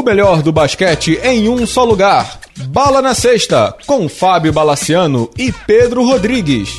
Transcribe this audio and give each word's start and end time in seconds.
O 0.00 0.02
melhor 0.02 0.40
do 0.40 0.50
basquete 0.50 1.20
em 1.22 1.46
um 1.50 1.66
só 1.66 1.84
lugar. 1.84 2.40
Bala 2.68 3.02
na 3.02 3.12
Sexta, 3.14 3.76
com 3.86 4.08
Fábio 4.08 4.50
Balaciano 4.50 5.28
e 5.36 5.52
Pedro 5.52 6.02
Rodrigues. 6.02 6.70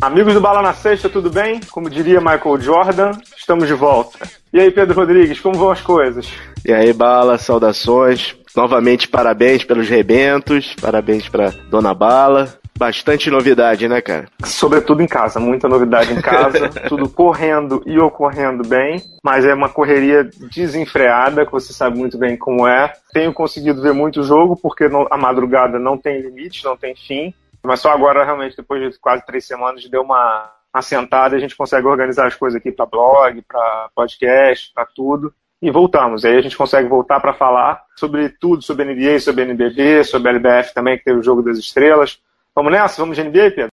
Amigos 0.00 0.32
do 0.32 0.40
Bala 0.40 0.62
na 0.62 0.72
Sexta, 0.72 1.08
tudo 1.08 1.28
bem? 1.28 1.58
Como 1.72 1.90
diria 1.90 2.20
Michael 2.20 2.60
Jordan, 2.60 3.10
estamos 3.36 3.66
de 3.66 3.74
volta. 3.74 4.16
E 4.52 4.60
aí, 4.60 4.70
Pedro 4.70 4.94
Rodrigues, 4.94 5.40
como 5.40 5.58
vão 5.58 5.72
as 5.72 5.80
coisas? 5.80 6.28
E 6.64 6.72
aí, 6.72 6.92
Bala, 6.92 7.36
saudações. 7.36 8.36
Novamente, 8.54 9.08
parabéns 9.08 9.64
pelos 9.64 9.88
rebentos, 9.88 10.72
parabéns 10.80 11.28
pra 11.28 11.52
Dona 11.68 11.92
Bala. 11.92 12.60
Bastante 12.76 13.30
novidade, 13.30 13.86
né, 13.86 14.00
cara? 14.00 14.26
Sobretudo 14.44 15.00
em 15.00 15.06
casa, 15.06 15.38
muita 15.38 15.68
novidade 15.68 16.12
em 16.12 16.20
casa, 16.20 16.68
tudo 16.88 17.08
correndo 17.08 17.80
e 17.86 17.98
ocorrendo 18.00 18.66
bem, 18.66 19.00
mas 19.22 19.44
é 19.44 19.54
uma 19.54 19.68
correria 19.68 20.28
desenfreada, 20.52 21.46
que 21.46 21.52
você 21.52 21.72
sabe 21.72 21.96
muito 21.96 22.18
bem 22.18 22.36
como 22.36 22.66
é. 22.66 22.92
Tenho 23.12 23.32
conseguido 23.32 23.80
ver 23.80 23.92
muito 23.92 24.24
jogo, 24.24 24.56
porque 24.56 24.88
a 25.10 25.16
madrugada 25.16 25.78
não 25.78 25.96
tem 25.96 26.20
limite, 26.20 26.64
não 26.64 26.76
tem 26.76 26.96
fim, 26.96 27.32
mas 27.62 27.78
só 27.78 27.92
agora, 27.92 28.24
realmente, 28.24 28.56
depois 28.56 28.92
de 28.92 28.98
quase 28.98 29.24
três 29.24 29.46
semanas, 29.46 29.88
deu 29.88 30.02
uma 30.02 30.50
assentada 30.72 31.36
e 31.36 31.38
a 31.38 31.40
gente 31.40 31.56
consegue 31.56 31.86
organizar 31.86 32.26
as 32.26 32.34
coisas 32.34 32.60
aqui 32.60 32.72
para 32.72 32.86
blog, 32.86 33.40
para 33.42 33.88
podcast, 33.94 34.72
para 34.74 34.84
tudo. 34.84 35.32
E 35.62 35.70
voltamos. 35.70 36.24
Aí 36.24 36.36
a 36.36 36.42
gente 36.42 36.56
consegue 36.56 36.88
voltar 36.88 37.20
para 37.20 37.32
falar 37.32 37.82
sobre 37.96 38.28
tudo, 38.28 38.62
sobre 38.62 38.84
NBA, 38.84 39.20
sobre 39.20 39.44
NBB, 39.44 40.02
sobre 40.02 40.30
LBF 40.30 40.74
também, 40.74 40.98
que 40.98 41.04
teve 41.04 41.20
o 41.20 41.22
Jogo 41.22 41.40
das 41.40 41.56
Estrelas 41.56 42.18
Vamos 42.56 42.70
nessa? 42.70 43.02
Vamos 43.02 43.16
de 43.16 43.24
NBA, 43.24 43.50
Pedro? 43.50 43.70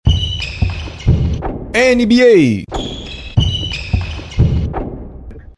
NBA. 1.74 2.64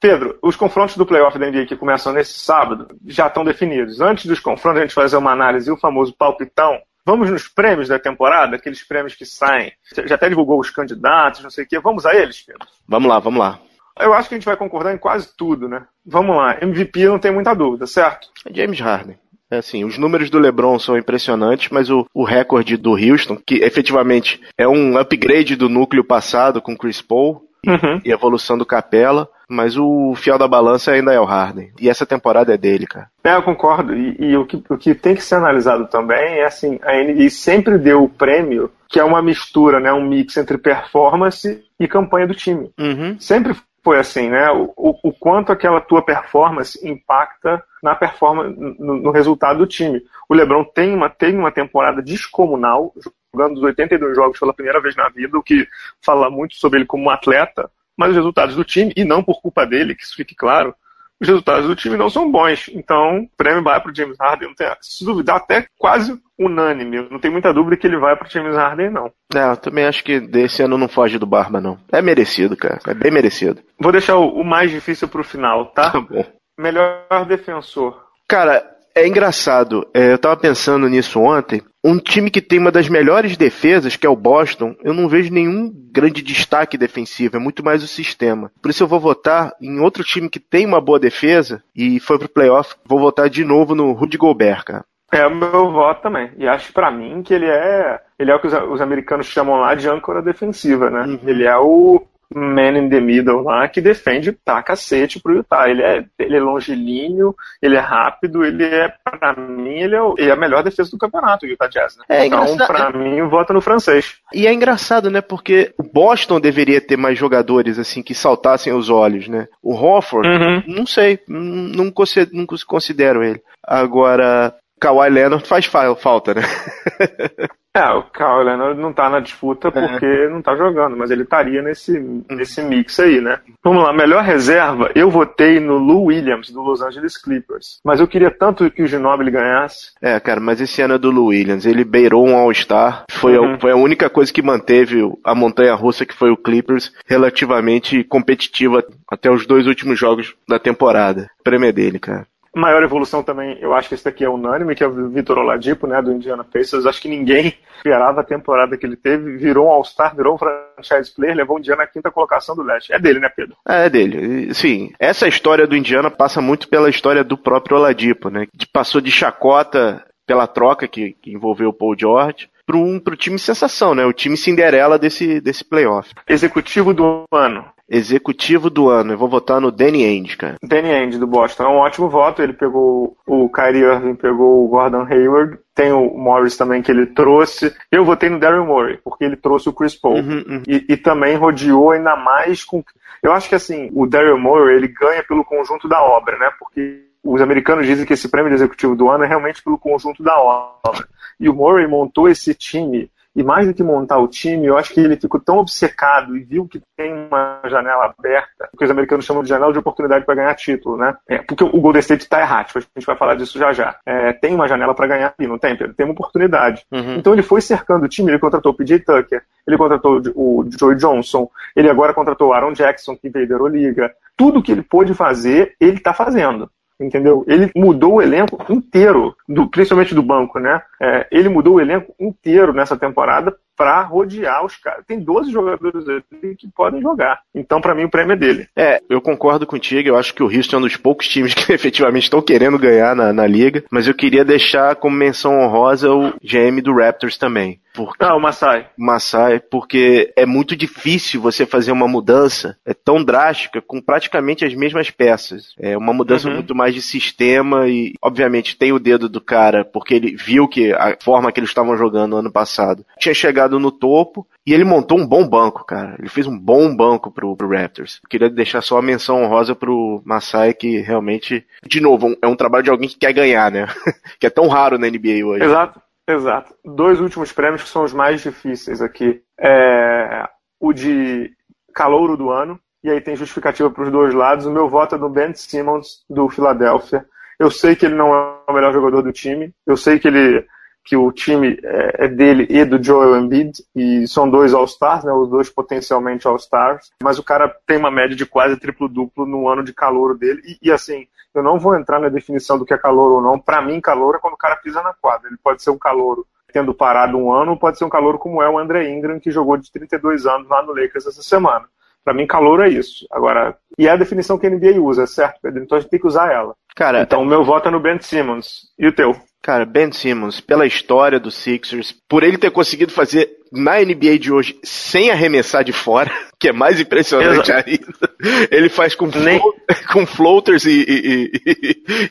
Pedro, 0.00 0.36
os 0.42 0.56
confrontos 0.56 0.96
do 0.96 1.06
playoff 1.06 1.38
da 1.38 1.48
NBA 1.48 1.66
que 1.66 1.76
começam 1.76 2.12
nesse 2.12 2.36
sábado 2.40 2.88
já 3.06 3.28
estão 3.28 3.44
definidos. 3.44 4.00
Antes 4.00 4.26
dos 4.26 4.40
confrontos, 4.40 4.80
a 4.80 4.82
gente 4.82 4.94
fazer 4.94 5.16
uma 5.16 5.30
análise 5.30 5.70
e 5.70 5.72
o 5.72 5.76
famoso 5.76 6.12
palpitão. 6.12 6.80
Vamos 7.06 7.30
nos 7.30 7.46
prêmios 7.46 7.86
da 7.86 7.98
temporada, 7.98 8.56
aqueles 8.56 8.82
prêmios 8.82 9.14
que 9.14 9.24
saem. 9.24 9.72
Já 10.04 10.16
até 10.16 10.28
divulgou 10.28 10.58
os 10.58 10.70
candidatos, 10.70 11.44
não 11.44 11.50
sei 11.50 11.62
o 11.62 11.68
quê. 11.68 11.78
Vamos 11.78 12.04
a 12.04 12.16
eles, 12.16 12.42
Pedro? 12.42 12.66
Vamos 12.88 13.08
lá, 13.08 13.20
vamos 13.20 13.38
lá. 13.38 13.60
Eu 14.00 14.14
acho 14.14 14.28
que 14.28 14.34
a 14.34 14.38
gente 14.38 14.46
vai 14.46 14.56
concordar 14.56 14.92
em 14.92 14.98
quase 14.98 15.28
tudo, 15.36 15.68
né? 15.68 15.86
Vamos 16.04 16.36
lá. 16.36 16.58
MVP 16.60 17.06
não 17.06 17.20
tem 17.20 17.30
muita 17.30 17.54
dúvida, 17.54 17.86
certo? 17.86 18.28
É 18.44 18.52
James 18.52 18.80
Harden. 18.80 19.16
É 19.52 19.58
assim, 19.58 19.84
os 19.84 19.98
números 19.98 20.30
do 20.30 20.38
LeBron 20.38 20.78
são 20.78 20.96
impressionantes, 20.96 21.68
mas 21.70 21.90
o, 21.90 22.06
o 22.14 22.24
recorde 22.24 22.78
do 22.78 22.92
Houston, 22.92 23.36
que 23.36 23.56
efetivamente 23.56 24.40
é 24.56 24.66
um 24.66 24.96
upgrade 24.96 25.56
do 25.56 25.68
núcleo 25.68 26.02
passado 26.02 26.62
com 26.62 26.74
Chris 26.74 27.02
Paul 27.02 27.42
uhum. 27.66 28.00
e 28.02 28.10
evolução 28.10 28.56
do 28.56 28.64
Capela, 28.64 29.28
mas 29.46 29.76
o 29.76 30.14
fiel 30.16 30.38
da 30.38 30.48
balança 30.48 30.92
ainda 30.92 31.12
é 31.12 31.20
o 31.20 31.26
Harden. 31.26 31.70
E 31.78 31.90
essa 31.90 32.06
temporada 32.06 32.54
é 32.54 32.56
dele, 32.56 32.86
cara. 32.86 33.08
É, 33.22 33.34
eu 33.36 33.42
concordo. 33.42 33.94
E, 33.94 34.16
e 34.18 34.36
o, 34.38 34.46
que, 34.46 34.64
o 34.70 34.78
que 34.78 34.94
tem 34.94 35.14
que 35.14 35.22
ser 35.22 35.34
analisado 35.34 35.86
também 35.86 36.38
é 36.38 36.46
assim, 36.46 36.78
a 36.82 36.94
NBA 36.94 37.28
sempre 37.28 37.76
deu 37.76 38.02
o 38.04 38.08
prêmio 38.08 38.70
que 38.88 38.98
é 38.98 39.04
uma 39.04 39.22
mistura, 39.22 39.80
né, 39.80 39.92
um 39.92 40.06
mix 40.06 40.36
entre 40.36 40.58
performance 40.58 41.62
e 41.78 41.88
campanha 41.88 42.26
do 42.26 42.34
time. 42.34 42.70
Uhum. 42.78 43.18
Sempre 43.18 43.54
foi 43.84 43.98
assim, 43.98 44.28
né? 44.28 44.50
O, 44.50 44.72
o, 44.76 45.08
o, 45.08 45.12
quanto 45.12 45.50
aquela 45.50 45.80
tua 45.80 46.02
performance 46.02 46.78
impacta 46.86 47.62
na 47.82 47.94
performance, 47.94 48.56
no, 48.58 48.96
no, 48.96 49.10
resultado 49.10 49.58
do 49.58 49.66
time. 49.66 50.00
O 50.28 50.34
LeBron 50.34 50.64
tem 50.64 50.94
uma, 50.94 51.10
tem 51.10 51.36
uma 51.36 51.50
temporada 51.50 52.00
descomunal, 52.00 52.94
jogando 53.34 53.56
os 53.56 53.62
82 53.62 54.14
jogos 54.14 54.38
pela 54.38 54.54
primeira 54.54 54.80
vez 54.80 54.94
na 54.94 55.08
vida, 55.08 55.36
o 55.36 55.42
que 55.42 55.66
fala 56.00 56.30
muito 56.30 56.54
sobre 56.54 56.78
ele 56.78 56.86
como 56.86 57.04
um 57.04 57.10
atleta, 57.10 57.68
mas 57.96 58.10
os 58.10 58.16
resultados 58.16 58.54
do 58.54 58.64
time, 58.64 58.92
e 58.96 59.04
não 59.04 59.22
por 59.22 59.40
culpa 59.42 59.66
dele, 59.66 59.96
que 59.96 60.04
isso 60.04 60.14
fique 60.14 60.34
claro, 60.34 60.74
os 61.22 61.28
resultados 61.28 61.66
do 61.66 61.76
time 61.76 61.96
não 61.96 62.10
são 62.10 62.30
bons. 62.30 62.68
Então, 62.74 63.20
o 63.20 63.28
prêmio 63.36 63.62
vai 63.62 63.80
para 63.80 63.90
o 63.90 63.94
James 63.94 64.16
Harden. 64.20 64.48
Não 64.48 64.54
tem, 64.54 64.66
se 64.80 65.04
duvidar, 65.04 65.36
até 65.36 65.66
quase 65.78 66.18
unânime. 66.38 67.08
Não 67.10 67.18
tem 67.18 67.30
muita 67.30 67.52
dúvida 67.52 67.76
que 67.76 67.86
ele 67.86 67.98
vai 67.98 68.16
para 68.16 68.26
o 68.26 68.30
James 68.30 68.56
Harden, 68.56 68.90
não. 68.90 69.10
É, 69.34 69.50
eu 69.50 69.56
também 69.56 69.86
acho 69.86 70.02
que 70.02 70.20
desse 70.20 70.62
ano 70.62 70.76
não 70.76 70.88
foge 70.88 71.18
do 71.18 71.26
Barba, 71.26 71.60
não. 71.60 71.78
É 71.90 72.02
merecido, 72.02 72.56
cara. 72.56 72.80
É 72.86 72.94
bem 72.94 73.10
merecido. 73.10 73.62
Vou 73.78 73.92
deixar 73.92 74.16
o, 74.16 74.28
o 74.28 74.44
mais 74.44 74.70
difícil 74.70 75.08
para 75.08 75.20
o 75.20 75.24
final, 75.24 75.66
tá? 75.66 75.90
Tá 75.90 76.00
bom. 76.00 76.24
Melhor 76.58 77.24
defensor. 77.26 78.02
Cara, 78.28 78.64
é 78.94 79.06
engraçado. 79.06 79.86
É, 79.94 80.12
eu 80.12 80.18
tava 80.18 80.36
pensando 80.36 80.88
nisso 80.88 81.20
ontem. 81.20 81.62
Um 81.84 81.98
time 81.98 82.30
que 82.30 82.40
tem 82.40 82.60
uma 82.60 82.70
das 82.70 82.88
melhores 82.88 83.36
defesas, 83.36 83.96
que 83.96 84.06
é 84.06 84.10
o 84.10 84.16
Boston, 84.16 84.76
eu 84.84 84.94
não 84.94 85.08
vejo 85.08 85.32
nenhum 85.32 85.72
grande 85.90 86.22
destaque 86.22 86.78
defensivo, 86.78 87.36
é 87.36 87.40
muito 87.40 87.64
mais 87.64 87.82
o 87.82 87.88
sistema. 87.88 88.52
Por 88.62 88.70
isso 88.70 88.84
eu 88.84 88.88
vou 88.88 89.00
votar 89.00 89.52
em 89.60 89.80
outro 89.80 90.04
time 90.04 90.28
que 90.28 90.38
tem 90.38 90.64
uma 90.64 90.80
boa 90.80 91.00
defesa 91.00 91.62
e 91.74 91.98
foi 91.98 92.18
pro 92.18 92.28
playoff. 92.28 92.76
Vou 92.86 93.00
votar 93.00 93.28
de 93.28 93.44
novo 93.44 93.74
no 93.74 93.92
Rudy 93.92 94.16
Gobert, 94.16 94.64
cara. 94.64 94.84
É 95.12 95.26
o 95.26 95.34
meu 95.34 95.70
voto 95.70 96.02
também. 96.02 96.30
E 96.38 96.48
acho 96.48 96.72
para 96.72 96.90
mim 96.90 97.22
que 97.22 97.34
ele 97.34 97.46
é. 97.46 98.00
Ele 98.18 98.30
é 98.30 98.34
o 98.34 98.40
que 98.40 98.46
os, 98.46 98.54
os, 98.54 98.80
americanos 98.80 99.26
chamam 99.26 99.60
lá 99.60 99.74
de 99.74 99.86
âncora 99.86 100.22
defensiva, 100.22 100.88
né? 100.88 101.02
Uhum. 101.02 101.18
Ele 101.24 101.44
é 101.44 101.56
o, 101.58 102.02
man 102.34 102.78
in 102.78 102.88
the 102.88 103.00
middle 103.00 103.42
lá 103.42 103.68
que 103.68 103.80
defende 103.80 104.32
pra 104.32 104.62
cacete 104.62 105.20
pro 105.20 105.34
Utah. 105.34 105.68
Ele 105.68 105.82
é, 105.82 106.04
ele 106.18 106.36
é 106.36 106.40
longilíneo, 106.40 107.34
ele 107.60 107.76
é 107.76 107.80
rápido, 107.80 108.44
ele 108.44 108.64
é, 108.64 108.92
pra 109.04 109.34
mim, 109.34 109.78
ele 109.80 109.96
é, 109.96 110.00
ele 110.18 110.30
é 110.30 110.32
a 110.32 110.36
melhor 110.36 110.62
defesa 110.62 110.90
do 110.90 110.98
campeonato, 110.98 111.46
o 111.46 111.48
Utah 111.48 111.68
Jazz, 111.68 111.96
né? 111.96 112.04
É 112.08 112.26
então, 112.26 112.44
engraçado. 112.44 112.66
pra 112.66 112.92
mim, 112.98 113.22
vota 113.28 113.52
no 113.52 113.60
francês. 113.60 114.16
E 114.32 114.46
é 114.46 114.52
engraçado, 114.52 115.10
né? 115.10 115.20
Porque 115.20 115.72
o 115.78 115.82
Boston 115.82 116.40
deveria 116.40 116.80
ter 116.80 116.96
mais 116.96 117.18
jogadores, 117.18 117.78
assim, 117.78 118.02
que 118.02 118.14
saltassem 118.14 118.72
os 118.72 118.90
olhos, 118.90 119.28
né? 119.28 119.48
O 119.62 119.74
Hofford, 119.74 120.28
uhum. 120.28 120.62
não 120.66 120.86
sei, 120.86 121.18
não, 121.28 121.90
não 122.32 122.46
considero 122.66 123.22
ele. 123.22 123.40
Agora, 123.64 124.54
Kawhi 124.82 125.10
Leonard 125.10 125.46
faz 125.46 125.64
falta, 125.66 126.34
né? 126.34 126.42
É, 127.74 127.88
o 127.90 128.02
Kawhi 128.02 128.44
Leonard 128.44 128.78
não 128.78 128.92
tá 128.92 129.08
na 129.08 129.18
disputa 129.18 129.68
é. 129.68 129.70
porque 129.70 130.04
é. 130.04 130.28
não 130.28 130.42
tá 130.42 130.54
jogando, 130.54 130.94
mas 130.94 131.10
ele 131.10 131.22
estaria 131.22 131.62
nesse, 131.62 131.98
nesse 132.28 132.60
mix 132.60 133.00
aí, 133.00 133.18
né? 133.18 133.40
Vamos 133.64 133.82
lá, 133.82 133.94
melhor 133.94 134.22
reserva, 134.22 134.90
eu 134.94 135.08
votei 135.08 135.58
no 135.58 135.78
Lou 135.78 136.04
Williams, 136.04 136.50
do 136.50 136.60
Los 136.60 136.82
Angeles 136.82 137.16
Clippers. 137.16 137.80
Mas 137.82 137.98
eu 137.98 138.06
queria 138.06 138.30
tanto 138.30 138.70
que 138.70 138.82
o 138.82 138.86
Ginobili 138.86 139.30
ganhasse. 139.30 139.92
É, 140.02 140.20
cara, 140.20 140.38
mas 140.38 140.60
esse 140.60 140.82
ano 140.82 140.94
é 140.94 140.98
do 140.98 141.10
Lou 141.10 141.28
Williams. 141.28 141.64
Ele 141.64 141.82
beirou 141.82 142.28
um 142.28 142.36
All-Star. 142.36 143.06
Foi, 143.10 143.38
uhum. 143.38 143.54
a, 143.54 143.58
foi 143.58 143.72
a 143.72 143.76
única 143.76 144.10
coisa 144.10 144.30
que 144.30 144.42
manteve 144.42 145.10
a 145.24 145.34
montanha 145.34 145.74
russa, 145.74 146.04
que 146.04 146.14
foi 146.14 146.30
o 146.30 146.36
Clippers, 146.36 146.92
relativamente 147.06 148.04
competitiva 148.04 148.84
até 149.10 149.30
os 149.30 149.46
dois 149.46 149.66
últimos 149.66 149.98
jogos 149.98 150.34
da 150.46 150.58
temporada. 150.58 151.26
O 151.40 151.42
prêmio 151.42 151.70
é 151.70 151.72
dele, 151.72 151.98
cara. 151.98 152.26
Maior 152.54 152.82
evolução 152.82 153.22
também, 153.22 153.56
eu 153.60 153.72
acho 153.72 153.88
que 153.88 153.94
esse 153.94 154.04
daqui 154.04 154.24
é 154.24 154.28
unânime, 154.28 154.74
que 154.74 154.84
é 154.84 154.86
o 154.86 155.08
Vitor 155.08 155.38
Oladipo, 155.38 155.86
né, 155.86 156.02
do 156.02 156.12
Indiana 156.12 156.44
Pacers. 156.44 156.84
Acho 156.84 157.00
que 157.00 157.08
ninguém 157.08 157.54
esperava 157.76 158.20
a 158.20 158.24
temporada 158.24 158.76
que 158.76 158.84
ele 158.84 158.96
teve. 158.96 159.38
Virou 159.38 159.68
um 159.68 159.70
All-Star, 159.70 160.14
virou 160.14 160.34
um 160.34 160.38
franchise 160.38 161.14
player, 161.14 161.34
levou 161.34 161.56
o 161.56 161.58
Indiana 161.58 161.84
à 161.84 161.86
quinta 161.86 162.10
colocação 162.10 162.54
do 162.54 162.62
leste. 162.62 162.92
É 162.92 162.98
dele, 162.98 163.20
né, 163.20 163.30
Pedro? 163.34 163.56
É, 163.66 163.86
é 163.86 163.90
dele. 163.90 164.52
Sim, 164.52 164.92
essa 164.98 165.26
história 165.26 165.66
do 165.66 165.76
Indiana 165.76 166.10
passa 166.10 166.40
muito 166.42 166.68
pela 166.68 166.90
história 166.90 167.24
do 167.24 167.38
próprio 167.38 167.78
Oladipo, 167.78 168.28
né? 168.28 168.46
Que 168.58 168.66
passou 168.66 169.00
de 169.00 169.10
chacota 169.10 170.04
pela 170.32 170.46
troca 170.46 170.88
que, 170.88 171.14
que 171.20 171.30
envolveu 171.30 171.68
o 171.68 171.72
Paul 171.74 171.94
George 171.94 172.48
para 172.64 172.78
um 172.78 172.98
pro 172.98 173.14
time 173.14 173.38
sensação, 173.38 173.94
né? 173.94 174.06
O 174.06 174.14
time 174.14 174.34
Cinderela 174.34 174.98
desse, 174.98 175.42
desse 175.42 175.62
playoff. 175.62 176.14
Executivo 176.26 176.94
do 176.94 177.24
ano. 177.30 177.66
Executivo 177.86 178.70
do 178.70 178.88
ano. 178.88 179.12
Eu 179.12 179.18
vou 179.18 179.28
votar 179.28 179.60
no 179.60 179.70
Danny 179.70 180.06
Ainge, 180.06 180.38
cara. 180.38 180.56
Danny 180.62 180.90
Ainge 180.90 181.18
do 181.18 181.26
Boston. 181.26 181.64
É 181.64 181.68
um 181.68 181.76
ótimo 181.76 182.08
voto. 182.08 182.40
Ele 182.40 182.54
pegou 182.54 183.14
o 183.26 183.50
Kyrie 183.50 183.82
Irving, 183.82 184.14
pegou 184.14 184.64
o 184.64 184.68
Gordon 184.68 185.04
Hayward. 185.04 185.58
Tem 185.74 185.92
o 185.92 186.16
Morris 186.16 186.56
também 186.56 186.80
que 186.80 186.90
ele 186.90 187.04
trouxe. 187.08 187.74
Eu 187.90 188.06
votei 188.06 188.30
no 188.30 188.38
Daryl 188.38 188.64
Morey, 188.64 188.98
porque 189.04 189.24
ele 189.24 189.36
trouxe 189.36 189.68
o 189.68 189.74
Chris 189.74 189.94
Paul. 189.94 190.16
Uhum, 190.16 190.44
uhum. 190.48 190.62
E, 190.66 190.86
e, 190.88 190.96
também 190.96 191.36
rodeou 191.36 191.90
ainda 191.90 192.16
mais 192.16 192.64
com. 192.64 192.82
Eu 193.22 193.32
acho 193.32 193.50
que 193.50 193.54
assim, 193.54 193.90
o 193.92 194.06
Daryl 194.06 194.38
Morey 194.38 194.76
ele 194.76 194.88
ganha 194.88 195.22
pelo 195.22 195.44
conjunto 195.44 195.86
da 195.86 196.02
obra, 196.02 196.38
né? 196.38 196.50
Porque 196.58 197.11
os 197.24 197.40
americanos 197.40 197.86
dizem 197.86 198.04
que 198.04 198.12
esse 198.12 198.28
prêmio 198.28 198.50
de 198.50 198.56
executivo 198.56 198.96
do 198.96 199.08
ano 199.08 199.24
é 199.24 199.26
realmente 199.28 199.62
pelo 199.62 199.78
conjunto 199.78 200.22
da 200.22 200.38
obra. 200.38 201.06
E 201.38 201.48
o 201.48 201.54
Murray 201.54 201.86
montou 201.86 202.28
esse 202.28 202.54
time, 202.54 203.10
e 203.34 203.42
mais 203.42 203.66
do 203.66 203.72
que 203.72 203.82
montar 203.82 204.18
o 204.18 204.28
time, 204.28 204.66
eu 204.66 204.76
acho 204.76 204.92
que 204.92 205.00
ele 205.00 205.16
ficou 205.16 205.40
tão 205.40 205.58
obcecado 205.58 206.36
e 206.36 206.40
viu 206.40 206.68
que 206.68 206.82
tem 206.96 207.12
uma 207.12 207.60
janela 207.64 208.14
aberta, 208.16 208.68
que 208.76 208.84
os 208.84 208.90
americanos 208.90 209.24
chamam 209.24 209.42
de 209.42 209.48
janela 209.48 209.72
de 209.72 209.78
oportunidade 209.78 210.26
para 210.26 210.34
ganhar 210.34 210.54
título, 210.54 210.98
né? 210.98 211.16
É, 211.26 211.38
porque 211.38 211.64
o 211.64 211.80
Golden 211.80 212.00
State 212.00 212.24
está 212.24 212.40
errado, 212.40 212.70
a 212.74 212.80
gente 212.80 213.06
vai 213.06 213.16
falar 213.16 213.34
disso 213.34 213.58
já 213.58 213.72
já. 213.72 213.96
É, 214.04 214.32
tem 214.34 214.54
uma 214.54 214.68
janela 214.68 214.94
para 214.94 215.06
ganhar 215.06 215.28
aqui, 215.28 215.46
não 215.46 215.58
tem, 215.58 215.76
Pedro? 215.76 215.94
Tem 215.94 216.04
uma 216.04 216.12
oportunidade. 216.12 216.84
Uhum. 216.92 217.14
Então 217.14 217.32
ele 217.32 217.42
foi 217.42 217.62
cercando 217.62 218.04
o 218.04 218.08
time, 218.08 218.30
ele 218.30 218.38
contratou 218.38 218.72
o 218.72 218.76
PJ 218.76 219.00
Tucker, 219.00 219.42
ele 219.66 219.78
contratou 219.78 220.20
o 220.34 220.68
Joey 220.78 220.96
Johnson, 220.96 221.48
ele 221.74 221.88
agora 221.88 222.12
contratou 222.12 222.50
o 222.50 222.52
Aaron 222.52 222.74
Jackson, 222.74 223.16
que 223.16 223.30
veio 223.30 223.48
da 223.48 223.54
Euroliga. 223.54 224.12
Tudo 224.36 224.62
que 224.62 224.72
ele 224.72 224.82
pôde 224.82 225.14
fazer, 225.14 225.74
ele 225.80 225.96
está 225.96 226.12
fazendo 226.12 226.70
entendeu? 227.02 227.44
Ele 227.46 227.70
mudou 227.74 228.14
o 228.14 228.22
elenco 228.22 228.64
inteiro, 228.72 229.34
do, 229.48 229.68
principalmente 229.68 230.14
do 230.14 230.22
banco, 230.22 230.58
né? 230.58 230.80
É, 231.00 231.26
ele 231.30 231.48
mudou 231.48 231.74
o 231.74 231.80
elenco 231.80 232.14
inteiro 232.18 232.72
nessa 232.72 232.96
temporada 232.96 233.54
para 233.76 234.02
rodear 234.02 234.64
os 234.64 234.76
caras. 234.76 235.04
Tem 235.06 235.18
12 235.18 235.50
jogadores 235.50 236.06
ali 236.08 236.56
que 236.56 236.68
podem 236.74 237.00
jogar. 237.00 237.40
Então, 237.54 237.80
para 237.80 237.94
mim, 237.94 238.04
o 238.04 238.10
prêmio 238.10 238.34
é 238.34 238.36
dele. 238.36 238.68
É, 238.76 239.00
eu 239.08 239.20
concordo 239.20 239.66
contigo. 239.66 240.08
Eu 240.08 240.16
acho 240.16 240.34
que 240.34 240.42
o 240.42 240.46
Houston 240.46 240.76
é 240.76 240.78
um 240.78 240.82
dos 240.82 240.96
poucos 240.96 241.28
times 241.28 241.54
que 241.54 241.72
efetivamente 241.72 242.24
estão 242.24 242.42
querendo 242.42 242.78
ganhar 242.78 243.14
na, 243.14 243.32
na 243.32 243.46
liga. 243.46 243.84
Mas 243.90 244.06
eu 244.06 244.14
queria 244.14 244.44
deixar 244.44 244.96
como 244.96 245.16
menção 245.16 245.60
honrosa 245.60 246.10
o 246.10 246.32
GM 246.42 246.80
do 246.82 246.94
Raptors 246.94 247.36
também. 247.36 247.80
Porque, 247.94 248.24
ah, 248.24 248.34
o 248.34 248.40
Masai. 248.40 248.86
Masai, 248.96 249.60
porque 249.60 250.32
é 250.34 250.46
muito 250.46 250.74
difícil 250.74 251.40
você 251.40 251.66
fazer 251.66 251.92
uma 251.92 252.08
mudança 252.08 252.76
é 252.86 252.94
tão 252.94 253.22
drástica 253.22 253.82
com 253.82 254.00
praticamente 254.00 254.64
as 254.64 254.74
mesmas 254.74 255.10
peças. 255.10 255.74
É 255.78 255.96
uma 255.96 256.14
mudança 256.14 256.48
uhum. 256.48 256.54
muito 256.54 256.74
mais 256.74 256.94
de 256.94 257.02
sistema 257.02 257.86
e, 257.88 258.14
obviamente, 258.22 258.76
tem 258.76 258.92
o 258.92 258.98
dedo 258.98 259.28
do 259.28 259.40
cara, 259.40 259.84
porque 259.84 260.14
ele 260.14 260.34
viu 260.34 260.66
que 260.66 260.92
a 260.92 261.16
forma 261.22 261.52
que 261.52 261.60
eles 261.60 261.70
estavam 261.70 261.96
jogando 261.96 262.36
ano 262.36 262.50
passado 262.50 263.04
tinha 263.18 263.34
chegado 263.34 263.61
no 263.68 263.90
topo 263.90 264.46
e 264.66 264.72
ele 264.72 264.84
montou 264.84 265.18
um 265.18 265.26
bom 265.26 265.46
banco, 265.46 265.84
cara. 265.84 266.16
Ele 266.18 266.28
fez 266.28 266.46
um 266.46 266.58
bom 266.58 266.94
banco 266.94 267.30
pro, 267.30 267.56
pro 267.56 267.68
Raptors. 267.68 268.20
Queria 268.28 268.48
deixar 268.48 268.80
só 268.80 268.98
a 268.98 269.02
menção 269.02 269.42
honrosa 269.42 269.74
pro 269.74 270.22
Masai, 270.24 270.72
que 270.72 271.00
realmente, 271.00 271.66
de 271.86 272.00
novo, 272.00 272.36
é 272.40 272.46
um 272.46 272.56
trabalho 272.56 272.84
de 272.84 272.90
alguém 272.90 273.08
que 273.08 273.18
quer 273.18 273.32
ganhar, 273.32 273.70
né? 273.70 273.86
que 274.38 274.46
é 274.46 274.50
tão 274.50 274.68
raro 274.68 274.98
na 274.98 275.08
NBA 275.08 275.44
hoje. 275.44 275.64
Exato. 275.64 276.00
Exato. 276.28 276.74
Dois 276.84 277.20
últimos 277.20 277.52
prêmios 277.52 277.82
que 277.82 277.88
são 277.88 278.04
os 278.04 278.12
mais 278.12 278.40
difíceis 278.42 279.02
aqui. 279.02 279.42
É 279.58 280.48
o 280.82 280.92
de 280.92 281.52
calouro 281.94 282.36
do 282.36 282.50
ano, 282.50 282.78
e 283.04 283.10
aí 283.10 283.20
tem 283.20 283.36
justificativa 283.36 283.88
para 283.88 284.02
os 284.02 284.10
dois 284.10 284.34
lados. 284.34 284.66
O 284.66 284.72
meu 284.72 284.88
voto 284.88 285.14
é 285.14 285.18
do 285.18 285.28
Ben 285.28 285.54
Simmons, 285.54 286.24
do 286.28 286.48
Philadelphia. 286.48 287.24
Eu 287.58 287.70
sei 287.70 287.94
que 287.94 288.06
ele 288.06 288.16
não 288.16 288.34
é 288.34 288.56
o 288.68 288.72
melhor 288.72 288.92
jogador 288.92 289.22
do 289.22 289.32
time, 289.32 289.72
eu 289.86 289.96
sei 289.96 290.18
que 290.18 290.26
ele 290.26 290.66
que 291.04 291.16
o 291.16 291.32
time 291.32 291.78
é, 291.82 292.24
é 292.26 292.28
dele 292.28 292.66
e 292.70 292.84
do 292.84 293.02
Joel 293.02 293.36
Embiid, 293.36 293.72
e 293.94 294.26
são 294.28 294.48
dois 294.48 294.72
All-Stars, 294.72 295.24
né, 295.24 295.32
os 295.32 295.50
dois 295.50 295.68
potencialmente 295.68 296.46
All-Stars, 296.46 297.10
mas 297.22 297.38
o 297.38 297.42
cara 297.42 297.74
tem 297.86 297.98
uma 297.98 298.10
média 298.10 298.36
de 298.36 298.46
quase 298.46 298.76
triplo-duplo 298.76 299.46
no 299.46 299.68
ano 299.68 299.82
de 299.82 299.92
calor 299.92 300.36
dele, 300.36 300.62
e, 300.64 300.88
e, 300.88 300.92
assim, 300.92 301.26
eu 301.54 301.62
não 301.62 301.78
vou 301.78 301.96
entrar 301.96 302.20
na 302.20 302.28
definição 302.28 302.78
do 302.78 302.84
que 302.84 302.94
é 302.94 302.98
calor 302.98 303.32
ou 303.32 303.42
não, 303.42 303.58
para 303.58 303.82
mim 303.82 304.00
calor 304.00 304.36
é 304.36 304.38
quando 304.38 304.54
o 304.54 304.58
cara 304.58 304.76
pisa 304.76 305.02
na 305.02 305.12
quadra, 305.12 305.48
ele 305.48 305.58
pode 305.62 305.82
ser 305.82 305.90
um 305.90 305.98
calor 305.98 306.44
tendo 306.72 306.94
parado 306.94 307.36
um 307.36 307.52
ano, 307.52 307.78
pode 307.78 307.98
ser 307.98 308.04
um 308.04 308.08
calor 308.08 308.38
como 308.38 308.62
é 308.62 308.68
o 308.68 308.78
André 308.78 309.10
Ingram, 309.10 309.38
que 309.38 309.50
jogou 309.50 309.76
de 309.76 309.92
32 309.92 310.46
anos 310.46 310.68
lá 310.68 310.82
no 310.82 310.94
Lakers 310.94 311.26
essa 311.26 311.42
semana. 311.42 311.86
Para 312.24 312.34
mim, 312.34 312.46
calor 312.46 312.80
é 312.80 312.88
isso. 312.88 313.26
Agora, 313.30 313.76
e 313.98 314.06
é 314.06 314.10
a 314.10 314.16
definição 314.16 314.58
que 314.58 314.66
a 314.66 314.70
NBA 314.70 315.00
usa, 315.00 315.26
certo, 315.26 315.58
Pedro? 315.62 315.82
Então 315.82 315.98
a 315.98 316.00
gente 316.00 316.10
tem 316.10 316.20
que 316.20 316.26
usar 316.26 316.52
ela. 316.52 316.74
Cara, 316.94 317.22
então 317.22 317.42
o 317.42 317.46
meu 317.46 317.64
voto 317.64 317.88
é 317.88 317.90
no 317.90 318.00
Ben 318.00 318.20
Simmons. 318.20 318.82
E 318.98 319.06
o 319.06 319.12
teu? 319.12 319.34
Cara, 319.62 319.84
Ben 319.84 320.10
Simmons, 320.10 320.60
pela 320.60 320.86
história 320.86 321.38
do 321.38 321.50
Sixers, 321.50 322.14
por 322.28 322.42
ele 322.42 322.58
ter 322.58 322.70
conseguido 322.70 323.12
fazer 323.12 323.48
na 323.72 324.00
NBA 324.00 324.38
de 324.38 324.52
hoje 324.52 324.78
sem 324.82 325.30
arremessar 325.30 325.84
de 325.84 325.92
fora, 325.92 326.30
que 326.58 326.68
é 326.68 326.72
mais 326.72 327.00
impressionante 327.00 327.70
Exato. 327.70 327.88
ainda. 327.88 328.68
Ele 328.70 328.88
faz 328.88 329.14
com, 329.14 329.26
Nem... 329.26 329.60
com 330.12 330.26
floaters 330.26 330.84
e, 330.84 331.04
e, 331.08 331.50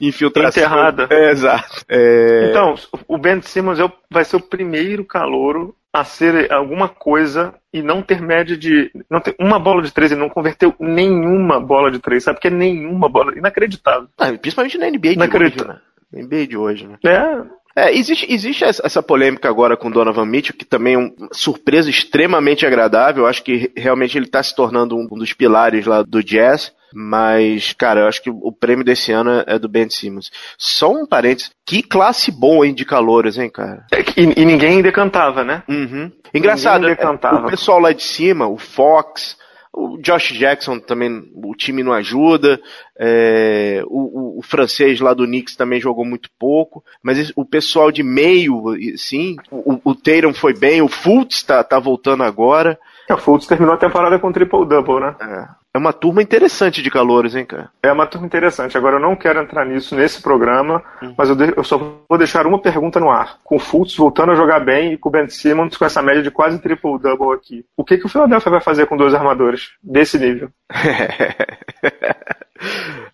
e 0.01 0.07
infiltração. 0.07 0.61
Enterrada. 0.61 1.07
É, 1.09 1.31
exato. 1.31 1.85
É... 1.89 2.49
Então, 2.49 2.75
o 3.07 3.17
Ben 3.17 3.41
Simmons 3.41 3.79
é 3.79 3.91
vai 4.09 4.25
ser 4.25 4.35
o 4.35 4.41
primeiro 4.41 5.05
calouro 5.05 5.73
a 5.93 6.03
ser 6.03 6.51
alguma 6.51 6.87
coisa 6.87 7.53
e 7.73 7.81
não 7.81 8.01
ter 8.01 8.21
média 8.21 8.55
de. 8.55 8.91
não 9.09 9.19
ter 9.19 9.35
uma 9.39 9.59
bola 9.59 9.81
de 9.81 9.91
três, 9.91 10.11
ele 10.11 10.21
não 10.21 10.29
converteu 10.29 10.73
nenhuma 10.79 11.59
bola 11.59 11.91
de 11.91 11.99
três, 11.99 12.23
sabe? 12.23 12.37
Porque 12.37 12.47
é 12.47 12.51
nenhuma 12.51 13.09
bola. 13.09 13.37
Inacreditável. 13.37 14.07
Ah, 14.17 14.31
principalmente 14.33 14.77
na 14.77 14.89
NBA 14.89 15.15
de 15.15 15.37
hoje, 15.37 15.67
né? 15.67 15.79
NBA 16.13 16.47
de 16.47 16.57
hoje, 16.57 16.87
né? 16.87 16.97
É. 17.05 17.61
É, 17.73 17.95
existe, 17.95 18.29
existe 18.29 18.65
essa 18.65 19.01
polêmica 19.01 19.47
agora 19.47 19.77
com 19.77 19.89
Donovan 19.89 20.25
Mitchell, 20.25 20.57
que 20.57 20.65
também 20.65 20.95
é 20.95 20.97
uma 20.97 21.29
surpresa 21.31 21.89
extremamente 21.89 22.65
agradável. 22.65 23.23
Eu 23.23 23.29
acho 23.29 23.41
que 23.43 23.71
realmente 23.77 24.17
ele 24.17 24.25
está 24.25 24.43
se 24.43 24.53
tornando 24.53 24.97
um 24.97 25.07
dos 25.17 25.31
pilares 25.31 25.85
lá 25.85 26.01
do 26.01 26.21
Jazz. 26.21 26.73
Mas, 26.93 27.73
cara, 27.73 28.01
eu 28.01 28.07
acho 28.07 28.21
que 28.21 28.29
o 28.29 28.51
prêmio 28.51 28.83
desse 28.83 29.11
ano 29.11 29.43
é 29.45 29.57
do 29.57 29.69
Ben 29.69 29.89
Simmons. 29.89 30.31
Só 30.57 30.91
um 30.91 31.05
parênteses. 31.05 31.51
Que 31.65 31.81
classe 31.81 32.31
boa, 32.31 32.67
hein, 32.67 32.73
de 32.73 32.85
calores, 32.85 33.37
hein, 33.37 33.49
cara? 33.49 33.85
É, 33.91 33.99
e, 34.19 34.41
e 34.41 34.45
ninguém 34.45 34.81
decantava, 34.81 35.43
né? 35.43 35.63
Uhum. 35.69 36.11
Engraçado, 36.33 36.87
é, 36.87 36.93
o 36.93 37.45
pessoal 37.49 37.79
lá 37.79 37.91
de 37.91 38.03
cima, 38.03 38.47
o 38.47 38.57
Fox, 38.57 39.37
o 39.73 39.97
Josh 39.97 40.33
Jackson 40.33 40.79
também, 40.79 41.31
o 41.33 41.55
time 41.55 41.81
não 41.81 41.93
ajuda. 41.93 42.59
É, 42.97 43.81
o, 43.85 44.35
o, 44.35 44.39
o, 44.39 44.41
francês 44.41 44.99
lá 44.99 45.13
do 45.13 45.25
Knicks 45.25 45.55
também 45.55 45.79
jogou 45.79 46.03
muito 46.03 46.29
pouco. 46.37 46.83
Mas 47.01 47.31
o 47.35 47.45
pessoal 47.45 47.91
de 47.91 48.03
meio, 48.03 48.63
sim, 48.97 49.37
o, 49.49 49.79
o 49.83 49.95
Tatum 49.95 50.33
foi 50.33 50.53
bem, 50.53 50.81
o 50.81 50.89
Fultz 50.89 51.43
tá, 51.43 51.63
tá 51.63 51.79
voltando 51.79 52.23
agora. 52.23 52.77
É, 53.09 53.13
o 53.13 53.17
Fultz 53.17 53.47
terminou 53.47 53.73
a 53.73 53.77
temporada 53.77 54.19
com 54.19 54.31
triple-double, 54.31 54.99
né? 54.99 55.15
É. 55.21 55.60
É 55.73 55.77
uma 55.77 55.93
turma 55.93 56.21
interessante 56.21 56.81
de 56.81 56.91
calores, 56.91 57.33
hein, 57.33 57.45
cara? 57.45 57.69
É 57.81 57.89
uma 57.89 58.05
turma 58.05 58.27
interessante. 58.27 58.77
Agora, 58.77 58.97
eu 58.97 58.99
não 58.99 59.15
quero 59.15 59.39
entrar 59.39 59.65
nisso 59.65 59.95
nesse 59.95 60.21
programa, 60.21 60.83
uhum. 61.01 61.15
mas 61.17 61.29
eu, 61.29 61.35
de, 61.35 61.53
eu, 61.55 61.63
só 61.63 61.77
vou 61.77 62.17
deixar 62.17 62.45
uma 62.45 62.59
pergunta 62.59 62.99
no 62.99 63.09
ar. 63.09 63.37
Com 63.41 63.55
o 63.55 63.59
Fultz 63.59 63.95
voltando 63.95 64.33
a 64.33 64.35
jogar 64.35 64.59
bem 64.59 64.91
e 64.91 64.97
com 64.97 65.07
o 65.07 65.11
Ben 65.11 65.29
Simmons 65.29 65.77
com 65.77 65.85
essa 65.85 66.01
média 66.01 66.21
de 66.21 66.29
quase 66.29 66.59
triple-double 66.59 67.33
aqui. 67.33 67.65
O 67.77 67.85
que, 67.85 67.97
que 67.97 68.05
o 68.05 68.09
Philadelphia 68.09 68.51
vai 68.51 68.59
fazer 68.59 68.85
com 68.85 68.97
dois 68.97 69.13
armadores 69.13 69.69
desse 69.81 70.19
nível? 70.19 70.49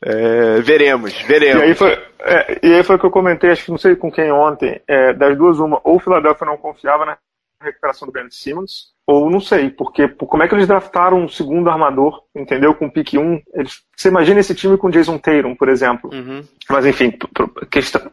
é, 0.01 0.59
veremos, 0.61 1.13
veremos. 1.21 1.61
E 1.61 1.65
aí, 1.65 1.75
foi, 1.75 1.91
é, 2.21 2.59
e 2.63 2.73
aí 2.73 2.83
foi 2.83 2.95
o 2.95 2.99
que 2.99 3.05
eu 3.05 3.11
comentei, 3.11 3.51
acho 3.51 3.65
que 3.65 3.71
não 3.71 3.77
sei 3.77 3.95
com 3.95 4.11
quem 4.11 4.31
ontem, 4.31 4.81
é, 4.87 5.13
das 5.13 5.37
duas 5.37 5.59
uma, 5.59 5.79
ou 5.83 5.97
o 5.97 5.99
Philadelphia 5.99 6.47
não 6.47 6.57
confiava 6.57 7.05
na 7.05 7.17
recuperação 7.61 8.07
do 8.07 8.11
Ben 8.11 8.27
Simmons, 8.31 8.96
ou 9.07 9.29
não 9.29 9.39
sei, 9.39 9.69
porque 9.69 10.09
como 10.09 10.43
é 10.43 10.49
que 10.49 10.53
eles 10.53 10.67
draftaram 10.67 11.23
um 11.23 11.29
segundo 11.29 11.69
armador, 11.69 12.21
entendeu? 12.35 12.75
Com 12.75 12.89
pique 12.89 13.17
1. 13.17 13.41
Eles, 13.53 13.81
você 13.95 14.09
imagina 14.09 14.41
esse 14.41 14.53
time 14.53 14.77
com 14.77 14.89
Jason 14.89 15.17
Tatum, 15.17 15.55
por 15.55 15.69
exemplo. 15.69 16.09
Uhum. 16.13 16.43
Mas 16.69 16.85
enfim, 16.85 17.13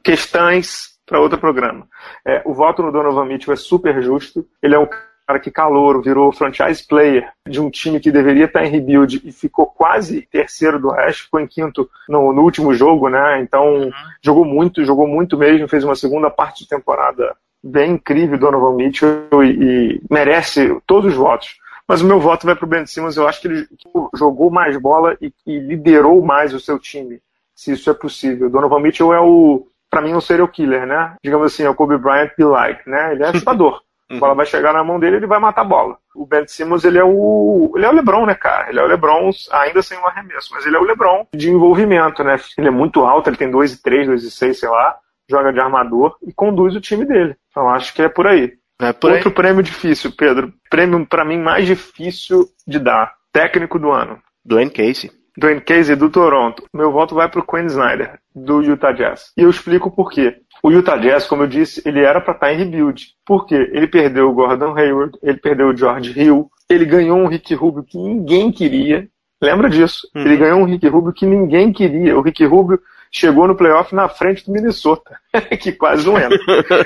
questões 0.05 0.94
para 1.05 1.19
outro 1.19 1.38
programa. 1.38 1.88
É, 2.25 2.41
o 2.44 2.55
voto 2.55 2.81
no 2.81 2.93
Donovan 2.93 3.25
Mitchell 3.25 3.52
é 3.52 3.56
super 3.56 4.00
justo. 4.00 4.46
Ele 4.62 4.76
é 4.76 4.79
um 4.79 4.88
cara 5.26 5.41
que 5.41 5.50
calor, 5.50 6.00
virou 6.00 6.32
franchise 6.32 6.87
player 6.87 7.29
de 7.49 7.61
um 7.61 7.70
time 7.70 7.99
que 7.99 8.12
deveria 8.12 8.44
estar 8.44 8.64
em 8.64 8.70
rebuild 8.70 9.20
e 9.25 9.32
ficou 9.32 9.67
quase 9.67 10.23
terceiro 10.31 10.79
do 10.79 10.90
resto, 10.90 11.25
ficou 11.25 11.40
em 11.40 11.47
quinto 11.47 11.90
no, 12.08 12.32
no 12.32 12.43
último 12.43 12.73
jogo, 12.73 13.08
né? 13.08 13.40
Então 13.40 13.75
uhum. 13.75 13.93
jogou 14.23 14.44
muito, 14.44 14.85
jogou 14.85 15.08
muito 15.08 15.37
mesmo, 15.37 15.67
fez 15.67 15.82
uma 15.82 15.97
segunda 15.97 16.31
parte 16.31 16.62
de 16.62 16.69
temporada 16.69 17.35
bem 17.64 17.93
incrível 17.93 18.38
Donovan 18.38 18.76
Mitchell 18.76 19.43
e, 19.43 19.49
e 19.49 20.02
merece 20.11 20.78
todos 20.87 21.12
os 21.12 21.16
votos. 21.16 21.56
Mas 21.88 22.02
o 22.02 22.06
meu 22.06 22.21
voto 22.21 22.47
vai 22.47 22.54
para 22.54 22.64
o 22.64 22.68
Ben 22.68 22.87
Simmons. 22.87 23.16
Eu 23.16 23.26
acho 23.26 23.40
que 23.40 23.49
ele 23.49 23.66
jogou 24.14 24.50
mais 24.50 24.76
bola 24.76 25.16
e, 25.21 25.33
e, 25.47 25.59
liderou 25.59 26.23
mais 26.23 26.52
o 26.54 26.61
seu 26.61 26.78
time, 26.78 27.21
se 27.54 27.73
isso 27.73 27.90
é 27.90 27.94
possível. 27.94 28.50
Donovan 28.50 28.80
Mitchell 28.80 29.12
é 29.12 29.21
o, 29.21 29.66
para 29.90 30.00
mim, 30.00 30.14
um 30.14 30.21
serial 30.21 30.49
killer, 30.49 30.87
né? 30.87 31.16
Digamos 31.23 31.52
assim, 31.52 31.64
é 31.64 31.71
o 31.71 31.75
Kobe 31.75 31.99
Bryant 31.99 32.30
be 32.37 32.44
like, 32.44 32.88
né? 32.88 33.12
Ele 33.12 33.23
é 33.23 33.28
assustador. 33.28 33.83
A 34.11 34.18
bola 34.18 34.35
vai 34.35 34.44
chegar 34.44 34.75
na 34.75 34.85
mão 34.85 35.00
dele, 35.00 35.16
ele 35.16 35.26
vai 35.26 35.40
matar 35.40 35.62
a 35.62 35.64
bola. 35.64 35.97
O 36.14 36.26
Ben 36.26 36.47
Simmons, 36.47 36.85
ele 36.85 36.99
é 36.99 37.02
o, 37.02 37.73
ele 37.75 37.87
é 37.87 37.88
o 37.88 37.92
LeBron, 37.92 38.26
né, 38.26 38.35
cara? 38.35 38.68
Ele 38.68 38.78
é 38.78 38.83
o 38.83 38.87
LeBron 38.87 39.30
ainda 39.50 39.83
sem 39.83 39.99
um 39.99 40.06
arremesso, 40.06 40.50
mas 40.52 40.66
ele 40.66 40.76
é 40.76 40.78
o 40.78 40.85
LeBron 40.85 41.26
de 41.35 41.50
envolvimento, 41.50 42.23
né? 42.23 42.38
Ele 42.59 42.68
é 42.68 42.71
muito 42.71 43.00
alto, 43.00 43.30
ele 43.30 43.38
tem 43.38 43.50
2,3, 43.50 44.11
2,6, 44.11 44.54
sei 44.54 44.68
lá 44.68 44.94
joga 45.28 45.52
de 45.52 45.61
armador 45.61 46.16
e 46.23 46.33
conduz 46.33 46.75
o 46.75 46.81
time 46.81 47.04
dele. 47.04 47.37
Então 47.50 47.69
acho 47.69 47.95
que 47.95 48.02
é 48.02 48.09
por 48.09 48.26
aí. 48.26 48.52
É 48.81 48.93
por 48.93 49.12
Outro 49.12 49.28
aí. 49.28 49.35
prêmio 49.35 49.62
difícil, 49.62 50.12
Pedro. 50.16 50.52
Prêmio 50.69 51.07
para 51.07 51.25
mim 51.25 51.38
mais 51.38 51.66
difícil 51.66 52.47
de 52.66 52.78
dar. 52.78 53.12
Técnico 53.33 53.78
do 53.78 53.90
ano. 53.90 54.19
Dwayne 54.45 54.71
Casey. 54.71 55.11
Dwayne 55.37 55.61
Casey 55.61 55.97
do 55.97 56.11
Toronto. 56.11 56.64
Meu 56.73 56.93
voto 56.93 57.14
vai 57.14 57.28
para 57.28 57.40
o 57.40 57.47
Quinn 57.47 57.66
Snyder 57.66 58.19
do 58.35 58.62
Utah 58.62 58.93
Jazz. 58.93 59.33
E 59.37 59.43
eu 59.43 59.50
explico 59.50 59.90
por 59.90 60.11
quê. 60.11 60.37
O 60.62 60.71
Utah 60.71 60.97
Jazz, 60.97 61.26
como 61.26 61.43
eu 61.43 61.47
disse, 61.47 61.83
ele 61.85 62.00
era 62.00 62.21
para 62.21 62.35
estar 62.35 62.47
tá 62.47 62.52
em 62.52 62.57
rebuild. 62.57 63.09
Por 63.25 63.47
quê? 63.47 63.71
Ele 63.73 63.87
perdeu 63.87 64.28
o 64.28 64.33
Gordon 64.33 64.76
Hayward, 64.76 65.19
ele 65.23 65.38
perdeu 65.38 65.69
o 65.69 65.76
George 65.76 66.19
Hill, 66.19 66.49
ele 66.69 66.85
ganhou 66.85 67.19
um 67.19 67.26
Rick 67.26 67.54
Rubio 67.54 67.83
que 67.83 67.99
ninguém 67.99 68.50
queria. 68.50 69.09
Lembra 69.43 69.69
disso? 69.69 70.09
Uhum. 70.14 70.23
Ele 70.23 70.37
ganhou 70.37 70.61
um 70.61 70.64
Rick 70.64 70.87
Rubio 70.88 71.12
que 71.12 71.26
ninguém 71.26 71.73
queria. 71.73 72.16
O 72.16 72.23
Rick 72.23 72.45
Rubio 72.45 72.81
chegou 73.14 73.47
no 73.47 73.54
playoff 73.54 73.94
na 73.94 74.09
frente 74.09 74.44
do 74.44 74.52
Minnesota, 74.52 75.18
que 75.61 75.73
quase 75.73 76.06
não 76.06 76.18
entra. 76.18 76.38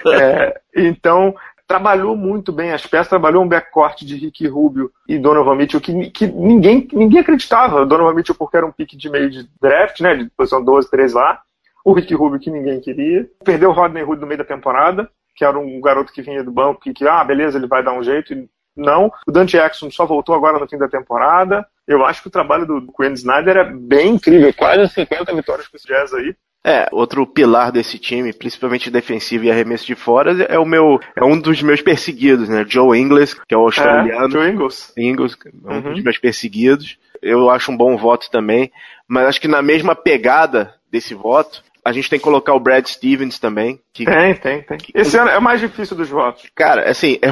É, 0.21 0.61
então, 0.77 1.35
trabalhou 1.67 2.17
muito 2.17 2.53
bem 2.53 2.73
as 2.73 2.87
peças, 2.87 3.09
trabalhou 3.09 3.43
um 3.43 3.49
backcourt 3.49 4.05
de 4.05 4.17
Ricky 4.17 4.47
Rubio 4.47 4.91
e 5.09 5.19
Donovan 5.19 5.55
Mitchell 5.55 5.81
que, 5.81 6.11
que 6.11 6.27
ninguém, 6.27 6.87
ninguém 6.93 7.21
acreditava. 7.21 7.87
Donovan 7.87 8.15
Mitchell 8.15 8.35
porque 8.35 8.57
era 8.57 8.67
um 8.67 8.73
pique 8.73 8.97
de 8.97 9.09
meio 9.09 9.31
de 9.31 9.49
draft, 9.61 10.01
né, 10.01 10.17
de 10.17 10.31
posição 10.37 10.63
12, 10.63 10.91
13 10.91 11.15
lá. 11.15 11.41
O 11.85 11.93
Ricky 11.93 12.15
Rubio 12.15 12.41
que 12.41 12.51
ninguém 12.51 12.81
queria. 12.81 13.27
Perdeu 13.43 13.71
o 13.71 13.73
Rodney 13.73 14.03
Hood 14.03 14.21
no 14.21 14.27
meio 14.27 14.39
da 14.39 14.45
temporada, 14.45 15.11
que 15.35 15.45
era 15.45 15.59
um 15.59 15.81
garoto 15.81 16.13
que 16.13 16.21
vinha 16.21 16.45
do 16.45 16.51
banco 16.51 16.81
e 16.87 16.93
que, 16.93 17.07
ah, 17.07 17.25
beleza, 17.25 17.57
ele 17.57 17.67
vai 17.67 17.83
dar 17.83 17.93
um 17.93 18.03
jeito. 18.03 18.35
Não. 18.79 19.13
O 19.27 19.33
Dante 19.33 19.53
Jackson 19.53 19.91
só 19.91 20.07
voltou 20.07 20.35
agora 20.35 20.59
no 20.59 20.69
fim 20.69 20.79
da 20.79 20.89
temporada. 20.89 21.67
Eu 21.87 22.05
acho 22.05 22.23
que 22.23 22.29
o 22.29 22.31
trabalho 22.31 22.67
do 22.67 22.93
Quinn 22.93 23.13
Snyder 23.15 23.57
é 23.57 23.65
bem 23.65 24.15
incrível. 24.15 24.53
Quase 24.55 24.93
50 24.93 25.35
vitórias 25.35 25.67
com 25.67 25.77
esse 25.77 25.87
Jazz 25.87 26.15
aí. 26.15 26.35
É, 26.65 26.89
outro 26.93 27.27
pilar 27.27 27.73
desse 27.73 27.99
time, 27.99 28.33
principalmente 28.33 28.91
defensivo 28.91 29.45
e 29.45 29.51
arremesso 29.51 29.87
de 29.87 29.95
fora, 29.95 30.43
é 30.45 30.59
o 30.59 30.67
meu, 30.67 31.01
é 31.17 31.25
um 31.25 31.39
dos 31.39 31.63
meus 31.63 31.81
perseguidos, 31.81 32.49
né? 32.49 32.65
Joe 32.69 32.99
Ingles, 32.99 33.35
que 33.35 33.55
é 33.55 33.57
o 33.57 33.63
australiano. 33.63 34.27
É, 34.27 34.31
Joe 34.31 34.51
Ingles. 34.51 34.93
Ingles, 34.97 35.37
é 35.45 35.73
um 35.73 35.77
uhum. 35.77 35.93
dos 35.95 36.03
meus 36.03 36.19
perseguidos. 36.19 36.99
Eu 37.23 37.49
acho 37.49 37.73
um 37.73 37.77
bom 37.77 37.97
voto 37.97 38.31
também, 38.31 38.71
mas 39.07 39.27
acho 39.27 39.41
que 39.41 39.49
na 39.49 39.63
mesma 39.63 39.95
pegada 39.95 40.75
desse 40.91 41.15
voto, 41.15 41.63
a 41.89 41.93
gente 41.93 42.11
tem 42.11 42.19
que 42.19 42.25
colocar 42.25 42.55
o 42.55 42.61
Brad 42.61 42.87
Stevens 42.87 43.39
também. 43.39 43.81
Que... 43.93 44.05
Tem, 44.05 44.35
tem, 44.35 44.63
tem. 44.63 44.79
Esse 44.95 45.17
ano 45.17 45.31
é 45.31 45.39
o 45.39 45.43
mais 45.43 45.61
difícil 45.61 45.97
dos 45.97 46.09
votos. 46.09 46.45
Cara, 46.55 46.89
assim, 46.89 47.19
é... 47.23 47.29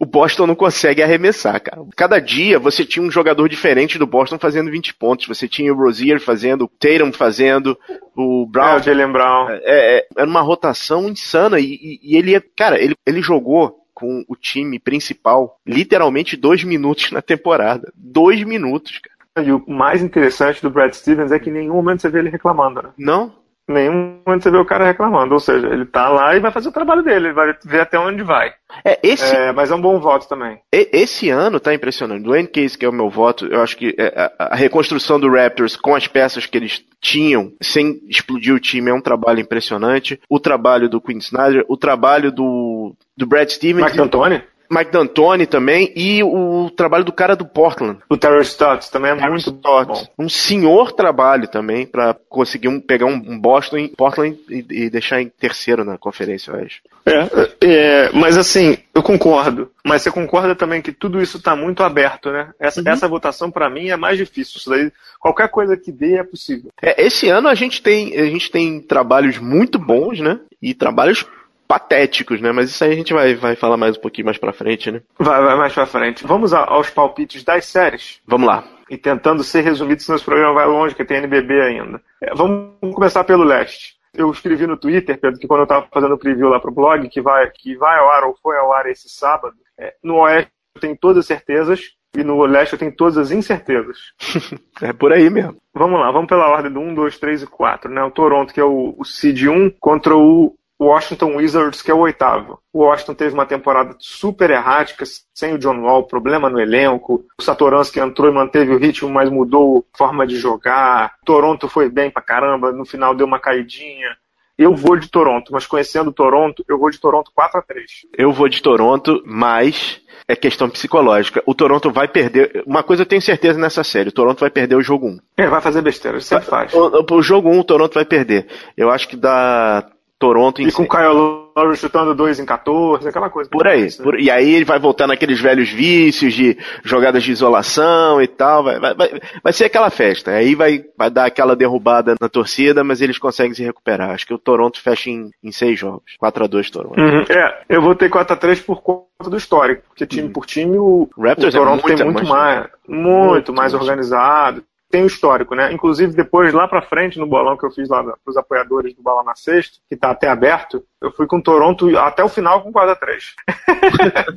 o 0.00 0.04
Boston 0.04 0.46
não 0.46 0.54
consegue 0.54 1.02
arremessar, 1.02 1.60
cara. 1.62 1.82
Cada 1.96 2.18
dia 2.18 2.58
você 2.58 2.84
tinha 2.84 3.04
um 3.04 3.10
jogador 3.10 3.48
diferente 3.48 3.98
do 3.98 4.06
Boston 4.06 4.38
fazendo 4.38 4.70
20 4.70 4.94
pontos. 4.94 5.28
Você 5.28 5.46
tinha 5.46 5.72
o 5.72 5.76
Rozier 5.76 6.20
fazendo, 6.20 6.64
o 6.64 6.68
Tatum 6.68 7.12
fazendo, 7.12 7.78
o 8.16 8.46
Brown. 8.46 8.74
É, 8.74 8.76
o 8.76 8.82
Jalen 8.82 9.12
Brown. 9.12 9.50
É, 9.50 9.60
é, 9.64 10.06
era 10.16 10.28
uma 10.28 10.40
rotação 10.40 11.08
insana 11.08 11.60
e, 11.60 11.64
e, 11.64 12.00
e 12.02 12.16
ele, 12.16 12.40
cara, 12.56 12.82
ele, 12.82 12.96
ele 13.06 13.22
jogou 13.22 13.78
com 13.94 14.24
o 14.26 14.34
time 14.34 14.78
principal 14.78 15.58
literalmente 15.66 16.36
dois 16.36 16.64
minutos 16.64 17.12
na 17.12 17.22
temporada. 17.22 17.92
Dois 17.94 18.42
minutos, 18.42 18.98
cara. 18.98 19.20
E 19.46 19.52
o 19.52 19.62
mais 19.68 20.02
interessante 20.02 20.60
do 20.60 20.70
Brad 20.70 20.92
Stevens 20.92 21.30
é 21.30 21.38
que 21.38 21.50
em 21.50 21.52
nenhum 21.52 21.74
momento 21.74 22.02
você 22.02 22.08
vê 22.08 22.18
ele 22.18 22.30
reclamando, 22.30 22.82
né? 22.82 22.90
Não, 22.98 23.32
nenhum 23.72 24.20
momento 24.26 24.42
você 24.42 24.50
vê 24.50 24.58
o 24.58 24.64
cara 24.64 24.84
reclamando. 24.84 25.34
Ou 25.34 25.40
seja, 25.40 25.66
ele 25.66 25.86
tá 25.86 26.08
lá 26.08 26.34
e 26.36 26.40
vai 26.40 26.50
fazer 26.50 26.68
o 26.68 26.72
trabalho 26.72 27.02
dele, 27.02 27.26
ele 27.26 27.34
vai 27.34 27.54
ver 27.64 27.80
até 27.80 27.98
onde 27.98 28.22
vai. 28.22 28.52
É, 28.84 28.98
esse... 29.02 29.34
É, 29.34 29.52
mas 29.52 29.70
é 29.70 29.74
um 29.74 29.80
bom 29.80 29.98
voto 29.98 30.28
também. 30.28 30.58
Esse 30.72 31.28
ano 31.30 31.58
tá 31.58 31.74
impressionante. 31.74 32.22
Dwayne 32.22 32.48
Case, 32.48 32.76
que 32.76 32.84
é 32.84 32.88
o 32.88 32.92
meu 32.92 33.10
voto, 33.10 33.46
eu 33.46 33.60
acho 33.62 33.76
que 33.76 33.94
é, 33.98 34.32
a 34.38 34.54
reconstrução 34.54 35.18
do 35.18 35.30
Raptors 35.30 35.76
com 35.76 35.94
as 35.94 36.06
peças 36.06 36.46
que 36.46 36.56
eles 36.56 36.84
tinham, 37.00 37.52
sem 37.60 38.00
explodir 38.08 38.54
o 38.54 38.60
time, 38.60 38.90
é 38.90 38.94
um 38.94 39.00
trabalho 39.00 39.40
impressionante. 39.40 40.20
O 40.28 40.38
trabalho 40.38 40.88
do 40.88 41.00
Quinn 41.00 41.18
Snyder, 41.18 41.64
o 41.68 41.76
trabalho 41.76 42.30
do, 42.30 42.94
do 43.16 43.26
Brad 43.26 43.48
Stevens. 43.48 43.84
Mike 43.86 43.96
D'Antoni? 43.96 44.42
Mike 44.70 44.92
D'Antoni 44.92 45.46
também 45.46 45.92
e 45.96 46.22
o 46.22 46.70
trabalho 46.70 47.04
do 47.04 47.12
cara 47.12 47.34
do 47.34 47.44
Portland. 47.44 47.98
O 48.08 48.16
Terry 48.16 48.42
Stotts 48.42 48.88
também 48.88 49.10
é 49.10 49.16
Terry 49.16 49.30
muito 49.30 49.50
Stotts. 49.50 50.08
bom. 50.16 50.24
Um 50.24 50.28
senhor 50.28 50.92
trabalho 50.92 51.48
também 51.48 51.84
para 51.84 52.14
conseguir 52.28 52.68
um, 52.68 52.80
pegar 52.80 53.06
um, 53.06 53.38
Boston, 53.38 53.88
Portland 53.96 54.38
e, 54.48 54.64
e, 54.70 54.90
deixar 54.90 55.20
em 55.20 55.28
terceiro 55.28 55.84
na 55.84 55.98
conferência, 55.98 56.52
eu 56.52 56.64
acho. 56.64 56.80
É, 57.04 57.50
é, 57.62 58.10
mas 58.12 58.38
assim, 58.38 58.78
eu 58.94 59.02
concordo. 59.02 59.70
Mas 59.84 60.02
você 60.02 60.10
concorda 60.10 60.54
também 60.54 60.80
que 60.80 60.92
tudo 60.92 61.20
isso 61.20 61.38
está 61.38 61.56
muito 61.56 61.82
aberto, 61.82 62.30
né? 62.30 62.50
Essa, 62.60 62.80
uhum. 62.80 62.88
essa 62.88 63.08
votação 63.08 63.50
para 63.50 63.68
mim 63.68 63.88
é 63.88 63.96
mais 63.96 64.16
difícil. 64.16 64.58
Isso 64.58 64.70
daí, 64.70 64.92
qualquer 65.18 65.48
coisa 65.48 65.76
que 65.76 65.90
dê 65.90 66.16
é 66.16 66.22
possível. 66.22 66.70
É, 66.80 67.04
esse 67.04 67.28
ano 67.28 67.48
a 67.48 67.54
gente 67.54 67.82
tem 67.82 68.16
a 68.16 68.26
gente 68.26 68.50
tem 68.50 68.80
trabalhos 68.80 69.38
muito 69.38 69.78
bons, 69.78 70.20
né? 70.20 70.38
E 70.62 70.74
trabalhos 70.74 71.26
patéticos, 71.70 72.40
né? 72.40 72.50
Mas 72.50 72.70
isso 72.70 72.82
aí 72.82 72.90
a 72.90 72.96
gente 72.96 73.12
vai, 73.12 73.36
vai 73.36 73.54
falar 73.54 73.76
mais 73.76 73.96
um 73.96 74.00
pouquinho 74.00 74.24
mais 74.24 74.36
pra 74.36 74.52
frente, 74.52 74.90
né? 74.90 75.00
Vai, 75.16 75.40
vai 75.40 75.56
mais 75.56 75.72
pra 75.72 75.86
frente. 75.86 76.26
Vamos 76.26 76.52
aos 76.52 76.90
palpites 76.90 77.44
das 77.44 77.64
séries? 77.64 78.20
Vamos 78.26 78.48
lá. 78.48 78.64
E 78.90 78.98
tentando 78.98 79.44
ser 79.44 79.60
resumido, 79.60 80.02
senão 80.02 80.16
esse 80.16 80.24
programa 80.24 80.52
vai 80.52 80.66
longe, 80.66 80.96
que 80.96 81.04
tem 81.04 81.18
NBB 81.18 81.60
ainda. 81.60 82.02
É, 82.20 82.34
vamos 82.34 82.74
começar 82.92 83.22
pelo 83.22 83.44
leste. 83.44 83.94
Eu 84.12 84.32
escrevi 84.32 84.66
no 84.66 84.76
Twitter, 84.76 85.16
Pedro, 85.16 85.38
que 85.38 85.46
quando 85.46 85.60
eu 85.60 85.64
estava 85.64 85.86
fazendo 85.94 86.14
o 86.14 86.18
preview 86.18 86.48
lá 86.48 86.58
pro 86.58 86.72
blog, 86.72 87.08
que 87.08 87.20
vai, 87.20 87.48
que 87.50 87.76
vai 87.76 88.00
ao 88.00 88.10
ar 88.10 88.24
ou 88.24 88.36
foi 88.42 88.58
ao 88.58 88.72
ar 88.72 88.86
esse 88.86 89.08
sábado, 89.08 89.54
é, 89.78 89.94
no 90.02 90.16
Oeste 90.16 90.50
eu 90.74 90.80
tenho 90.80 90.96
todas 90.96 91.18
as 91.18 91.26
certezas, 91.26 91.94
e 92.16 92.24
no 92.24 92.44
Leste 92.44 92.72
eu 92.72 92.78
tenho 92.80 92.94
todas 92.96 93.16
as 93.16 93.30
incertezas. 93.30 93.96
é 94.82 94.92
por 94.92 95.12
aí 95.12 95.30
mesmo. 95.30 95.56
Vamos 95.72 96.00
lá, 96.00 96.10
vamos 96.10 96.28
pela 96.28 96.48
ordem 96.48 96.72
do 96.72 96.80
1, 96.80 96.94
2, 96.94 97.18
3 97.18 97.42
e 97.42 97.46
4. 97.46 97.88
Né? 97.88 98.02
O 98.02 98.10
Toronto, 98.10 98.52
que 98.52 98.58
é 98.58 98.64
o, 98.64 98.96
o 98.98 99.04
Seed 99.04 99.44
1, 99.44 99.70
contra 99.78 100.16
o 100.16 100.56
o 100.80 100.86
Washington 100.86 101.36
Wizards, 101.36 101.82
que 101.82 101.90
é 101.90 101.94
o 101.94 101.98
oitavo. 101.98 102.58
O 102.72 102.78
Washington 102.78 103.14
teve 103.14 103.34
uma 103.34 103.44
temporada 103.44 103.94
super 103.98 104.48
errática, 104.48 105.04
sem 105.34 105.52
o 105.52 105.58
John 105.58 105.82
Wall, 105.82 106.04
problema 106.04 106.48
no 106.48 106.58
elenco. 106.58 107.26
O 107.38 107.42
Satoransky 107.42 108.00
entrou 108.00 108.30
e 108.30 108.34
manteve 108.34 108.72
o 108.72 108.78
ritmo, 108.78 109.10
mas 109.10 109.28
mudou 109.28 109.84
a 109.92 109.98
forma 109.98 110.26
de 110.26 110.36
jogar. 110.36 111.16
Toronto 111.22 111.68
foi 111.68 111.90
bem 111.90 112.10
pra 112.10 112.22
caramba, 112.22 112.72
no 112.72 112.86
final 112.86 113.14
deu 113.14 113.26
uma 113.26 113.38
caidinha. 113.38 114.16
Eu 114.56 114.74
vou 114.74 114.96
de 114.96 115.10
Toronto, 115.10 115.52
mas 115.52 115.66
conhecendo 115.66 116.12
Toronto, 116.12 116.64
eu 116.66 116.78
vou 116.78 116.90
de 116.90 116.98
Toronto 116.98 117.30
4 117.34 117.58
a 117.58 117.62
3 117.62 117.90
Eu 118.16 118.32
vou 118.32 118.48
de 118.48 118.62
Toronto, 118.62 119.22
mas 119.26 120.00
é 120.26 120.34
questão 120.34 120.70
psicológica. 120.70 121.42
O 121.44 121.54
Toronto 121.54 121.90
vai 121.90 122.08
perder. 122.08 122.62
Uma 122.66 122.82
coisa 122.82 123.02
eu 123.02 123.06
tenho 123.06 123.20
certeza 123.20 123.58
nessa 123.58 123.84
série: 123.84 124.08
o 124.08 124.12
Toronto 124.12 124.40
vai 124.40 124.50
perder 124.50 124.76
o 124.76 124.82
jogo 124.82 125.08
1. 125.08 125.18
É, 125.36 125.46
vai 125.46 125.60
fazer 125.60 125.82
besteira, 125.82 126.20
sempre 126.20 126.46
faz. 126.46 126.72
O, 126.72 126.88
o, 126.88 127.14
o 127.16 127.22
jogo 127.22 127.50
1 127.50 127.58
o 127.58 127.64
Toronto 127.64 127.92
vai 127.92 128.04
perder. 128.06 128.46
Eu 128.76 128.90
acho 128.90 129.08
que 129.08 129.16
dá 129.16 129.86
Toronto 130.20 130.60
em 130.60 130.68
E 130.68 130.72
com 130.72 130.82
o 130.82 130.88
Kyle 130.88 131.14
Lowry 131.56 131.76
chutando 131.76 132.14
2 132.14 132.40
em 132.40 132.44
14, 132.44 133.08
aquela 133.08 133.30
coisa. 133.30 133.48
Por 133.48 133.66
aí. 133.66 133.84
Né? 133.84 133.90
Por, 134.02 134.20
e 134.20 134.30
aí 134.30 134.54
ele 134.54 134.66
vai 134.66 134.78
voltar 134.78 135.06
naqueles 135.06 135.40
velhos 135.40 135.70
vícios 135.70 136.34
de 136.34 136.58
jogadas 136.84 137.22
de 137.22 137.32
isolação 137.32 138.20
e 138.20 138.28
tal. 138.28 138.62
Vai, 138.62 138.78
vai, 138.78 138.94
vai, 138.94 139.20
vai 139.42 139.52
ser 139.52 139.64
aquela 139.64 139.88
festa. 139.88 140.32
Aí 140.32 140.54
vai, 140.54 140.84
vai 140.96 141.10
dar 141.10 141.24
aquela 141.24 141.56
derrubada 141.56 142.16
na 142.20 142.28
torcida, 142.28 142.84
mas 142.84 143.00
eles 143.00 143.18
conseguem 143.18 143.54
se 143.54 143.64
recuperar. 143.64 144.10
Acho 144.10 144.26
que 144.26 144.34
o 144.34 144.38
Toronto 144.38 144.78
fecha 144.80 145.08
em, 145.08 145.30
em 145.42 145.50
seis 145.50 145.78
jogos. 145.78 146.14
4x2 146.22 146.70
Toronto. 146.70 147.00
Uhum. 147.00 147.24
É, 147.30 147.62
eu 147.70 147.80
vou 147.80 147.94
ter 147.94 148.10
4x3 148.10 148.62
por 148.62 148.82
conta 148.82 149.30
do 149.30 149.38
histórico. 149.38 149.84
Porque 149.88 150.06
time 150.06 150.26
uhum. 150.26 150.32
por 150.32 150.44
time, 150.44 150.76
o, 150.76 151.08
Raptors 151.18 151.54
o 151.54 151.56
é 151.56 151.60
Toronto 151.60 151.80
é 151.80 151.88
muito, 151.88 151.96
tem 151.96 152.12
muito 152.12 152.28
mais, 152.28 152.68
muito, 152.86 153.30
muito 153.30 153.52
mais 153.54 153.72
organizado 153.72 154.62
tem 154.90 155.04
o 155.04 155.06
histórico, 155.06 155.54
né? 155.54 155.72
Inclusive, 155.72 156.12
depois, 156.12 156.52
lá 156.52 156.66
pra 156.66 156.82
frente, 156.82 157.18
no 157.18 157.26
bolão 157.26 157.56
que 157.56 157.64
eu 157.64 157.70
fiz 157.70 157.88
lá 157.88 158.02
pros 158.24 158.36
apoiadores 158.36 158.92
do 158.92 159.02
Bola 159.02 159.22
na 159.22 159.36
Sexta, 159.36 159.78
que 159.88 159.96
tá 159.96 160.10
até 160.10 160.28
aberto, 160.28 160.82
eu 161.00 161.12
fui 161.12 161.26
com 161.26 161.40
Toronto 161.40 161.96
até 161.96 162.24
o 162.24 162.28
final 162.28 162.62
com 162.62 162.72
4x3. 162.72 163.34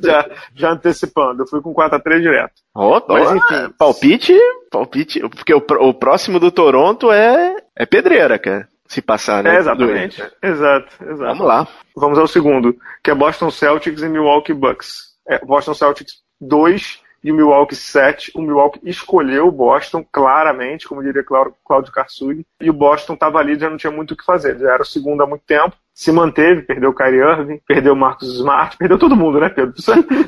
já, 0.02 0.30
já 0.54 0.70
antecipando, 0.70 1.42
eu 1.42 1.46
fui 1.46 1.60
com 1.60 1.74
4x3 1.74 2.20
direto. 2.20 2.52
Opa, 2.72 3.14
Mas, 3.14 3.32
enfim. 3.32 3.74
Palpite, 3.76 4.38
palpite, 4.70 5.20
porque 5.28 5.52
o, 5.52 5.62
o 5.80 5.92
próximo 5.92 6.38
do 6.38 6.52
Toronto 6.52 7.10
é, 7.10 7.56
é 7.76 7.84
pedreira, 7.84 8.38
cara. 8.38 8.68
Se 8.86 9.02
passar, 9.02 9.42
né? 9.42 9.56
É, 9.56 9.58
exatamente. 9.58 10.22
Exato, 10.42 11.04
exato. 11.04 11.16
Vamos 11.16 11.46
lá. 11.46 11.68
Vamos 11.96 12.18
ao 12.18 12.28
segundo, 12.28 12.76
que 13.02 13.10
é 13.10 13.14
Boston 13.14 13.50
Celtics 13.50 14.02
e 14.02 14.08
Milwaukee 14.08 14.52
Bucks. 14.52 15.14
É, 15.26 15.44
Boston 15.44 15.74
Celtics 15.74 16.22
2, 16.40 17.00
e 17.24 17.32
o 17.32 17.34
Milwaukee 17.34 17.74
7. 17.74 18.30
O 18.34 18.42
Milwaukee 18.42 18.80
escolheu 18.84 19.48
o 19.48 19.52
Boston 19.52 20.04
claramente, 20.12 20.86
como 20.86 21.02
diria 21.02 21.24
Claudio 21.24 21.92
Carsuli, 21.92 22.46
e 22.60 22.68
o 22.68 22.74
Boston 22.74 23.14
estava 23.14 23.38
ali, 23.38 23.58
já 23.58 23.70
não 23.70 23.78
tinha 23.78 23.90
muito 23.90 24.12
o 24.12 24.16
que 24.16 24.24
fazer, 24.24 24.58
já 24.58 24.74
era 24.74 24.82
o 24.82 24.86
segundo 24.86 25.22
há 25.22 25.26
muito 25.26 25.42
tempo, 25.46 25.74
se 25.94 26.10
manteve, 26.10 26.62
perdeu 26.62 26.90
o 26.90 26.94
Kyrie 26.94 27.20
Irving, 27.20 27.60
perdeu 27.66 27.92
o 27.92 27.96
Marcus 27.96 28.34
Smart, 28.34 28.76
perdeu 28.78 28.98
todo 28.98 29.16
mundo, 29.16 29.40
né, 29.40 29.48
Pedro? 29.48 29.72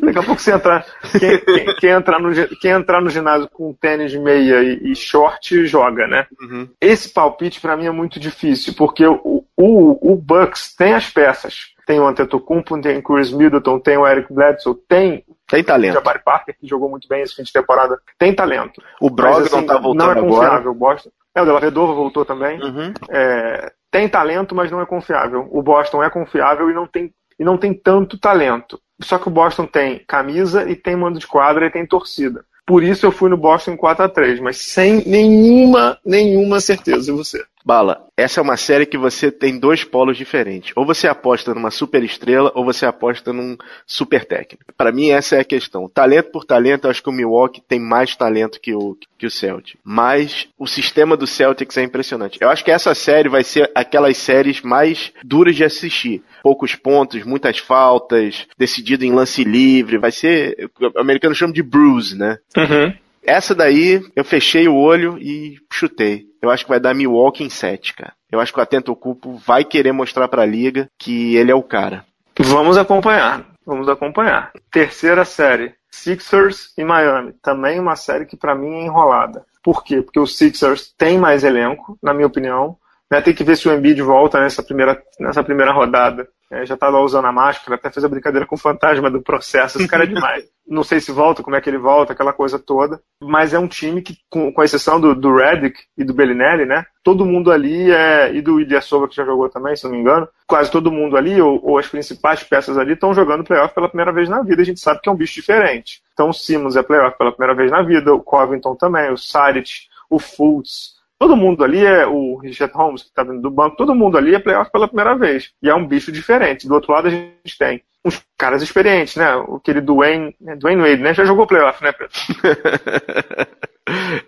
Daqui 0.00 0.18
a 0.18 0.22
pouco 0.22 0.40
você 0.40 0.52
entrar, 0.52 0.86
quem, 1.18 1.38
quem, 1.40 1.74
quem, 1.74 1.90
entrar 1.90 2.20
no, 2.20 2.32
quem 2.60 2.70
entrar 2.70 3.02
no 3.02 3.10
ginásio 3.10 3.48
com 3.52 3.74
tênis 3.74 4.12
de 4.12 4.18
meia 4.18 4.62
e, 4.62 4.92
e 4.92 4.96
short, 4.96 5.66
joga, 5.66 6.06
né? 6.06 6.26
Uhum. 6.40 6.68
Esse 6.80 7.12
palpite 7.12 7.60
para 7.60 7.76
mim 7.76 7.86
é 7.86 7.90
muito 7.90 8.18
difícil, 8.18 8.74
porque 8.74 9.04
o, 9.04 9.44
o, 9.56 10.12
o 10.12 10.16
Bucks 10.16 10.74
tem 10.74 10.94
as 10.94 11.10
peças, 11.10 11.74
tem 11.86 12.00
o 12.00 12.06
Antetokounmpo, 12.06 12.80
tem 12.80 12.98
o 12.98 13.02
Chris 13.02 13.32
Middleton, 13.32 13.78
tem 13.78 13.96
o 13.96 14.06
Eric 14.06 14.32
Bledsoe, 14.32 14.74
tem 14.88 15.24
tem 15.46 15.62
talento. 15.62 15.92
O 15.92 15.94
Jabari 15.94 16.20
Parker, 16.24 16.56
que 16.58 16.66
jogou 16.66 16.90
muito 16.90 17.06
bem 17.06 17.22
esse 17.22 17.36
fim 17.36 17.44
de 17.44 17.52
temporada, 17.52 17.98
tem 18.18 18.34
talento. 18.34 18.82
O 19.00 19.08
Brogdon 19.08 19.42
Mas, 19.42 19.54
assim, 19.54 19.66
tá 19.66 19.78
voltando 19.78 20.04
Não 20.04 20.10
é 20.10 20.20
confiável. 20.20 20.70
O 20.72 20.74
Boston. 20.74 21.10
É, 21.32 21.42
o 21.42 21.44
Della 21.44 21.60
Vedova 21.60 21.92
voltou 21.94 22.24
também. 22.24 22.60
Uhum. 22.60 22.92
É, 23.08 23.72
tem 23.90 24.08
talento, 24.08 24.54
mas 24.54 24.70
não 24.70 24.80
é 24.80 24.86
confiável. 24.86 25.46
O 25.52 25.62
Boston 25.62 26.02
é 26.02 26.10
confiável 26.10 26.68
e 26.68 26.74
não 26.74 26.86
tem, 26.86 27.12
e 27.38 27.44
não 27.44 27.56
tem 27.56 27.72
tanto 27.72 28.18
talento. 28.18 28.80
Só 29.00 29.18
que 29.18 29.28
o 29.28 29.30
Boston 29.30 29.66
tem 29.66 30.02
camisa 30.06 30.68
e 30.68 30.74
tem 30.74 30.96
mando 30.96 31.20
de 31.20 31.26
quadra 31.26 31.66
e 31.66 31.70
tem 31.70 31.86
torcida. 31.86 32.44
Por 32.66 32.82
isso 32.82 33.06
eu 33.06 33.12
fui 33.12 33.30
no 33.30 33.36
Boston 33.36 33.76
4 33.76 34.04
a 34.04 34.08
3 34.08 34.40
mas 34.40 34.56
sem 34.56 35.06
nenhuma, 35.06 35.98
nenhuma 36.04 36.58
certeza. 36.58 37.12
E 37.12 37.14
você? 37.14 37.44
Bala, 37.66 38.06
essa 38.16 38.38
é 38.38 38.42
uma 38.44 38.56
série 38.56 38.86
que 38.86 38.96
você 38.96 39.28
tem 39.28 39.58
dois 39.58 39.82
polos 39.82 40.16
diferentes. 40.16 40.70
Ou 40.76 40.86
você 40.86 41.08
aposta 41.08 41.52
numa 41.52 41.72
super 41.72 42.04
estrela, 42.04 42.52
ou 42.54 42.64
você 42.64 42.86
aposta 42.86 43.32
num 43.32 43.56
super 43.84 44.24
técnico. 44.24 44.72
Para 44.76 44.92
mim, 44.92 45.10
essa 45.10 45.34
é 45.34 45.40
a 45.40 45.44
questão. 45.44 45.88
Talento 45.88 46.30
por 46.30 46.44
talento, 46.44 46.86
acho 46.86 47.02
que 47.02 47.08
o 47.08 47.12
Milwaukee 47.12 47.60
tem 47.60 47.80
mais 47.80 48.14
talento 48.14 48.60
que 48.60 48.72
o, 48.72 48.96
que 49.18 49.26
o 49.26 49.30
Celtic. 49.30 49.80
Mas 49.82 50.46
o 50.56 50.64
sistema 50.64 51.16
do 51.16 51.26
Celtics 51.26 51.76
é 51.76 51.82
impressionante. 51.82 52.38
Eu 52.40 52.48
acho 52.50 52.64
que 52.64 52.70
essa 52.70 52.94
série 52.94 53.28
vai 53.28 53.42
ser 53.42 53.68
aquelas 53.74 54.16
séries 54.16 54.62
mais 54.62 55.12
duras 55.24 55.56
de 55.56 55.64
assistir. 55.64 56.22
Poucos 56.44 56.76
pontos, 56.76 57.24
muitas 57.24 57.58
faltas, 57.58 58.46
decidido 58.56 59.04
em 59.04 59.10
lance 59.10 59.42
livre. 59.42 59.98
Vai 59.98 60.12
ser. 60.12 60.70
O 60.94 61.00
americano 61.00 61.34
chama 61.34 61.52
de 61.52 61.64
bruise, 61.64 62.16
né? 62.16 62.38
Uhum. 62.56 62.94
Essa 63.26 63.54
daí, 63.54 64.02
eu 64.14 64.24
fechei 64.24 64.68
o 64.68 64.76
olho 64.76 65.18
e 65.18 65.56
chutei. 65.72 66.26
Eu 66.40 66.48
acho 66.48 66.64
que 66.64 66.70
vai 66.70 66.78
dar 66.78 66.94
Milwaukee 66.94 67.42
em 67.42 67.50
7, 67.50 67.94
cara. 67.94 68.12
Eu 68.30 68.40
acho 68.40 68.52
que 68.52 68.58
o 68.58 68.62
Atento 68.62 68.94
Cupo 68.94 69.36
vai 69.36 69.64
querer 69.64 69.92
mostrar 69.92 70.28
pra 70.28 70.46
liga 70.46 70.88
que 70.98 71.34
ele 71.34 71.50
é 71.50 71.54
o 71.54 71.62
cara. 71.62 72.04
Vamos 72.38 72.76
acompanhar. 72.76 73.44
Vamos 73.64 73.88
acompanhar. 73.88 74.52
Terceira 74.70 75.24
série. 75.24 75.74
Sixers 75.90 76.72
e 76.76 76.84
Miami. 76.84 77.32
Também 77.42 77.80
uma 77.80 77.96
série 77.96 78.26
que 78.26 78.36
para 78.36 78.54
mim 78.54 78.74
é 78.74 78.84
enrolada. 78.84 79.44
Por 79.62 79.82
quê? 79.82 80.02
Porque 80.02 80.20
o 80.20 80.26
Sixers 80.26 80.94
tem 80.96 81.18
mais 81.18 81.42
elenco, 81.42 81.98
na 82.00 82.14
minha 82.14 82.26
opinião. 82.26 82.76
Né? 83.10 83.20
Tem 83.20 83.34
que 83.34 83.42
ver 83.42 83.56
se 83.56 83.68
o 83.68 83.72
Embiid 83.72 84.00
volta 84.02 84.40
nessa 84.40 84.62
primeira, 84.62 85.02
nessa 85.18 85.42
primeira 85.42 85.72
rodada. 85.72 86.28
É, 86.50 86.64
já 86.64 86.76
tá 86.76 86.88
lá 86.88 87.00
usando 87.00 87.24
a 87.24 87.32
máscara, 87.32 87.74
até 87.74 87.90
fez 87.90 88.04
a 88.04 88.08
brincadeira 88.08 88.46
com 88.46 88.54
o 88.54 88.58
fantasma 88.58 89.10
do 89.10 89.20
processo. 89.20 89.78
Esse 89.78 89.88
cara 89.88 90.04
é 90.04 90.06
demais. 90.06 90.44
Não 90.66 90.82
sei 90.82 91.00
se 91.00 91.12
volta, 91.12 91.42
como 91.42 91.54
é 91.54 91.60
que 91.60 91.70
ele 91.70 91.78
volta, 91.78 92.12
aquela 92.12 92.32
coisa 92.32 92.58
toda. 92.58 93.00
Mas 93.22 93.54
é 93.54 93.58
um 93.58 93.68
time 93.68 94.02
que, 94.02 94.16
com, 94.28 94.52
com 94.52 94.62
exceção 94.62 95.00
do, 95.00 95.14
do 95.14 95.34
Redick 95.34 95.80
e 95.96 96.04
do 96.04 96.14
Bellinelli, 96.14 96.66
né? 96.66 96.84
Todo 97.04 97.24
mundo 97.24 97.52
ali 97.52 97.90
é. 97.90 98.34
E 98.34 98.40
do 98.40 98.60
Ilyasova, 98.60 99.08
que 99.08 99.14
já 99.14 99.24
jogou 99.24 99.48
também, 99.48 99.76
se 99.76 99.84
não 99.84 99.92
me 99.92 99.98
engano. 99.98 100.28
Quase 100.46 100.70
todo 100.70 100.90
mundo 100.90 101.16
ali, 101.16 101.40
ou, 101.40 101.60
ou 101.64 101.78
as 101.78 101.86
principais 101.86 102.42
peças 102.42 102.78
ali, 102.78 102.94
estão 102.94 103.14
jogando 103.14 103.44
playoff 103.44 103.74
pela 103.74 103.88
primeira 103.88 104.12
vez 104.12 104.28
na 104.28 104.42
vida. 104.42 104.62
A 104.62 104.64
gente 104.64 104.80
sabe 104.80 105.00
que 105.00 105.08
é 105.08 105.12
um 105.12 105.16
bicho 105.16 105.34
diferente. 105.34 106.02
Então 106.12 106.30
o 106.30 106.34
Simmons 106.34 106.76
é 106.76 106.82
playoff 106.82 107.16
pela 107.16 107.30
primeira 107.30 107.54
vez 107.54 107.70
na 107.70 107.82
vida, 107.82 108.12
o 108.12 108.22
Covington 108.22 108.74
também, 108.74 109.12
o 109.12 109.18
Saric, 109.18 109.86
o 110.10 110.18
Fultz, 110.18 110.95
Todo 111.18 111.36
mundo 111.36 111.64
ali 111.64 111.84
é 111.84 112.06
o 112.06 112.36
Richard 112.36 112.74
Holmes, 112.74 113.02
que 113.02 113.08
está 113.08 113.22
vindo 113.22 113.40
do 113.40 113.50
banco, 113.50 113.76
todo 113.76 113.94
mundo 113.94 114.18
ali 114.18 114.34
é 114.34 114.38
playoff 114.38 114.70
pela 114.70 114.86
primeira 114.86 115.16
vez. 115.16 115.52
E 115.62 115.68
é 115.68 115.74
um 115.74 115.86
bicho 115.86 116.12
diferente. 116.12 116.68
Do 116.68 116.74
outro 116.74 116.92
lado 116.92 117.08
a 117.08 117.10
gente 117.10 117.58
tem 117.58 117.82
uns 118.06 118.22
caras 118.38 118.62
experientes, 118.62 119.16
né? 119.16 119.26
Aquele 119.56 119.80
Dwayne, 119.80 120.34
né? 120.40 120.54
Dwayne 120.56 120.80
Wade, 120.80 121.02
né? 121.02 121.12
Já 121.12 121.24
jogou 121.24 121.46
playoff, 121.46 121.82
né, 121.82 121.92
Pedro? 121.92 122.12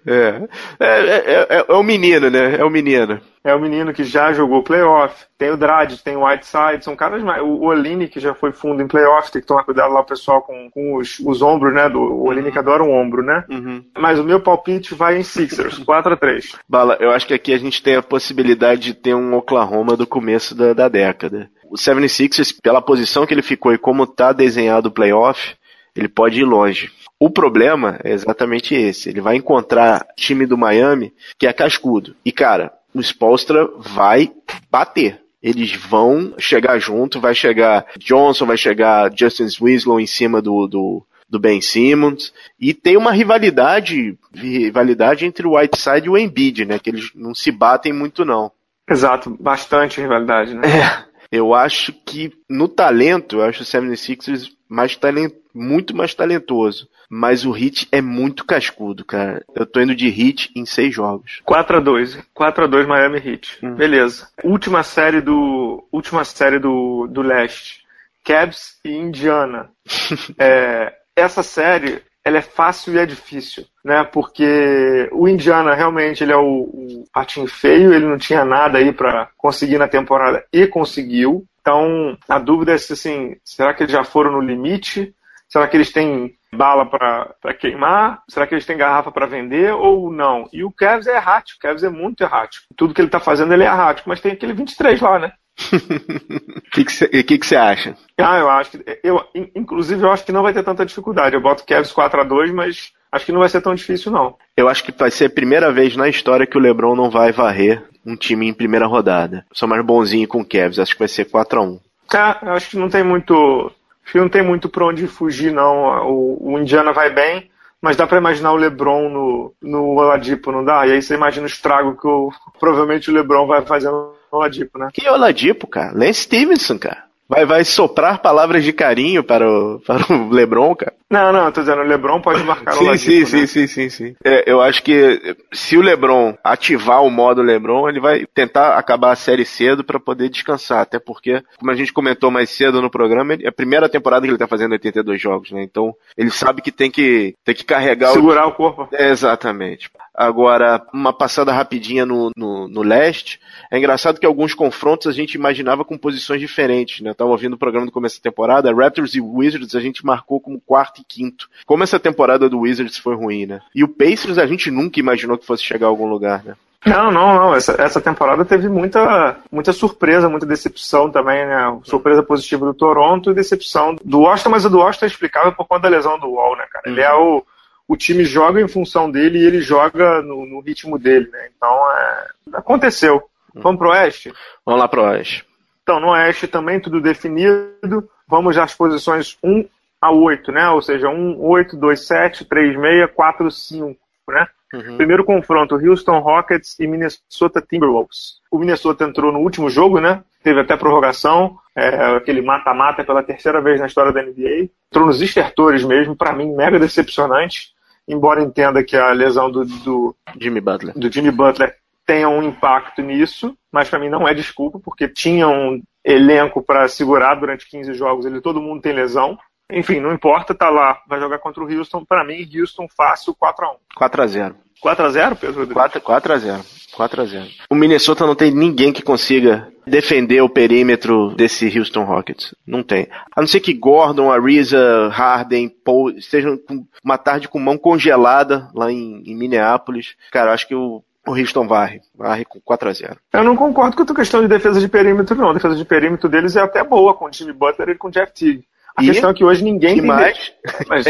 É. 0.07 0.49
É, 0.79 0.87
é, 0.87 1.47
é, 1.49 1.65
é 1.69 1.73
o 1.73 1.83
menino, 1.83 2.31
né? 2.31 2.57
É 2.57 2.65
o 2.65 2.71
menino. 2.71 3.21
É 3.43 3.55
o 3.55 3.61
menino 3.61 3.93
que 3.93 4.05
já 4.05 4.33
jogou 4.33 4.63
playoff. 4.63 5.25
Tem 5.37 5.51
o 5.51 5.57
Dredd, 5.57 5.97
tem 6.03 6.17
o 6.17 6.25
Whiteside, 6.25 6.85
são 6.85 6.95
caras 6.95 7.23
mais. 7.23 7.43
O 7.43 7.65
Oline, 7.65 8.09
que 8.09 8.21
já 8.21 8.35
foi 8.35 8.53
fundo 8.53 8.83
em 8.83 8.87
playoff, 8.87 9.33
tem 9.33 9.41
que 9.41 9.49
tomar 9.49 9.65
cuidado 9.65 9.93
lá 9.93 10.01
o 10.01 10.07
pessoal 10.07 10.43
com, 10.43 10.71
com 10.71 10.97
os, 10.97 11.19
os 11.21 11.43
ombros, 11.43 11.75
né? 11.75 11.89
Do, 11.89 11.99
o 11.99 12.29
Oline 12.29 12.53
que 12.53 12.59
adora 12.59 12.85
um 12.85 12.93
ombro, 12.93 13.23
né? 13.23 13.45
Uhum. 13.51 13.85
Mas 13.97 14.19
o 14.19 14.25
meu 14.25 14.41
palpite 14.41 14.95
vai 14.95 15.19
em 15.19 15.23
Sixers, 15.23 15.81
4x3. 15.85 16.57
Bala, 16.69 16.97
eu 17.01 17.11
acho 17.11 17.27
que 17.27 17.35
aqui 17.35 17.53
a 17.53 17.59
gente 17.59 17.83
tem 17.83 17.97
a 17.97 18.03
possibilidade 18.03 18.81
de 18.81 18.95
ter 18.95 19.15
um 19.15 19.35
Oklahoma 19.35 19.97
do 19.97 20.07
começo 20.07 20.55
da, 20.55 20.73
da 20.73 20.89
década. 20.89 21.51
O 21.71 21.75
76ers, 21.75 22.55
pela 22.63 22.83
posição 22.83 23.27
que 23.27 23.35
ele 23.35 23.43
ficou 23.43 23.73
e 23.73 23.79
como 23.79 24.07
tá 24.07 24.33
desenhado 24.33 24.89
o 24.89 24.93
playoff, 24.93 25.55
ele 25.95 26.09
pode 26.09 26.41
ir 26.41 26.45
longe. 26.45 26.91
O 27.21 27.29
problema 27.29 27.99
é 28.05 28.13
exatamente 28.13 28.75
esse. 28.75 29.09
Ele 29.09 29.21
vai 29.21 29.37
encontrar 29.37 30.07
time 30.17 30.47
do 30.47 30.57
Miami 30.57 31.13
que 31.37 31.47
é 31.47 31.53
cascudo. 31.53 32.15
E, 32.25 32.31
cara, 32.31 32.73
o 32.95 33.01
Spolstra 33.01 33.69
vai 33.77 34.31
bater. 34.71 35.21
Eles 35.43 35.75
vão 35.75 36.35
chegar 36.39 36.79
junto, 36.79 37.21
vai 37.21 37.35
chegar 37.35 37.87
Johnson, 37.99 38.47
vai 38.47 38.57
chegar 38.57 39.11
Justin 39.17 39.47
Winslow 39.61 40.01
em 40.01 40.07
cima 40.07 40.41
do, 40.41 40.67
do, 40.67 41.07
do 41.29 41.39
Ben 41.39 41.61
Simmons. 41.61 42.33
E 42.59 42.73
tem 42.73 42.97
uma 42.97 43.13
rivalidade, 43.13 44.17
rivalidade 44.33 45.27
entre 45.27 45.47
o 45.47 45.57
Whiteside 45.57 46.07
e 46.07 46.11
o 46.11 46.19
Embiid, 46.19 46.65
né? 46.65 46.79
Que 46.79 46.91
eles 46.91 47.11
não 47.15 47.35
se 47.35 47.51
batem 47.51 47.93
muito, 47.93 48.25
não. 48.25 48.51
Exato, 48.89 49.37
bastante 49.39 50.01
rivalidade, 50.01 50.55
né? 50.55 50.63
É. 50.65 51.08
Eu 51.31 51.55
acho 51.55 51.93
que 51.93 52.33
no 52.49 52.69
talento, 52.69 53.37
eu 53.37 53.45
acho 53.45 53.63
o 53.63 53.67
76ers 53.67 54.51
mais 54.69 54.97
talent, 54.97 55.33
muito 55.55 55.97
mais 55.97 56.15
talentoso. 56.15 56.89
Mas 57.11 57.47
o 57.47 57.51
Hit 57.51 57.89
é 57.91 58.03
muito 58.03 58.45
cascudo, 58.45 59.03
cara. 59.03 59.43
Eu 59.55 59.65
tô 59.65 59.81
indo 59.81 59.95
de 59.95 60.09
Hit 60.09 60.51
em 60.55 60.67
seis 60.67 60.95
jogos. 60.95 61.41
4x2. 61.49 62.23
4x2 62.37 62.87
Miami 62.87 63.17
Heat. 63.17 63.59
Hum. 63.63 63.75
Beleza. 63.75 64.29
Última 64.45 64.83
série 64.83 65.23
do. 65.23 65.87
Última 65.91 66.23
série 66.25 66.59
do, 66.59 67.07
do 67.07 67.23
leste. 67.23 67.83
Cavs 68.23 68.79
e 68.85 68.91
Indiana. 68.91 69.71
é, 70.39 70.95
essa 71.17 71.43
série 71.43 72.03
ela 72.25 72.39
é 72.39 72.43
fácil 72.43 72.95
e 72.95 72.99
é 72.99 73.07
difícil, 73.07 73.65
né? 73.85 74.05
Porque 74.05 75.09
o 75.13 75.29
Indiana 75.29 75.75
realmente 75.75 76.23
ele 76.23 76.33
é 76.33 76.37
o, 76.37 76.63
o 76.63 77.05
patinho 77.13 77.47
feio, 77.47 77.93
ele 77.93 78.07
não 78.07 78.19
tinha 78.19 78.45
nada 78.45 78.79
aí 78.79 78.93
para 78.93 79.31
conseguir 79.37 79.79
na 79.79 79.89
temporada 79.89 80.45
e 80.53 80.67
conseguiu. 80.67 81.45
Então 81.61 82.17
a 82.29 82.39
dúvida 82.39 82.73
é 82.73 82.79
se 82.79 82.93
assim, 82.93 83.37
será 83.45 83.73
que 83.73 83.83
eles 83.83 83.93
já 83.93 84.05
foram 84.05 84.33
no 84.33 84.41
limite? 84.41 85.15
Será 85.49 85.67
que 85.67 85.77
eles 85.77 85.91
têm 85.91 86.37
bala 86.53 86.85
para 86.85 87.55
queimar? 87.59 88.23
Será 88.29 88.47
que 88.47 88.55
eles 88.55 88.67
têm 88.67 88.77
garrafa 88.77 89.11
para 89.11 89.27
vender 89.27 89.73
ou 89.73 90.13
não? 90.13 90.47
E 90.53 90.63
o 90.63 90.71
Cavs 90.71 91.07
é 91.07 91.17
errático, 91.17 91.59
o 91.59 91.63
Cavs 91.63 91.83
é 91.83 91.89
muito 91.89 92.23
errático. 92.23 92.67
Tudo 92.77 92.93
que 92.93 93.01
ele 93.01 93.09
está 93.09 93.19
fazendo 93.19 93.53
ele 93.55 93.65
é 93.65 93.67
errático, 93.67 94.09
mas 94.09 94.21
tem 94.21 94.33
aquele 94.33 94.53
23 94.53 95.01
lá, 95.01 95.19
né? 95.19 95.33
O 95.59 96.71
que 97.25 97.39
você 97.47 97.57
acha? 97.57 97.97
Ah, 98.17 98.39
eu 98.39 98.49
acho 98.49 98.71
que. 98.71 99.01
Eu, 99.03 99.25
inclusive, 99.35 100.03
eu 100.03 100.11
acho 100.13 100.25
que 100.25 100.33
não 100.33 100.43
vai 100.43 100.53
ter 100.53 100.63
tanta 100.63 100.87
dificuldade. 100.87 101.35
Eu 101.35 101.41
boto 101.41 101.65
Cavs 101.67 101.93
4 101.93 102.21
a 102.21 102.25
2 102.25 102.53
mas 102.53 102.93
acho 103.11 103.27
que 103.27 103.33
não 103.33 103.41
vai 103.41 103.49
ser 103.49 103.61
tão 103.61 103.75
difícil, 103.75 104.13
não. 104.13 104.37
Eu 104.57 104.69
acho 104.69 104.85
que 104.85 104.93
vai 104.93 105.11
ser 105.11 105.27
a 105.27 105.31
primeira 105.31 105.73
vez 105.73 105.97
na 105.97 106.09
história 106.09 106.47
que 106.47 106.57
o 106.57 106.61
Lebron 106.61 106.95
não 106.95 107.11
vai 107.11 107.33
varrer 107.33 107.83
um 108.07 108.17
time 108.17 108.47
em 108.47 108.55
primeira 108.55 108.87
rodada. 108.87 109.45
Sou 109.53 109.69
mais 109.69 109.85
bonzinho 109.85 110.29
com 110.29 110.41
o 110.41 110.45
Cavs, 110.45 110.79
acho 110.79 110.93
que 110.93 111.01
vai 111.01 111.09
ser 111.09 111.25
4 111.27 111.61
a 111.61 111.63
1 111.63 111.81
É, 112.15 112.47
eu 112.47 112.53
acho 112.53 112.71
que 112.71 112.79
não 112.79 112.89
tem 112.89 113.03
muito. 113.03 113.73
Acho 114.05 114.13
que 114.13 114.21
não 114.21 114.29
tem 114.29 114.43
muito 114.43 114.69
pra 114.69 114.87
onde 114.87 115.07
fugir, 115.07 115.53
não. 115.53 116.09
O, 116.09 116.53
o 116.53 116.59
Indiana 116.59 116.93
vai 116.93 117.11
bem, 117.11 117.51
mas 117.83 117.97
dá 117.97 118.07
para 118.07 118.19
imaginar 118.19 118.53
o 118.53 118.57
LeBron 118.57 119.09
no, 119.09 119.55
no 119.61 119.97
Oladipo, 119.97 120.53
não 120.53 120.65
dá? 120.65 120.87
E 120.87 120.93
aí 120.93 121.03
você 121.03 121.15
imagina 121.15 121.45
o 121.45 121.49
estrago 121.49 121.97
que 121.97 122.07
o, 122.07 122.31
provavelmente 122.59 123.11
o 123.11 123.15
LeBron 123.15 123.47
vai 123.47 123.63
fazer 123.63 123.91
no 123.91 124.18
Oladipo, 124.31 124.79
né? 124.79 124.89
Que 124.93 125.09
Oladipo, 125.09 125.67
cara? 125.67 125.93
Lance 125.93 126.23
Stevenson, 126.23 126.79
cara. 126.79 127.05
Vai, 127.29 127.45
vai 127.45 127.65
soprar 127.65 128.21
palavras 128.21 128.65
de 128.65 128.73
carinho 128.73 129.23
para 129.23 129.49
o, 129.49 129.81
para 129.87 130.13
o 130.13 130.31
LeBron, 130.31 130.75
cara? 130.75 130.95
Não, 131.11 131.33
não, 131.33 131.51
tô 131.51 131.61
dizendo, 131.61 131.81
o 131.81 131.85
LeBron 131.85 132.21
pode 132.21 132.45
marcar 132.45 132.73
sim, 132.73 132.81
o 132.81 132.83
Oladipo, 132.83 133.27
sim, 133.27 133.41
né? 133.41 133.47
sim, 133.47 133.47
sim, 133.47 133.67
sim, 133.67 133.89
sim. 133.89 134.17
É, 134.23 134.51
eu 134.51 134.61
acho 134.61 134.83
que 134.83 135.37
se 135.53 135.77
o 135.77 135.81
LeBron 135.81 136.37
ativar 136.45 137.03
o 137.03 137.11
modo 137.11 137.41
LeBron, 137.41 137.89
ele 137.89 137.99
vai 137.99 138.27
tentar 138.27 138.77
acabar 138.77 139.13
a 139.13 139.17
série 139.17 139.47
cedo 139.47 139.83
para 139.83 139.99
poder 139.99 140.29
descansar, 140.29 140.81
até 140.81 140.99
porque, 140.99 141.43
como 141.59 141.71
a 141.71 141.75
gente 141.75 141.95
comentou 141.95 142.31
mais 142.31 142.51
cedo 142.51 142.83
no 142.83 142.91
programa, 142.91 143.35
é 143.35 143.49
a 143.49 143.53
primeira 143.53 143.89
temporada 143.89 144.27
que 144.27 144.31
ele 144.31 144.39
tá 144.39 144.47
fazendo 144.47 144.73
82 144.73 145.21
jogos, 145.21 145.51
né? 145.51 145.63
Então, 145.63 145.95
ele 146.15 146.31
sabe 146.31 146.61
que 146.61 146.71
tem 146.71 146.91
que, 146.91 147.35
tem 147.43 147.55
que 147.55 147.65
carregar 147.65 148.13
Segurar 148.13 148.47
o, 148.47 148.51
o 148.51 148.53
corpo. 148.53 148.89
É, 148.93 149.11
exatamente. 149.11 149.91
Agora, 150.15 150.85
uma 150.93 151.13
passada 151.13 151.53
rapidinha 151.53 152.05
no, 152.05 152.33
no, 152.37 152.69
no, 152.69 152.83
leste. 152.83 153.41
É 153.71 153.79
engraçado 153.79 154.19
que 154.19 154.27
alguns 154.27 154.53
confrontos 154.53 155.07
a 155.07 155.13
gente 155.13 155.35
imaginava 155.35 155.85
com 155.85 155.97
posições 155.97 156.41
diferentes, 156.41 157.01
né? 157.01 157.11
Eu 157.11 157.15
tava 157.15 157.31
ouvindo 157.31 157.53
o 157.53 157.59
programa 157.59 157.87
do 157.87 157.93
começo 157.93 158.19
da 158.19 158.29
temporada, 158.29 158.75
Raptors 158.75 159.15
e 159.15 159.21
Wizards 159.21 159.77
a 159.77 159.81
gente 159.81 160.05
marcou 160.05 160.41
como 160.41 160.61
quarto 160.61 160.98
e 161.01 161.05
quinto. 161.05 161.49
Como 161.67 161.83
essa 161.83 161.99
temporada 161.99 162.49
do 162.49 162.61
Wizards 162.61 162.99
foi 162.99 163.15
ruim, 163.15 163.47
né? 163.47 163.61
E 163.75 163.85
o 163.85 163.89
Pacers 163.89 164.39
a 164.39 164.47
gente 164.47 164.71
nunca 164.71 165.01
imaginou 165.01 165.39
que 165.39 165.47
fosse 165.47 165.63
chegar 165.63 165.87
a 165.87 165.91
algum 165.91 166.09
lugar, 166.09 166.45
né? 166.45 166.55
Não, 166.87 167.11
não, 167.11 167.35
não. 167.35 167.55
Essa, 167.55 167.81
essa 167.81 168.01
temporada 168.01 168.45
teve 168.45 168.69
muita, 168.69 169.37
muita 169.51 169.73
surpresa, 169.73 170.29
muita 170.29 170.47
decepção 170.47 171.11
também, 171.11 171.45
né? 171.47 171.79
Surpresa 171.85 172.23
positiva 172.23 172.67
do 172.67 172.75
Toronto 172.75 173.31
e 173.31 173.35
decepção 173.35 173.97
do 174.05 174.21
Washington, 174.21 174.51
mas 174.51 174.65
o 174.65 174.71
do 174.71 174.79
Washington 174.79 175.07
é 175.07 175.09
explicável 175.09 175.53
por 175.53 175.67
conta 175.67 175.83
da 175.83 175.89
lesão 175.89 176.19
do 176.19 176.31
Wall, 176.31 176.57
né, 176.57 176.65
cara? 176.71 176.89
Ele 176.89 177.01
é 177.01 177.13
o 177.13 177.45
o 177.89 177.97
time 177.97 178.23
joga 178.23 178.61
em 178.61 178.69
função 178.69 179.11
dele 179.11 179.39
e 179.39 179.47
ele 179.47 179.63
joga 179.63 180.21
no, 180.21 180.45
no 180.45 180.61
ritmo 180.61 180.99
dele, 180.99 181.27
né? 181.33 181.49
Então, 181.57 181.91
é, 181.91 182.27
aconteceu. 182.53 183.23
Vamos 183.55 183.79
pro 183.79 183.89
Oeste? 183.89 184.31
Vamos 184.65 184.81
lá 184.83 184.87
pro 184.87 185.05
Oeste. 185.05 185.47
Então, 185.83 185.99
no 185.99 186.11
Oeste 186.11 186.47
também 186.47 186.79
tudo 186.79 187.01
definido. 187.01 188.07
Vamos 188.29 188.59
as 188.59 188.75
posições 188.75 189.39
1 189.43 189.67
a 190.01 190.11
8, 190.11 190.53
né? 190.53 190.69
Ou 190.71 190.83
seja, 190.83 191.09
1, 191.09 191.41
8, 191.41 191.77
2, 191.77 192.07
7, 192.07 192.45
3, 192.45 192.81
6, 192.81 193.11
4, 193.15 193.51
5, 193.51 194.01
né? 194.29 194.47
Uhum. 194.73 194.97
Primeiro 194.97 195.25
confronto, 195.25 195.77
Houston 195.77 196.19
Rockets 196.19 196.79
e 196.79 196.87
Minnesota 196.87 197.63
Timberwolves. 197.63 198.41
O 198.51 198.59
Minnesota 198.59 199.05
entrou 199.05 199.33
no 199.33 199.39
último 199.39 199.71
jogo, 199.71 199.99
né? 199.99 200.23
Teve 200.43 200.61
até 200.61 200.77
prorrogação, 200.77 201.59
é, 201.75 202.17
aquele 202.17 202.43
mata-mata 202.43 203.03
pela 203.03 203.23
terceira 203.23 203.61
vez 203.61 203.81
na 203.81 203.87
história 203.87 204.13
da 204.13 204.23
NBA. 204.23 204.69
Entrou 204.91 205.07
nos 205.07 205.23
estertores 205.23 205.83
mesmo, 205.85 206.15
para 206.15 206.33
mim, 206.33 206.55
mega 206.55 206.79
decepcionante 206.79 207.77
embora 208.09 208.43
entenda 208.43 208.83
que 208.83 208.97
a 208.97 209.13
lesão 209.13 209.51
do, 209.51 209.65
do 209.65 210.17
Jimmy 210.41 210.61
Butler, 210.61 210.99
do 210.99 211.13
Jimmy 211.13 211.31
Butler 211.31 211.77
tenha 212.07 212.29
um 212.29 212.43
impacto 212.43 213.03
nisso, 213.03 213.55
mas 213.71 213.91
para 213.91 213.99
mim 213.99 214.09
não 214.09 214.27
é 214.27 214.33
desculpa, 214.33 214.81
porque 214.83 215.07
tinha 215.07 215.47
um 215.47 215.83
elenco 216.03 216.63
para 216.63 216.89
segurar 216.89 217.35
durante 217.35 217.69
15 217.69 217.93
jogos, 217.93 218.25
ele 218.25 218.41
todo 218.41 218.63
mundo 218.63 218.81
tem 218.81 218.95
lesão. 218.95 219.39
Enfim, 219.71 220.01
não 220.01 220.13
importa, 220.13 220.55
tá 220.55 220.71
lá, 220.71 221.01
vai 221.07 221.21
jogar 221.21 221.39
contra 221.39 221.63
o 221.63 221.71
Houston. 221.71 222.05
Para 222.05 222.25
mim, 222.25 222.49
Houston 222.59 222.89
fácil 222.97 223.35
4 223.35 223.67
a 223.67 223.73
1. 223.73 223.77
4 223.95 224.23
a 224.23 224.27
0. 224.27 224.57
4 224.81 225.05
a 225.05 225.11
0, 225.11 225.37
Pedro 225.37 225.61
Rodrigues? 225.61 225.75
4, 225.75 226.01
4 226.01 226.33
a 226.33 226.39
0. 226.39 226.65
4 226.95 227.23
a 227.23 227.25
0. 227.25 227.47
O 227.71 227.75
Minnesota 227.75 228.27
não 228.27 228.35
tem 228.35 228.51
ninguém 228.51 228.93
que 228.93 229.03
consiga 229.03 229.69
defender 229.87 230.41
o 230.41 230.49
perímetro 230.49 231.35
desse 231.35 231.67
Houston 231.77 232.05
Rockets. 232.05 232.55
Não 232.67 232.83
tem. 232.83 233.09
A 233.35 233.41
não 233.41 233.49
ser 233.49 233.61
que 233.61 233.73
Gordon, 233.73 234.31
Ariza, 234.31 235.09
Harden, 235.09 235.69
Paul 235.69 236.11
estejam 236.11 236.57
com 236.57 236.87
uma 237.05 237.19
tarde 237.19 237.49
com 237.49 237.59
mão 237.59 237.77
congelada 237.77 238.69
lá 238.75 238.91
em, 238.91 239.23
em 239.27 239.37
Minneapolis. 239.37 240.17
Cara, 240.31 240.51
eu 240.51 240.55
acho 240.55 240.69
que 240.69 240.75
o, 240.75 241.03
o 241.27 241.31
Houston 241.31 241.67
varre. 241.67 242.01
Varre 242.15 242.45
com 242.45 242.61
4 242.61 242.89
a 242.89 242.93
0 242.93 243.17
Eu 243.33 243.45
não 243.45 243.57
concordo 243.57 243.97
com 243.97 244.03
a 244.03 244.07
tua 244.07 244.17
questão 244.17 244.41
de 244.41 244.49
defesa 244.49 244.81
de 244.81 244.89
perímetro, 244.89 245.37
não. 245.37 245.51
A 245.51 245.55
defesa 245.55 245.75
de 245.75 245.85
perímetro 245.85 246.29
deles 246.29 246.57
é 246.57 246.61
até 246.61 246.83
boa 246.83 247.15
com 247.15 247.27
o 247.27 247.33
Jimmy 247.33 247.53
Butler 247.53 247.91
e 247.91 247.95
com 247.97 248.09
o 248.09 248.11
Jeff 248.11 248.33
Teague. 248.33 248.65
A 248.97 249.03
e? 249.03 249.07
questão 249.07 249.31
é 249.31 249.35
que 249.35 249.45
hoje 249.45 249.63
ninguém 249.63 249.95
que 249.95 250.01
tem. 250.01 250.09
Mais? 250.09 250.53
Mas, 250.89 251.07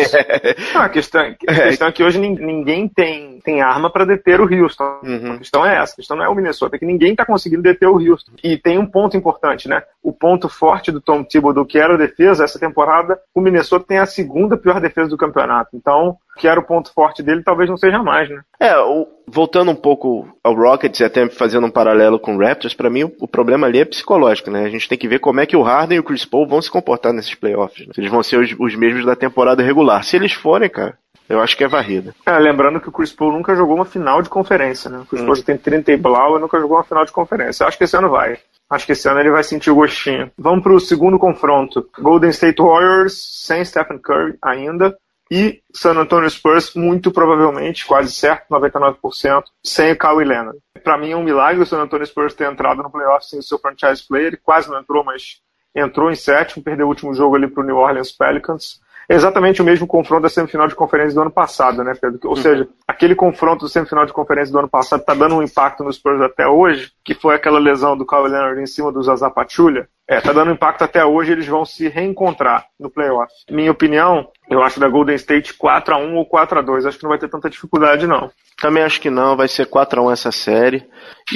não, 0.75 0.83
a, 0.83 0.89
questão, 0.89 1.21
a 1.23 1.35
questão 1.35 1.89
é 1.89 1.93
que 1.93 2.05
hoje 2.05 2.19
ninguém 2.19 2.89
tem, 2.89 3.38
tem 3.49 3.63
arma 3.63 3.89
para 3.89 4.05
deter 4.05 4.43
o 4.43 4.45
Houston. 4.45 5.01
Uhum. 5.03 5.33
A 5.33 5.39
questão 5.39 5.65
é 5.65 5.79
essa, 5.79 5.95
a 5.95 5.97
questão 5.97 6.19
não 6.19 6.25
é 6.25 6.29
o 6.29 6.35
Minnesota, 6.35 6.77
é 6.77 6.79
que 6.79 6.85
ninguém 6.85 7.13
está 7.13 7.25
conseguindo 7.25 7.63
deter 7.63 7.89
o 7.89 7.97
Houston. 7.97 8.33
E 8.45 8.59
tem 8.59 8.79
um 8.79 8.85
ponto 8.85 9.17
importante, 9.17 9.67
né? 9.67 9.83
O 10.03 10.13
ponto 10.13 10.51
forte 10.51 10.93
do 10.93 11.01
Tom 11.01 11.25
Thibodeau, 11.25 11.65
que 11.65 11.79
era 11.79 11.95
a 11.95 11.97
defesa, 11.97 12.45
essa 12.45 12.59
temporada, 12.59 13.19
o 13.35 13.41
Minnesota 13.41 13.87
tem 13.89 13.99
a 13.99 14.05
segunda 14.05 14.59
pior 14.59 14.83
defesa 14.83 15.09
do 15.09 15.17
campeonato. 15.17 15.71
Então, 15.75 16.19
que 16.37 16.47
era 16.47 16.61
o 16.61 16.63
ponto 16.63 16.93
forte 16.93 17.23
dele, 17.23 17.43
talvez 17.43 17.71
não 17.71 17.79
seja 17.79 18.03
mais, 18.03 18.29
né? 18.29 18.43
É, 18.61 18.77
o, 18.79 19.07
voltando 19.27 19.71
um 19.71 19.77
pouco 19.77 20.29
ao 20.45 20.55
Rockets 20.55 21.01
e 21.01 21.05
até 21.05 21.27
fazendo 21.31 21.67
um 21.67 21.71
paralelo 21.71 22.19
com 22.19 22.37
o 22.37 22.39
Raptors, 22.39 22.75
para 22.75 22.91
mim 22.91 23.05
o, 23.05 23.13
o, 23.21 23.27
problema 23.27 23.67
ali 23.67 23.81
é 23.81 23.85
psicológico, 23.87 24.51
né? 24.51 24.65
A 24.65 24.71
gente 24.71 24.89
tem 24.89 24.99
que 24.99 25.09
ver 25.09 25.21
como 25.21 25.41
é 25.41 25.47
que 25.47 25.57
o 25.57 25.63
Harden 25.63 25.97
e 25.97 26.01
o 26.01 26.05
Chris 26.05 26.27
Paul 26.27 26.47
vão 26.47 26.61
se 26.61 26.71
comportar 26.71 27.15
nesses 27.15 27.35
playoffs. 27.35 27.87
Né? 27.87 27.95
Se 27.95 28.01
eles 28.01 28.11
vão 28.11 28.23
ser 28.23 28.39
os, 28.39 28.55
os 28.59 28.75
mesmos 28.75 29.07
da 29.07 29.17
temporada 29.17 29.63
regular. 29.63 30.05
Se 30.05 30.17
eles 30.17 30.33
forem, 30.35 30.69
cara, 30.69 30.99
eu 31.29 31.41
acho 31.41 31.57
que 31.57 31.65
é 31.65 31.69
varrida. 31.69 32.15
Lembrando 32.41 32.81
que 32.81 32.89
o 32.89 32.93
Chris 32.93 33.13
Paul 33.13 33.33
nunca 33.33 33.55
jogou 33.55 33.77
uma 33.77 33.85
final 33.85 34.23
de 34.23 34.31
conferência, 34.31 34.91
né? 34.91 35.01
O 35.01 35.07
Chris 35.07 35.21
hum. 35.21 35.27
Paul 35.27 35.37
já 35.37 35.43
tem 35.43 35.59
30 35.59 35.93
e 35.93 35.97
blau 35.97 36.37
e 36.37 36.41
nunca 36.41 36.59
jogou 36.59 36.79
uma 36.79 36.85
final 36.85 37.05
de 37.05 37.13
conferência. 37.13 37.63
Eu 37.63 37.69
acho 37.69 37.77
que 37.77 37.85
esse 37.85 37.97
ano 37.97 38.09
vai. 38.09 38.39
Acho 38.71 38.87
que 38.87 38.93
esse 38.93 39.09
ano 39.09 39.21
ele 39.21 39.31
vai 39.31 39.43
sentir 39.43 39.71
o 39.71 39.75
gostinho. 39.75 40.31
Vamos 40.39 40.63
para 40.63 40.73
o 40.73 40.81
segundo 40.81 41.19
confronto. 41.19 41.89
Golden 41.99 42.31
State 42.31 42.61
Warriors 42.63 43.45
sem 43.47 43.65
Stephen 43.65 43.99
Curry 43.99 44.39
ainda. 44.43 44.97
E 45.31 45.61
San 45.75 45.93
Antonio 45.93 46.29
Spurs, 46.31 46.75
muito 46.75 47.11
provavelmente, 47.11 47.85
quase 47.85 48.11
certo, 48.11 48.49
99%, 48.49 49.45
sem 49.63 49.93
o 49.93 49.99
Kawhi 49.99 50.25
Leonard. 50.25 50.59
Para 50.83 50.97
mim 50.97 51.11
é 51.11 51.17
um 51.17 51.23
milagre 51.23 51.63
o 51.63 51.67
San 51.67 51.83
Antonio 51.83 52.07
Spurs 52.07 52.33
ter 52.33 52.51
entrado 52.51 52.83
no 52.83 52.91
playoff 52.91 53.27
sem 53.27 53.39
o 53.39 53.43
seu 53.43 53.59
franchise 53.59 54.07
player. 54.09 54.29
Ele 54.29 54.37
quase 54.39 54.71
não 54.71 54.81
entrou, 54.81 55.05
mas 55.05 55.43
entrou 55.75 56.11
em 56.11 56.15
sétimo, 56.15 56.65
perdeu 56.65 56.87
o 56.87 56.89
último 56.89 57.13
jogo 57.13 57.37
ali 57.37 57.47
para 57.47 57.63
o 57.63 57.67
New 57.67 57.77
Orleans 57.77 58.11
Pelicans 58.11 58.81
exatamente 59.15 59.63
o 59.63 59.65
mesmo 59.65 59.87
confronto 59.87 60.23
da 60.23 60.29
semifinal 60.29 60.69
de 60.69 60.75
conferência 60.75 61.15
do 61.15 61.23
ano 61.23 61.31
passado, 61.31 61.83
né, 61.83 61.95
Pedro? 62.01 62.19
Ou 62.25 62.31
uhum. 62.31 62.37
seja, 62.37 62.69
aquele 62.87 63.15
confronto 63.15 63.65
do 63.65 63.69
semifinal 63.69 64.05
de 64.05 64.13
conferência 64.13 64.53
do 64.53 64.59
ano 64.59 64.69
passado 64.69 65.01
está 65.01 65.15
dando 65.15 65.37
um 65.37 65.43
impacto 65.43 65.83
nos 65.83 65.97
Spurs 65.97 66.21
até 66.21 66.47
hoje, 66.47 66.93
que 67.05 67.15
foi 67.15 67.35
aquela 67.35 67.59
lesão 67.59 67.97
do 67.97 68.05
Kawhi 68.05 68.31
Leonard 68.31 68.61
em 68.61 68.67
cima 68.67 68.93
do 68.93 69.03
Zaza 69.03 69.31
Pachulia. 69.31 69.89
É, 70.09 70.23
tá 70.23 70.33
dando 70.33 70.53
impacto 70.53 70.83
até 70.83 71.05
hoje, 71.05 71.33
eles 71.33 71.47
vão 71.47 71.67
se 71.67 71.87
reencontrar 71.87 72.65
no 72.81 72.89
playoff. 72.89 73.31
Minha 73.51 73.71
opinião, 73.71 74.27
eu 74.49 74.63
acho 74.63 74.81
da 74.81 74.89
Golden 74.89 75.15
State 75.17 75.53
4 75.53 75.95
a 75.95 75.99
1 75.99 76.17
ou 76.17 76.25
4 76.25 76.59
a 76.59 76.63
2 76.63 76.87
Acho 76.87 76.97
que 76.97 77.03
não 77.05 77.11
vai 77.11 77.19
ter 77.19 77.29
tanta 77.29 77.51
dificuldade, 77.51 78.07
não. 78.07 78.31
Também 78.57 78.83
acho 78.83 79.03
que 79.03 79.11
não, 79.11 79.37
vai 79.37 79.47
ser 79.49 79.67
4 79.67 80.01
a 80.01 80.05
1 80.05 80.11
essa 80.11 80.33
série. 80.33 80.83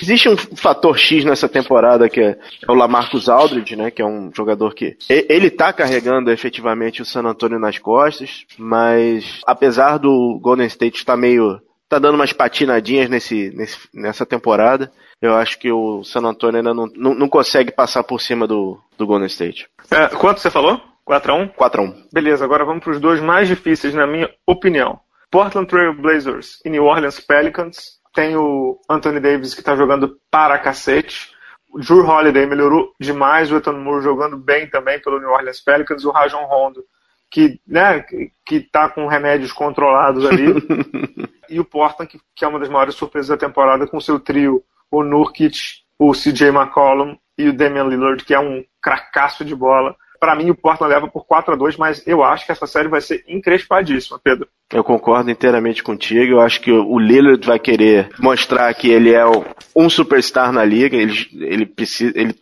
Existe 0.01 0.27
um 0.27 0.37
fator 0.39 0.99
X 0.99 1.23
nessa 1.23 1.51
temporada 1.51 2.09
que 2.09 2.23
é, 2.23 2.39
o 2.67 2.73
Lamarcus 2.73 3.29
Aldridge, 3.29 3.77
né? 3.77 3.91
Que 3.91 4.01
é 4.01 4.07
um 4.07 4.31
jogador 4.35 4.75
que. 4.75 4.97
Ele 5.07 5.51
tá 5.51 5.71
carregando 5.71 6.31
efetivamente 6.31 7.03
o 7.03 7.05
San 7.05 7.25
Antonio 7.25 7.59
nas 7.59 7.79
costas, 7.79 8.47
mas 8.57 9.43
apesar 9.47 9.99
do 9.99 10.39
Golden 10.41 10.67
State 10.67 10.97
estar 10.97 11.13
tá 11.13 11.17
meio. 11.19 11.61
tá 11.91 11.99
dando 11.99 12.15
umas 12.15 12.33
patinadinhas 12.33 13.11
nesse, 13.11 13.51
nesse, 13.55 13.79
nessa 13.93 14.25
temporada. 14.25 14.91
Eu 15.23 15.37
acho 15.37 15.57
que 15.57 15.71
o 15.71 16.03
San 16.03 16.23
Antonio 16.23 16.59
ainda 16.59 16.75
não, 16.75 16.87
não, 16.97 17.15
não 17.15 17.29
consegue 17.29 17.71
passar 17.71 18.03
por 18.03 18.21
cima 18.21 18.45
do, 18.45 18.77
do 18.99 19.07
Golden 19.07 19.29
State. 19.29 19.69
É, 19.89 20.09
quanto 20.09 20.41
você 20.41 20.51
falou? 20.51 20.81
4x1? 21.09 21.55
4x1. 21.55 21.95
Beleza, 22.13 22.45
agora 22.45 22.65
vamos 22.65 22.83
para 22.83 22.93
os 22.93 23.01
dois 23.01 23.21
mais 23.21 23.47
difíceis, 23.47 23.95
na 23.95 24.05
minha 24.05 24.29
opinião. 24.45 24.99
Portland 25.31 25.69
Trail 25.69 25.95
Blazers 25.95 26.61
e 26.65 26.71
New 26.71 26.85
Orleans 26.85 27.21
Pelicans. 27.21 28.01
Tem 28.13 28.37
o 28.37 28.81
Anthony 28.91 29.21
Davis 29.21 29.55
que 29.55 29.61
está 29.61 29.77
jogando 29.77 30.19
para 30.29 30.59
cacete. 30.59 31.31
O 31.73 31.79
Drew 31.79 32.05
Holiday 32.05 32.45
melhorou 32.45 32.93
demais. 33.01 33.51
O 33.51 33.57
Ethan 33.57 33.75
Moore 33.75 34.03
jogando 34.03 34.37
bem 34.37 34.69
também 34.69 35.01
pelo 35.01 35.21
New 35.21 35.31
Orleans 35.31 35.61
Pelicans. 35.61 36.05
O 36.05 36.11
Rajon 36.11 36.45
Rondo, 36.47 36.85
que, 37.31 37.61
né, 37.67 38.01
que, 38.01 38.33
que 38.45 38.61
tá 38.61 38.89
com 38.89 39.07
remédios 39.07 39.53
controlados 39.53 40.27
ali. 40.27 40.53
e 41.49 41.61
o 41.61 41.65
Portland, 41.65 42.11
que, 42.11 42.21
que 42.35 42.45
é 42.45 42.49
uma 42.49 42.59
das 42.59 42.69
maiores 42.69 42.97
surpresas 42.97 43.29
da 43.29 43.37
temporada, 43.37 43.87
com 43.87 44.01
seu 44.01 44.21
trio, 44.21 44.63
o 44.93 45.03
Nurkic, 45.03 45.83
o 45.99 46.13
CJ 46.13 46.49
McCollum 46.49 47.17
e 47.37 47.49
o 47.49 47.53
Damian 47.53 47.85
Lillard, 47.85 48.25
que 48.25 48.35
é 48.35 48.39
um 48.39 48.65
cracaço 48.81 49.45
de 49.45 49.55
bola 49.55 49.97
para 50.23 50.37
mim 50.37 50.51
o 50.51 50.55
Portland 50.55 50.95
leva 50.95 51.09
por 51.09 51.27
4 51.27 51.55
a 51.55 51.57
2 51.57 51.77
mas 51.77 52.07
eu 52.07 52.23
acho 52.23 52.47
que 52.47 52.53
essa 52.53 52.65
série 52.65 52.87
vai 52.87 53.01
ser 53.01 53.25
encrespadíssima, 53.27 54.21
Pedro. 54.23 54.47
Eu 54.73 54.85
concordo 54.85 55.29
inteiramente 55.29 55.83
contigo. 55.83 56.35
Eu 56.35 56.41
acho 56.41 56.61
que 56.61 56.71
o 56.71 56.97
Lillard 56.97 57.45
vai 57.45 57.59
querer 57.59 58.09
mostrar 58.21 58.73
que 58.73 58.89
ele 58.89 59.13
é 59.13 59.25
um 59.75 59.91
superstar 59.91 60.53
na 60.53 60.65
liga. 60.65 60.97
Ele, 60.97 61.13
ele 61.41 61.67
precisa, 61.67 62.13
ele, 62.17 62.37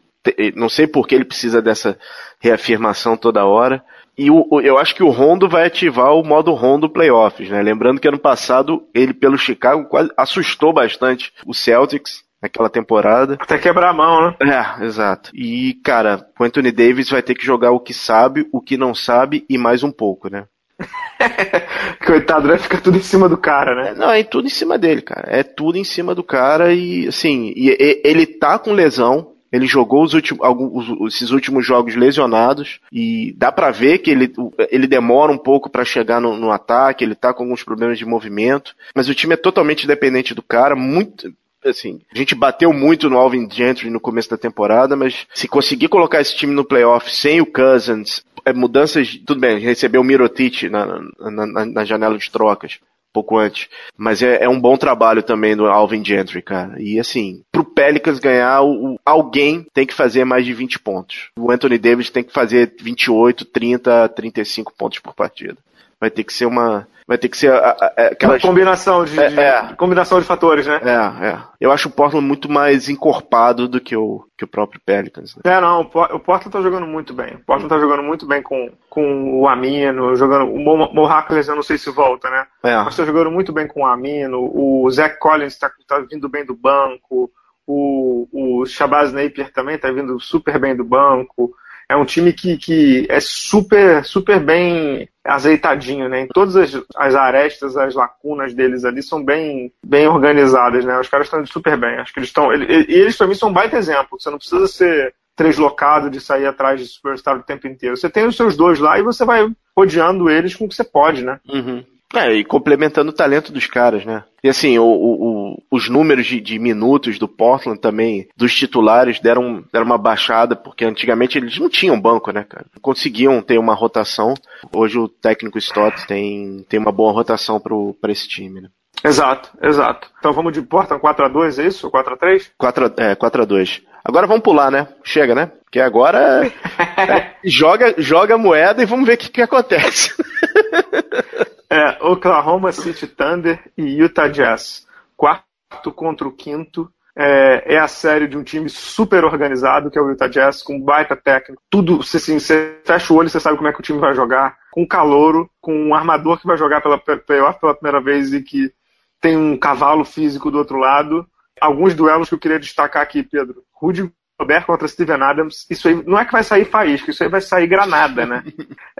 não 0.54 0.68
sei 0.68 0.86
por 0.86 1.08
que 1.08 1.14
ele 1.14 1.24
precisa 1.24 1.62
dessa 1.62 1.98
reafirmação 2.38 3.16
toda 3.16 3.46
hora. 3.46 3.82
E 4.16 4.30
o, 4.30 4.60
eu 4.60 4.76
acho 4.76 4.94
que 4.94 5.02
o 5.02 5.08
Rondo 5.08 5.48
vai 5.48 5.64
ativar 5.64 6.14
o 6.14 6.22
modo 6.22 6.52
Rondo 6.52 6.90
Playoffs, 6.90 7.48
né? 7.48 7.62
Lembrando 7.62 7.98
que 7.98 8.08
ano 8.08 8.18
passado 8.18 8.86
ele 8.94 9.14
pelo 9.14 9.38
Chicago 9.38 9.86
quase 9.86 10.10
assustou 10.18 10.74
bastante 10.74 11.32
o 11.46 11.54
Celtics 11.54 12.22
naquela 12.40 12.70
temporada. 12.70 13.36
Até 13.38 13.58
quebrar 13.58 13.90
a 13.90 13.94
mão, 13.94 14.34
né? 14.40 14.76
É, 14.80 14.84
exato. 14.84 15.30
E, 15.34 15.74
cara, 15.84 16.26
o 16.38 16.44
Anthony 16.44 16.72
Davis 16.72 17.10
vai 17.10 17.22
ter 17.22 17.34
que 17.34 17.44
jogar 17.44 17.72
o 17.72 17.80
que 17.80 17.92
sabe, 17.92 18.48
o 18.52 18.60
que 18.60 18.76
não 18.76 18.94
sabe 18.94 19.44
e 19.48 19.58
mais 19.58 19.82
um 19.82 19.90
pouco, 19.90 20.30
né? 20.30 20.44
Coitado, 22.06 22.48
vai 22.48 22.58
ficar 22.58 22.80
tudo 22.80 22.96
em 22.96 23.02
cima 23.02 23.28
do 23.28 23.36
cara, 23.36 23.74
né? 23.74 23.90
É, 23.90 23.94
não, 23.94 24.10
é 24.10 24.22
tudo 24.22 24.46
em 24.46 24.50
cima 24.50 24.78
dele, 24.78 25.02
cara. 25.02 25.26
É 25.28 25.42
tudo 25.42 25.76
em 25.76 25.84
cima 25.84 26.14
do 26.14 26.22
cara 26.22 26.72
e, 26.72 27.08
assim, 27.08 27.52
e, 27.54 27.70
e, 27.70 28.00
ele 28.04 28.26
tá 28.26 28.58
com 28.58 28.72
lesão. 28.72 29.32
Ele 29.52 29.66
jogou 29.66 30.04
os 30.04 30.14
últimos, 30.14 30.44
alguns, 30.44 31.12
esses 31.12 31.32
últimos 31.32 31.66
jogos 31.66 31.96
lesionados 31.96 32.78
e 32.92 33.34
dá 33.36 33.50
para 33.50 33.72
ver 33.72 33.98
que 33.98 34.08
ele, 34.08 34.32
ele 34.70 34.86
demora 34.86 35.32
um 35.32 35.38
pouco 35.38 35.68
para 35.68 35.84
chegar 35.84 36.20
no, 36.20 36.36
no, 36.36 36.52
ataque, 36.52 37.02
ele 37.02 37.16
tá 37.16 37.34
com 37.34 37.42
alguns 37.42 37.64
problemas 37.64 37.98
de 37.98 38.06
movimento, 38.06 38.76
mas 38.94 39.08
o 39.08 39.14
time 39.14 39.34
é 39.34 39.36
totalmente 39.36 39.88
dependente 39.88 40.36
do 40.36 40.42
cara, 40.42 40.76
muito, 40.76 41.34
assim, 41.64 42.00
a 42.12 42.16
gente 42.16 42.34
bateu 42.34 42.72
muito 42.72 43.10
no 43.10 43.18
Alvin 43.18 43.48
Gentry 43.50 43.90
no 43.90 44.00
começo 44.00 44.30
da 44.30 44.36
temporada, 44.36 44.96
mas 44.96 45.26
se 45.34 45.48
conseguir 45.48 45.88
colocar 45.88 46.20
esse 46.20 46.34
time 46.34 46.54
no 46.54 46.64
playoff 46.64 47.14
sem 47.14 47.40
o 47.40 47.46
Cousins, 47.46 48.24
é, 48.44 48.52
mudanças, 48.52 49.18
tudo 49.26 49.40
bem, 49.40 49.58
recebeu 49.58 50.00
o 50.00 50.04
Mirotic 50.04 50.68
na, 50.70 51.00
na, 51.18 51.66
na, 51.66 51.84
janela 51.84 52.16
de 52.16 52.30
trocas, 52.30 52.78
pouco 53.12 53.36
antes, 53.36 53.68
mas 53.96 54.22
é, 54.22 54.44
é, 54.44 54.48
um 54.48 54.60
bom 54.60 54.76
trabalho 54.76 55.22
também 55.22 55.56
do 55.56 55.66
Alvin 55.66 56.04
Gentry, 56.04 56.40
cara, 56.42 56.80
e 56.80 56.98
assim, 56.98 57.42
pro 57.52 57.64
Pelicans 57.64 58.18
ganhar, 58.18 58.62
o, 58.62 58.98
alguém 59.04 59.66
tem 59.74 59.86
que 59.86 59.94
fazer 59.94 60.24
mais 60.24 60.44
de 60.44 60.54
20 60.54 60.78
pontos. 60.78 61.30
O 61.38 61.50
Anthony 61.50 61.78
Davis 61.78 62.10
tem 62.10 62.22
que 62.22 62.32
fazer 62.32 62.74
28, 62.80 63.44
30, 63.44 64.08
35 64.10 64.72
pontos 64.76 64.98
por 65.00 65.14
partida. 65.14 65.56
Vai 66.00 66.10
ter 66.10 66.24
que 66.24 66.32
ser 66.32 66.46
uma, 66.46 66.88
vai 67.10 67.18
ter 67.18 67.28
que 67.28 67.36
ser 67.36 67.52
a, 67.52 67.70
a, 67.70 67.86
aquela 68.06 68.38
combinação 68.38 69.04
de, 69.04 69.18
é, 69.18 69.28
de 69.28 69.40
é. 69.40 69.74
combinação 69.76 70.20
de 70.20 70.24
fatores, 70.24 70.64
né? 70.64 70.80
É, 70.80 71.26
é. 71.26 71.38
Eu 71.60 71.72
acho 71.72 71.88
o 71.88 71.90
Portland 71.90 72.24
muito 72.24 72.48
mais 72.48 72.88
encorpado 72.88 73.66
do 73.66 73.80
que 73.80 73.96
o, 73.96 74.24
que 74.38 74.44
o 74.44 74.48
próprio 74.48 74.80
Pelicans. 74.86 75.34
Né? 75.34 75.42
É, 75.44 75.60
não, 75.60 75.80
o 75.80 75.84
Portland 76.20 76.50
tá 76.50 76.62
jogando 76.62 76.86
muito 76.86 77.12
bem. 77.12 77.34
O 77.34 77.44
Portland 77.44 77.68
tá 77.68 77.80
jogando 77.80 78.04
muito 78.04 78.24
bem 78.26 78.40
com, 78.40 78.70
com 78.88 79.40
o 79.40 79.48
Amino, 79.48 80.14
jogando. 80.14 80.52
O 80.52 80.58
Mo 80.60 80.88
eu 80.94 81.56
não 81.56 81.64
sei 81.64 81.76
se 81.78 81.90
volta, 81.90 82.30
né? 82.30 82.46
É. 82.62 82.76
Mas 82.76 82.96
tá 82.96 83.04
jogando 83.04 83.32
muito 83.32 83.52
bem 83.52 83.66
com 83.66 83.80
o 83.80 83.86
Amino. 83.86 84.48
O 84.54 84.88
Zach 84.88 85.18
Collins 85.18 85.58
tá, 85.58 85.68
tá 85.88 85.98
vindo 86.08 86.28
bem 86.28 86.46
do 86.46 86.54
banco. 86.54 87.28
O, 87.66 88.28
o 88.32 88.66
Shabazz 88.66 89.12
Napier 89.12 89.52
também 89.52 89.76
tá 89.76 89.90
vindo 89.90 90.20
super 90.20 90.60
bem 90.60 90.76
do 90.76 90.84
banco 90.84 91.52
é 91.90 91.96
um 91.96 92.04
time 92.04 92.32
que, 92.32 92.56
que 92.56 93.04
é 93.10 93.18
super, 93.18 94.04
super 94.04 94.38
bem 94.38 95.08
azeitadinho, 95.24 96.08
né? 96.08 96.28
Todas 96.32 96.54
as, 96.54 96.80
as 96.94 97.16
arestas, 97.16 97.76
as 97.76 97.96
lacunas 97.96 98.54
deles 98.54 98.84
ali 98.84 99.02
são 99.02 99.24
bem, 99.24 99.72
bem 99.84 100.06
organizadas, 100.06 100.84
né? 100.84 101.00
Os 101.00 101.08
caras 101.08 101.26
estão 101.26 101.44
super 101.44 101.76
bem. 101.76 101.96
Acho 101.96 102.12
que 102.12 102.20
eles 102.20 102.28
estão. 102.28 102.52
E 102.52 102.62
eles, 102.62 102.88
eles 102.88 103.16
para 103.16 103.26
mim 103.26 103.34
são 103.34 103.48
um 103.48 103.52
baita 103.52 103.76
exemplo. 103.76 104.20
Você 104.20 104.30
não 104.30 104.38
precisa 104.38 104.68
ser 104.68 105.12
deslocado 105.36 106.08
de 106.08 106.20
sair 106.20 106.46
atrás 106.46 106.78
de 106.78 106.86
superstar 106.86 107.36
o 107.36 107.42
tempo 107.42 107.66
inteiro. 107.66 107.96
Você 107.96 108.08
tem 108.08 108.24
os 108.24 108.36
seus 108.36 108.56
dois 108.56 108.78
lá 108.78 108.96
e 108.96 109.02
você 109.02 109.24
vai 109.24 109.50
rodeando 109.76 110.30
eles 110.30 110.54
com 110.54 110.66
o 110.66 110.68
que 110.68 110.76
você 110.76 110.84
pode, 110.84 111.24
né? 111.24 111.40
Uhum. 111.48 111.84
É, 112.14 112.32
e 112.34 112.44
complementando 112.44 113.10
o 113.10 113.14
talento 113.14 113.52
dos 113.52 113.66
caras, 113.66 114.04
né? 114.04 114.24
E 114.42 114.48
assim, 114.48 114.78
o, 114.78 114.84
o, 114.84 115.62
os 115.70 115.88
números 115.88 116.26
de, 116.26 116.40
de, 116.40 116.58
minutos 116.58 117.18
do 117.18 117.28
Portland 117.28 117.78
também, 117.78 118.26
dos 118.36 118.54
titulares, 118.54 119.20
deram, 119.20 119.62
deram 119.72 119.86
uma 119.86 119.98
baixada, 119.98 120.56
porque 120.56 120.84
antigamente 120.84 121.38
eles 121.38 121.56
não 121.58 121.68
tinham 121.68 122.00
banco, 122.00 122.32
né, 122.32 122.44
cara? 122.48 122.66
Conseguiam 122.82 123.40
ter 123.40 123.58
uma 123.58 123.74
rotação. 123.74 124.34
Hoje 124.72 124.98
o 124.98 125.08
técnico 125.08 125.58
Stott 125.58 126.06
tem, 126.06 126.64
tem 126.68 126.80
uma 126.80 126.90
boa 126.90 127.12
rotação 127.12 127.60
para 127.60 128.10
esse 128.10 128.26
time, 128.26 128.60
né? 128.60 128.68
Exato, 129.04 129.50
exato. 129.62 130.10
Então 130.18 130.32
vamos 130.32 130.52
de 130.52 130.62
Portland 130.62 131.02
4x2, 131.02 131.62
é 131.62 131.66
isso? 131.66 131.90
4x3? 131.90 132.50
4, 132.58 132.92
é, 132.96 133.14
4x2. 133.14 133.82
Agora 134.04 134.26
vamos 134.26 134.42
pular, 134.42 134.70
né? 134.70 134.88
Chega, 135.04 135.34
né? 135.34 135.52
Porque 135.64 135.78
agora 135.78 136.44
é, 136.98 137.34
joga, 137.44 137.94
joga 137.98 138.34
a 138.34 138.38
moeda 138.38 138.82
e 138.82 138.86
vamos 138.86 139.06
ver 139.06 139.14
o 139.14 139.18
que, 139.18 139.30
que 139.30 139.42
acontece. 139.42 140.12
É, 141.70 142.04
Oklahoma 142.04 142.72
City 142.72 143.06
Thunder 143.06 143.70
e 143.78 143.82
Utah 143.82 144.26
Jazz. 144.26 144.86
Quarto 145.16 145.92
contra 145.94 146.26
o 146.26 146.32
quinto. 146.32 146.90
É, 147.14 147.74
é, 147.74 147.78
a 147.78 147.86
série 147.86 148.26
de 148.26 148.36
um 148.36 148.42
time 148.42 148.68
super 148.68 149.24
organizado, 149.24 149.90
que 149.90 149.98
é 149.98 150.02
o 150.02 150.08
Utah 150.10 150.26
Jazz, 150.26 150.62
com 150.62 150.80
baita 150.80 151.14
técnico. 151.14 151.62
Tudo, 151.70 152.00
assim, 152.00 152.40
você 152.40 152.80
fecha 152.84 153.12
o 153.12 153.16
olho 153.16 153.28
você 153.28 153.38
sabe 153.38 153.56
como 153.56 153.68
é 153.68 153.72
que 153.72 153.78
o 153.78 153.82
time 153.82 154.00
vai 154.00 154.14
jogar. 154.14 154.58
Com 154.72 154.86
calouro, 154.86 155.48
com 155.60 155.72
um 155.72 155.94
armador 155.94 156.40
que 156.40 156.46
vai 156.46 156.56
jogar 156.56 156.80
pela 156.80 156.98
playoff 156.98 157.60
pela 157.60 157.74
primeira 157.74 158.00
vez 158.00 158.32
e 158.32 158.42
que 158.42 158.72
tem 159.20 159.36
um 159.36 159.56
cavalo 159.56 160.04
físico 160.04 160.50
do 160.50 160.58
outro 160.58 160.78
lado. 160.78 161.26
Alguns 161.60 161.94
duelos 161.94 162.28
que 162.28 162.34
eu 162.34 162.38
queria 162.38 162.58
destacar 162.58 163.02
aqui, 163.02 163.22
Pedro. 163.22 163.62
Rudy 163.72 164.10
Gobert 164.40 164.64
contra 164.64 164.88
Steven 164.88 165.22
Adams, 165.22 165.66
isso 165.68 165.86
aí 165.86 166.02
não 166.06 166.18
é 166.18 166.24
que 166.24 166.32
vai 166.32 166.42
sair 166.42 166.64
faísca, 166.64 167.10
isso 167.10 167.22
aí 167.22 167.28
vai 167.28 167.42
sair 167.42 167.66
granada, 167.66 168.24
né? 168.24 168.42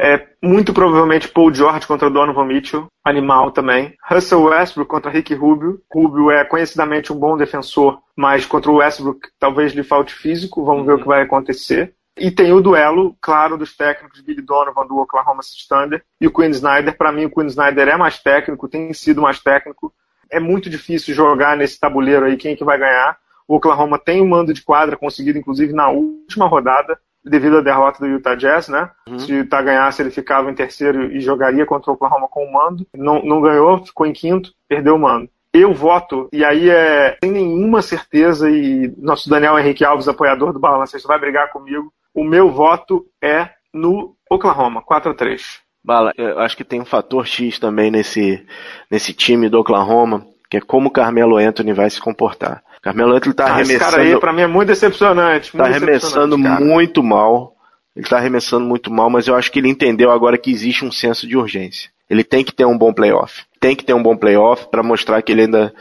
É, 0.02 0.28
muito 0.42 0.72
provavelmente 0.72 1.28
Paul 1.28 1.52
George 1.52 1.86
contra 1.86 2.08
Donovan 2.08 2.46
Mitchell, 2.46 2.86
animal 3.04 3.50
também. 3.50 3.94
Russell 4.08 4.44
Westbrook 4.44 4.88
contra 4.88 5.10
Rick 5.10 5.34
Rubio. 5.34 5.78
Rubio 5.92 6.30
é 6.30 6.42
conhecidamente 6.42 7.12
um 7.12 7.16
bom 7.16 7.36
defensor, 7.36 8.00
mas 8.16 8.46
contra 8.46 8.70
o 8.70 8.76
Westbrook 8.76 9.28
talvez 9.38 9.74
lhe 9.74 9.82
falte 9.82 10.14
físico, 10.14 10.64
vamos 10.64 10.86
ver 10.86 10.94
o 10.94 10.98
que 11.00 11.06
vai 11.06 11.20
acontecer. 11.20 11.94
E 12.18 12.30
tem 12.30 12.50
o 12.54 12.62
duelo, 12.62 13.14
claro, 13.20 13.58
dos 13.58 13.76
técnicos 13.76 14.22
Billy 14.22 14.40
Donovan 14.40 14.86
do 14.86 14.96
Oklahoma 14.96 15.42
City 15.42 15.68
Thunder 15.68 16.02
e 16.18 16.26
o 16.26 16.32
Quinn 16.32 16.50
Snyder. 16.50 16.96
Para 16.96 17.12
mim, 17.12 17.26
o 17.26 17.30
Quinn 17.30 17.48
Snyder 17.48 17.88
é 17.88 17.96
mais 17.96 18.18
técnico, 18.18 18.68
tem 18.68 18.90
sido 18.94 19.20
mais 19.20 19.38
técnico. 19.38 19.92
É 20.30 20.40
muito 20.40 20.70
difícil 20.70 21.14
jogar 21.14 21.58
nesse 21.58 21.78
tabuleiro 21.78 22.24
aí 22.24 22.38
quem 22.38 22.52
é 22.52 22.56
que 22.56 22.64
vai 22.64 22.78
ganhar. 22.78 23.18
O 23.50 23.56
Oklahoma 23.56 23.98
tem 23.98 24.22
um 24.22 24.28
mando 24.28 24.54
de 24.54 24.62
quadra 24.62 24.96
conseguido, 24.96 25.36
inclusive, 25.36 25.72
na 25.72 25.88
última 25.88 26.46
rodada, 26.46 26.96
devido 27.24 27.58
à 27.58 27.60
derrota 27.60 27.98
do 27.98 28.06
Utah 28.06 28.36
Jazz, 28.36 28.68
né? 28.68 28.88
Uhum. 29.08 29.18
Se 29.18 29.32
o 29.32 29.38
Utah 29.38 29.60
ganhasse, 29.60 30.00
ele 30.00 30.12
ficava 30.12 30.48
em 30.48 30.54
terceiro 30.54 31.10
e 31.10 31.20
jogaria 31.20 31.66
contra 31.66 31.90
o 31.90 31.94
Oklahoma 31.94 32.28
com 32.28 32.44
o 32.44 32.52
mando. 32.52 32.86
Não, 32.94 33.20
não 33.24 33.40
ganhou, 33.40 33.84
ficou 33.84 34.06
em 34.06 34.12
quinto, 34.12 34.52
perdeu 34.68 34.94
o 34.94 35.00
mando. 35.00 35.28
Eu 35.52 35.74
voto, 35.74 36.28
e 36.32 36.44
aí 36.44 36.70
é 36.70 37.16
sem 37.20 37.32
nenhuma 37.32 37.82
certeza, 37.82 38.48
e 38.48 38.94
nosso 38.96 39.28
Daniel 39.28 39.58
Henrique 39.58 39.84
Alves, 39.84 40.06
apoiador 40.06 40.52
do 40.52 40.60
Balancista, 40.60 41.08
vai 41.08 41.18
brigar 41.18 41.50
comigo. 41.50 41.92
O 42.14 42.22
meu 42.22 42.52
voto 42.52 43.04
é 43.20 43.50
no 43.74 44.14
Oklahoma, 44.30 44.80
4 44.80 45.10
a 45.10 45.14
3 45.14 45.60
Bala, 45.82 46.12
eu 46.16 46.38
acho 46.38 46.56
que 46.56 46.62
tem 46.62 46.80
um 46.80 46.84
fator 46.84 47.26
X 47.26 47.58
também 47.58 47.90
nesse, 47.90 48.46
nesse 48.88 49.12
time 49.12 49.48
do 49.48 49.58
Oklahoma, 49.58 50.24
que 50.48 50.58
é 50.58 50.60
como 50.60 50.86
o 50.86 50.92
Carmelo 50.92 51.36
Anthony 51.36 51.72
vai 51.72 51.90
se 51.90 52.00
comportar. 52.00 52.62
Carmelo 52.82 53.14
Anthony 53.14 53.34
tá 53.34 53.44
ah, 53.44 53.50
arremessando. 53.52 53.82
Esse 53.82 53.90
cara 53.90 54.02
aí, 54.02 54.20
pra 54.20 54.32
mim, 54.32 54.42
é 54.42 54.46
muito 54.46 54.68
decepcionante. 54.68 55.54
Muito 55.54 55.68
tá 55.68 55.76
arremessando 55.76 56.38
muito 56.38 57.02
mal. 57.02 57.54
Ele 57.94 58.06
tá 58.06 58.16
arremessando 58.16 58.64
muito 58.64 58.90
mal, 58.90 59.10
mas 59.10 59.26
eu 59.26 59.34
acho 59.34 59.50
que 59.50 59.58
ele 59.58 59.68
entendeu 59.68 60.10
agora 60.10 60.38
que 60.38 60.50
existe 60.50 60.84
um 60.84 60.92
senso 60.92 61.26
de 61.26 61.36
urgência. 61.36 61.90
Ele 62.08 62.24
tem 62.24 62.44
que 62.44 62.52
ter 62.52 62.64
um 62.64 62.78
bom 62.78 62.92
playoff. 62.92 63.44
Tem 63.58 63.76
que 63.76 63.84
ter 63.84 63.92
um 63.92 64.02
bom 64.02 64.16
playoff 64.16 64.68
para 64.70 64.82
mostrar 64.82 65.20
que 65.22 65.32
ele 65.32 65.42
ainda 65.42 65.72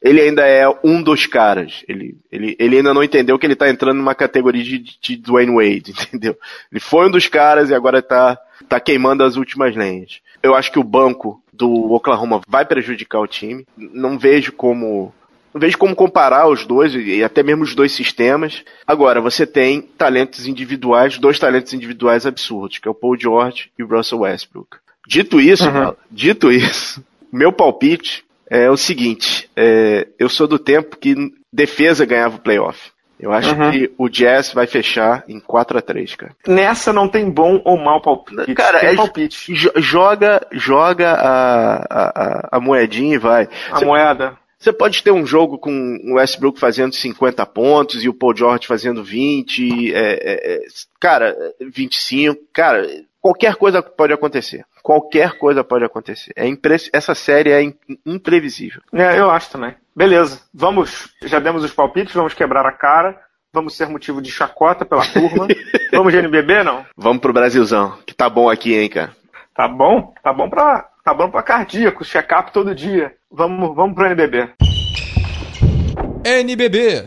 ele 0.00 0.20
ainda 0.20 0.46
é 0.46 0.68
um 0.84 1.02
dos 1.02 1.26
caras. 1.26 1.82
Ele, 1.88 2.16
ele, 2.30 2.56
ele 2.60 2.76
ainda 2.76 2.94
não 2.94 3.02
entendeu 3.02 3.38
que 3.38 3.46
ele 3.46 3.56
tá 3.56 3.68
entrando 3.68 3.96
numa 3.96 4.14
categoria 4.14 4.62
de, 4.62 4.78
de 4.78 5.16
Dwayne 5.16 5.54
Wade, 5.54 5.90
entendeu? 6.12 6.36
Ele 6.70 6.80
foi 6.80 7.08
um 7.08 7.10
dos 7.10 7.26
caras 7.26 7.70
e 7.70 7.74
agora 7.74 8.00
tá, 8.00 8.38
tá 8.68 8.78
queimando 8.78 9.24
as 9.24 9.36
últimas 9.36 9.74
lenhas. 9.74 10.20
Eu 10.42 10.54
acho 10.54 10.70
que 10.70 10.78
o 10.78 10.84
banco 10.84 11.42
do 11.52 11.92
Oklahoma 11.92 12.40
vai 12.46 12.64
prejudicar 12.64 13.20
o 13.20 13.26
time. 13.26 13.66
Não 13.76 14.16
vejo 14.18 14.52
como 14.52 15.12
não 15.56 15.60
vejo 15.60 15.78
como 15.78 15.96
comparar 15.96 16.46
os 16.48 16.66
dois, 16.66 16.94
e 16.94 17.24
até 17.24 17.42
mesmo 17.42 17.64
os 17.64 17.74
dois 17.74 17.90
sistemas. 17.90 18.62
Agora, 18.86 19.22
você 19.22 19.46
tem 19.46 19.80
talentos 19.80 20.46
individuais, 20.46 21.18
dois 21.18 21.38
talentos 21.38 21.72
individuais 21.72 22.26
absurdos, 22.26 22.78
que 22.78 22.86
é 22.86 22.90
o 22.90 22.94
Paul 22.94 23.18
George 23.18 23.70
e 23.78 23.82
o 23.82 23.86
Russell 23.86 24.20
Westbrook. 24.20 24.76
Dito 25.08 25.40
isso, 25.40 25.66
uhum. 25.66 25.94
dito 26.10 26.52
isso, 26.52 27.02
meu 27.32 27.50
palpite 27.52 28.22
é 28.50 28.70
o 28.70 28.76
seguinte: 28.76 29.48
é, 29.56 30.06
eu 30.18 30.28
sou 30.28 30.46
do 30.46 30.58
tempo 30.58 30.98
que 30.98 31.14
defesa 31.50 32.04
ganhava 32.04 32.36
o 32.36 32.40
playoff. 32.40 32.90
Eu 33.18 33.32
acho 33.32 33.54
uhum. 33.54 33.70
que 33.70 33.90
o 33.96 34.10
Jazz 34.10 34.52
vai 34.52 34.66
fechar 34.66 35.24
em 35.26 35.40
4 35.40 35.78
a 35.78 35.80
3 35.80 36.16
cara. 36.16 36.36
Nessa 36.46 36.92
não 36.92 37.08
tem 37.08 37.30
bom 37.30 37.62
ou 37.64 37.78
mal 37.78 38.02
palpite. 38.02 38.54
Cara, 38.54 38.80
tem 38.80 38.90
é, 38.90 38.94
palpite. 38.94 39.54
Joga, 39.76 40.46
joga 40.52 41.12
a, 41.12 41.76
a, 41.88 42.48
a, 42.52 42.60
moedinha 42.60 43.14
e 43.14 43.18
vai. 43.18 43.48
A 43.70 43.78
Você, 43.78 43.84
moeda. 43.86 44.36
Você 44.58 44.72
pode 44.72 45.02
ter 45.02 45.10
um 45.10 45.26
jogo 45.26 45.58
com 45.58 45.98
o 46.04 46.14
Westbrook 46.14 46.58
fazendo 46.58 46.94
50 46.94 47.44
pontos 47.46 48.02
e 48.02 48.08
o 48.08 48.14
Paul 48.14 48.34
George 48.34 48.66
fazendo 48.66 49.04
20, 49.04 49.94
é, 49.94 49.98
é, 49.98 50.54
é 50.54 50.60
cara, 50.98 51.36
25, 51.60 52.40
cara, 52.52 52.86
qualquer 53.20 53.56
coisa 53.56 53.82
pode 53.82 54.12
acontecer. 54.12 54.64
Qualquer 54.82 55.36
coisa 55.36 55.64
pode 55.64 55.84
acontecer. 55.84 56.32
É 56.36 56.46
impre... 56.46 56.76
Essa 56.92 57.14
série 57.14 57.50
é 57.50 57.74
imprevisível. 58.04 58.80
É, 58.92 59.18
eu 59.18 59.30
acho 59.30 59.50
também. 59.50 59.74
Beleza, 59.94 60.40
vamos, 60.52 61.10
já 61.22 61.38
demos 61.38 61.64
os 61.64 61.72
palpites, 61.72 62.14
vamos 62.14 62.34
quebrar 62.34 62.66
a 62.66 62.72
cara, 62.72 63.18
vamos 63.52 63.76
ser 63.76 63.88
motivo 63.88 64.20
de 64.20 64.30
chacota 64.30 64.84
pela 64.84 65.06
turma. 65.06 65.48
vamos 65.92 66.12
de 66.12 66.18
NBB, 66.18 66.62
não? 66.62 66.84
Vamos 66.96 67.20
pro 67.20 67.32
Brasilzão, 67.32 67.98
que 68.06 68.14
tá 68.14 68.28
bom 68.28 68.48
aqui, 68.48 68.74
hein, 68.74 68.88
cara. 68.88 69.16
Tá 69.54 69.66
bom? 69.66 70.14
Tá 70.22 70.32
bom 70.32 70.50
pra, 70.50 70.86
tá 71.06 71.14
bom 71.14 71.30
pra 71.30 71.40
cardíaco, 71.40 72.04
check-up 72.04 72.50
todo 72.50 72.74
dia. 72.74 73.14
Vamos, 73.30 73.76
vamos 73.76 73.94
pro 73.94 74.06
NBB. 74.06 74.50
NBB. 76.24 77.04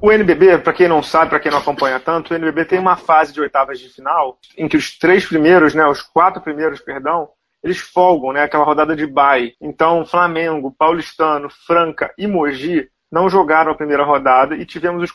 O 0.00 0.10
NBB, 0.10 0.56
para 0.56 0.72
quem 0.72 0.88
não 0.88 1.02
sabe, 1.02 1.28
para 1.28 1.38
quem 1.38 1.52
não 1.52 1.58
acompanha 1.58 2.00
tanto, 2.00 2.32
o 2.32 2.34
NBB 2.34 2.64
tem 2.64 2.78
uma 2.78 2.96
fase 2.96 3.30
de 3.30 3.42
oitavas 3.42 3.78
de 3.78 3.90
final 3.90 4.38
em 4.56 4.66
que 4.66 4.78
os 4.78 4.96
três 4.96 5.26
primeiros, 5.26 5.74
né, 5.74 5.86
os 5.86 6.00
quatro 6.00 6.40
primeiros, 6.40 6.80
perdão, 6.80 7.28
eles 7.62 7.76
folgam, 7.76 8.32
né, 8.32 8.44
aquela 8.44 8.64
rodada 8.64 8.96
de 8.96 9.06
bye. 9.06 9.52
Então, 9.60 10.06
Flamengo, 10.06 10.74
Paulistano, 10.78 11.50
Franca 11.50 12.10
e 12.16 12.26
Mogi 12.26 12.88
não 13.12 13.28
jogaram 13.28 13.72
a 13.72 13.76
primeira 13.76 14.02
rodada 14.02 14.56
e 14.56 14.64
tivemos 14.64 15.02
os 15.02 15.12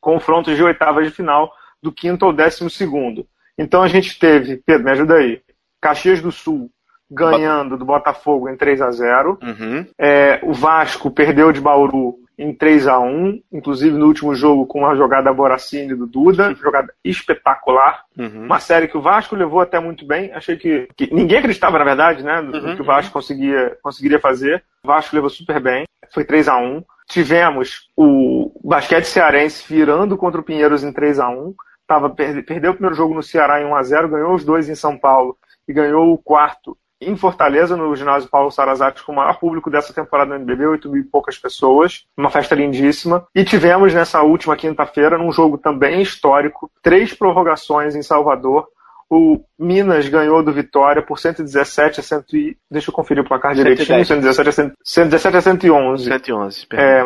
confrontos 0.00 0.56
de 0.56 0.64
oitavas 0.64 1.06
de 1.06 1.12
final 1.12 1.52
do 1.80 1.92
quinto 1.92 2.24
ao 2.24 2.32
décimo 2.32 2.68
segundo. 2.68 3.24
Então 3.58 3.82
a 3.82 3.88
gente 3.88 4.18
teve, 4.18 4.56
Pedro, 4.56 4.84
me 4.84 4.90
ajuda 4.90 5.14
aí, 5.14 5.40
Caxias 5.80 6.20
do 6.20 6.32
Sul 6.32 6.70
ganhando 7.10 7.76
do 7.76 7.84
Botafogo 7.84 8.48
em 8.48 8.56
3 8.56 8.80
a 8.80 8.90
0 8.90 9.38
uhum. 9.42 9.86
é, 9.98 10.40
O 10.42 10.52
Vasco 10.52 11.10
perdeu 11.10 11.52
de 11.52 11.60
Bauru 11.60 12.16
em 12.36 12.52
3 12.52 12.88
a 12.88 12.98
1 12.98 13.42
inclusive 13.52 13.96
no 13.96 14.06
último 14.06 14.34
jogo 14.34 14.66
com 14.66 14.80
uma 14.80 14.96
jogada 14.96 15.32
Boracini 15.32 15.94
do 15.94 16.06
Duda, 16.06 16.54
jogada 16.54 16.92
espetacular. 17.04 18.04
Uhum. 18.18 18.46
Uma 18.46 18.58
série 18.58 18.88
que 18.88 18.96
o 18.96 19.02
Vasco 19.02 19.36
levou 19.36 19.60
até 19.60 19.78
muito 19.78 20.04
bem. 20.04 20.32
Achei 20.32 20.56
que, 20.56 20.88
que 20.96 21.14
ninguém 21.14 21.38
acreditava, 21.38 21.78
na 21.78 21.84
verdade, 21.84 22.24
né, 22.24 22.42
do, 22.42 22.56
uhum. 22.56 22.74
que 22.74 22.82
o 22.82 22.84
Vasco 22.84 23.12
conseguia, 23.12 23.76
conseguiria 23.82 24.18
fazer. 24.18 24.64
O 24.82 24.88
Vasco 24.88 25.14
levou 25.14 25.30
super 25.30 25.60
bem. 25.60 25.84
Foi 26.12 26.24
3 26.24 26.48
a 26.48 26.56
1 26.56 26.82
Tivemos 27.06 27.90
o 27.94 28.50
basquete 28.64 29.04
cearense 29.04 29.64
virando 29.68 30.16
contra 30.16 30.40
o 30.40 30.44
Pinheiros 30.44 30.82
em 30.82 30.92
3 30.92 31.20
a 31.20 31.28
1 31.28 31.54
Tava, 31.86 32.10
perdeu 32.10 32.70
o 32.70 32.74
primeiro 32.74 32.96
jogo 32.96 33.14
no 33.14 33.22
Ceará 33.22 33.60
em 33.60 33.66
1 33.66 33.74
a 33.74 33.82
0 33.82 34.08
ganhou 34.08 34.34
os 34.34 34.44
dois 34.44 34.68
em 34.68 34.74
São 34.74 34.98
Paulo 34.98 35.36
e 35.68 35.72
ganhou 35.72 36.12
o 36.12 36.18
quarto 36.18 36.76
em 37.00 37.16
Fortaleza, 37.16 37.76
no 37.76 37.94
ginásio 37.94 38.30
Paulo 38.30 38.50
Sarazate, 38.50 39.02
com 39.02 39.12
o 39.12 39.16
maior 39.16 39.38
público 39.38 39.70
dessa 39.70 39.92
temporada 39.92 40.30
no 40.30 40.36
NBB, 40.36 40.66
8 40.66 40.88
mil 40.88 41.02
e 41.02 41.04
poucas 41.04 41.38
pessoas, 41.38 42.04
uma 42.16 42.30
festa 42.30 42.54
lindíssima. 42.54 43.26
E 43.34 43.44
tivemos 43.44 43.92
nessa 43.92 44.22
última 44.22 44.56
quinta-feira, 44.56 45.18
num 45.18 45.32
jogo 45.32 45.58
também 45.58 46.00
histórico, 46.00 46.70
três 46.82 47.12
prorrogações 47.12 47.94
em 47.94 48.02
Salvador. 48.02 48.66
O 49.10 49.44
Minas 49.58 50.08
ganhou 50.08 50.42
do 50.42 50.52
Vitória 50.52 51.02
por 51.02 51.18
117 51.18 52.00
a 52.00 52.02
100 52.02 52.56
Deixa 52.70 52.90
eu 52.90 52.94
conferir 52.94 53.22
o 53.22 53.28
placar 53.28 53.54
direitinho. 53.54 54.04
117 54.04 54.48
a, 54.48 54.52
100, 54.52 54.72
117 54.82 55.36
a 55.36 55.40
111. 55.40 56.04
111, 56.04 56.66
é, 56.72 57.02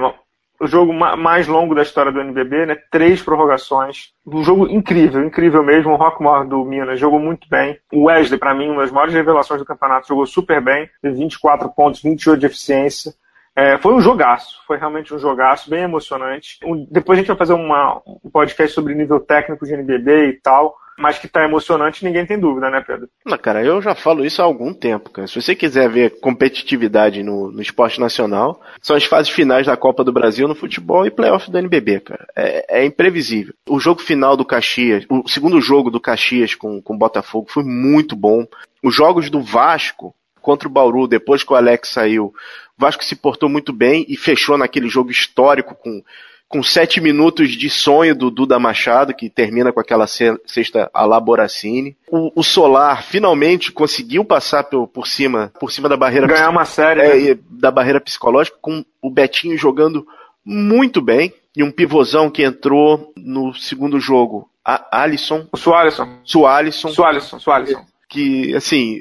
o 0.61 0.67
jogo 0.67 0.93
mais 0.93 1.47
longo 1.47 1.75
da 1.75 1.83
história 1.83 2.11
do 2.11 2.21
NBB, 2.21 2.67
né? 2.67 2.77
Três 2.91 3.23
prorrogações. 3.23 4.13
Um 4.27 4.43
jogo 4.43 4.67
incrível, 4.69 5.25
incrível 5.25 5.63
mesmo. 5.63 5.93
O 5.93 5.97
Rockmore 5.97 6.49
do 6.49 6.65
Minas 6.65 6.99
jogou 6.99 7.21
muito 7.21 7.49
bem. 7.49 7.79
O 7.93 8.05
Wesley, 8.05 8.39
para 8.39 8.55
mim, 8.55 8.69
uma 8.69 8.83
das 8.83 8.91
maiores 8.91 9.15
revelações 9.15 9.61
do 9.61 9.67
campeonato, 9.67 10.09
jogou 10.09 10.27
super 10.27 10.61
bem. 10.61 10.89
Teve 11.01 11.17
24 11.17 11.69
pontos, 11.71 12.03
28 12.03 12.41
de 12.41 12.47
eficiência. 12.47 13.15
É, 13.59 13.77
foi 13.79 13.93
um 13.93 14.01
jogaço, 14.01 14.61
foi 14.69 14.79
realmente 14.79 15.13
um 15.13 15.19
jogaço, 15.19 15.69
bem 15.69 15.83
emocionante. 15.83 16.61
Um, 16.65 16.87
depois 16.89 17.19
a 17.19 17.21
gente 17.21 17.29
vai 17.29 17.37
fazer 17.37 17.55
uma, 17.55 18.01
um 18.07 18.31
podcast 18.31 18.73
sobre 18.73 18.95
nível 18.95 19.19
técnico 19.19 19.67
de 19.67 19.75
NBB 19.75 20.29
e 20.29 20.41
tal 20.41 20.77
mas 20.99 21.17
que 21.17 21.29
tá 21.29 21.45
emocionante, 21.45 22.05
ninguém 22.05 22.27
tem 22.27 22.39
dúvida, 22.39 22.69
né, 22.69 22.83
Pedro? 22.85 23.09
Não, 23.25 23.39
cara, 23.39 23.65
eu 23.65 23.81
já 23.81 23.95
falo 23.95 24.25
isso 24.25 24.43
há 24.43 24.45
algum 24.45 24.75
tempo, 24.75 25.11
cara. 25.11 25.29
Se 25.29 25.41
você 25.41 25.55
quiser 25.55 25.89
ver 25.89 26.19
competitividade 26.19 27.23
no, 27.23 27.53
no 27.53 27.63
esporte 27.63 28.01
nacional, 28.01 28.61
são 28.83 28.97
as 28.97 29.05
fases 29.05 29.31
finais 29.31 29.65
da 29.65 29.77
Copa 29.77 30.03
do 30.03 30.13
Brasil 30.13 30.49
no 30.49 30.57
futebol 30.57 31.07
e 31.07 31.11
playoff 31.11 31.49
do 31.51 31.57
NBB, 31.57 32.01
cara. 32.01 32.27
É, 32.35 32.81
é 32.81 32.85
imprevisível. 32.85 33.55
O 33.69 33.79
jogo 33.79 34.03
final 34.03 34.37
do 34.37 34.45
Caxias, 34.45 35.07
o 35.09 35.29
segundo 35.29 35.61
jogo 35.61 35.89
do 35.89 36.01
Caxias 36.01 36.57
com, 36.57 36.83
o 36.85 36.99
Botafogo 36.99 37.47
foi 37.49 37.63
muito 37.63 38.17
bom. 38.17 38.45
Os 38.83 38.93
jogos 38.93 39.31
do 39.31 39.41
Vasco 39.41 40.13
contra 40.49 40.67
o 40.67 40.71
Bauru, 40.73 41.07
depois 41.07 41.45
que 41.45 41.53
o 41.53 41.57
Alex 41.57 41.91
saiu, 41.91 42.25
o 42.25 42.33
Vasco 42.79 43.05
se 43.05 43.15
portou 43.15 43.51
muito 43.51 43.71
bem 43.71 44.07
e 44.09 44.17
fechou 44.17 44.57
naquele 44.57 44.89
jogo 44.89 45.11
histórico 45.11 45.75
com 45.75 46.03
com 46.51 46.63
sete 46.63 46.99
minutos 46.99 47.51
de 47.51 47.69
sonho 47.69 48.15
do 48.15 48.31
Duda 48.31 48.59
Machado, 48.59 49.13
que 49.13 49.29
termina 49.29 49.71
com 49.71 49.81
aquela 49.81 50.07
sexta 50.07 50.91
Alaboracine. 50.95 51.95
O, 52.11 52.33
o 52.41 52.43
Solar 52.43 53.03
finalmente 53.03 53.71
conseguiu 53.71 54.25
passar 54.25 54.65
por, 54.65 54.89
por 54.89 55.07
cima 55.07 55.53
por 55.61 55.71
cima 55.71 55.91
da 55.91 55.97
barreira 55.99 56.27
ganhar 56.27 56.49
uma 56.49 56.65
série 56.65 57.03
é, 57.03 57.35
né? 57.35 57.41
da 57.51 57.71
barreira 57.71 58.01
psicológica 58.01 58.57
com 58.63 58.83
o 59.03 59.11
Betinho 59.11 59.59
jogando 59.59 60.07
muito 60.43 61.03
bem 61.03 61.35
e 61.55 61.63
um 61.63 61.71
pivôzão 61.71 62.31
que 62.31 62.43
entrou 62.43 63.13
no 63.15 63.53
segundo 63.53 64.01
jogo, 64.01 64.49
a 64.65 65.03
Alisson. 65.03 65.47
O 65.53 65.57
Sualisson. 65.59 66.09
Sualisson. 66.25 66.89
Sualisson, 66.89 67.39
Sualisson. 67.39 67.85
Que, 68.09 68.55
assim, 68.55 69.01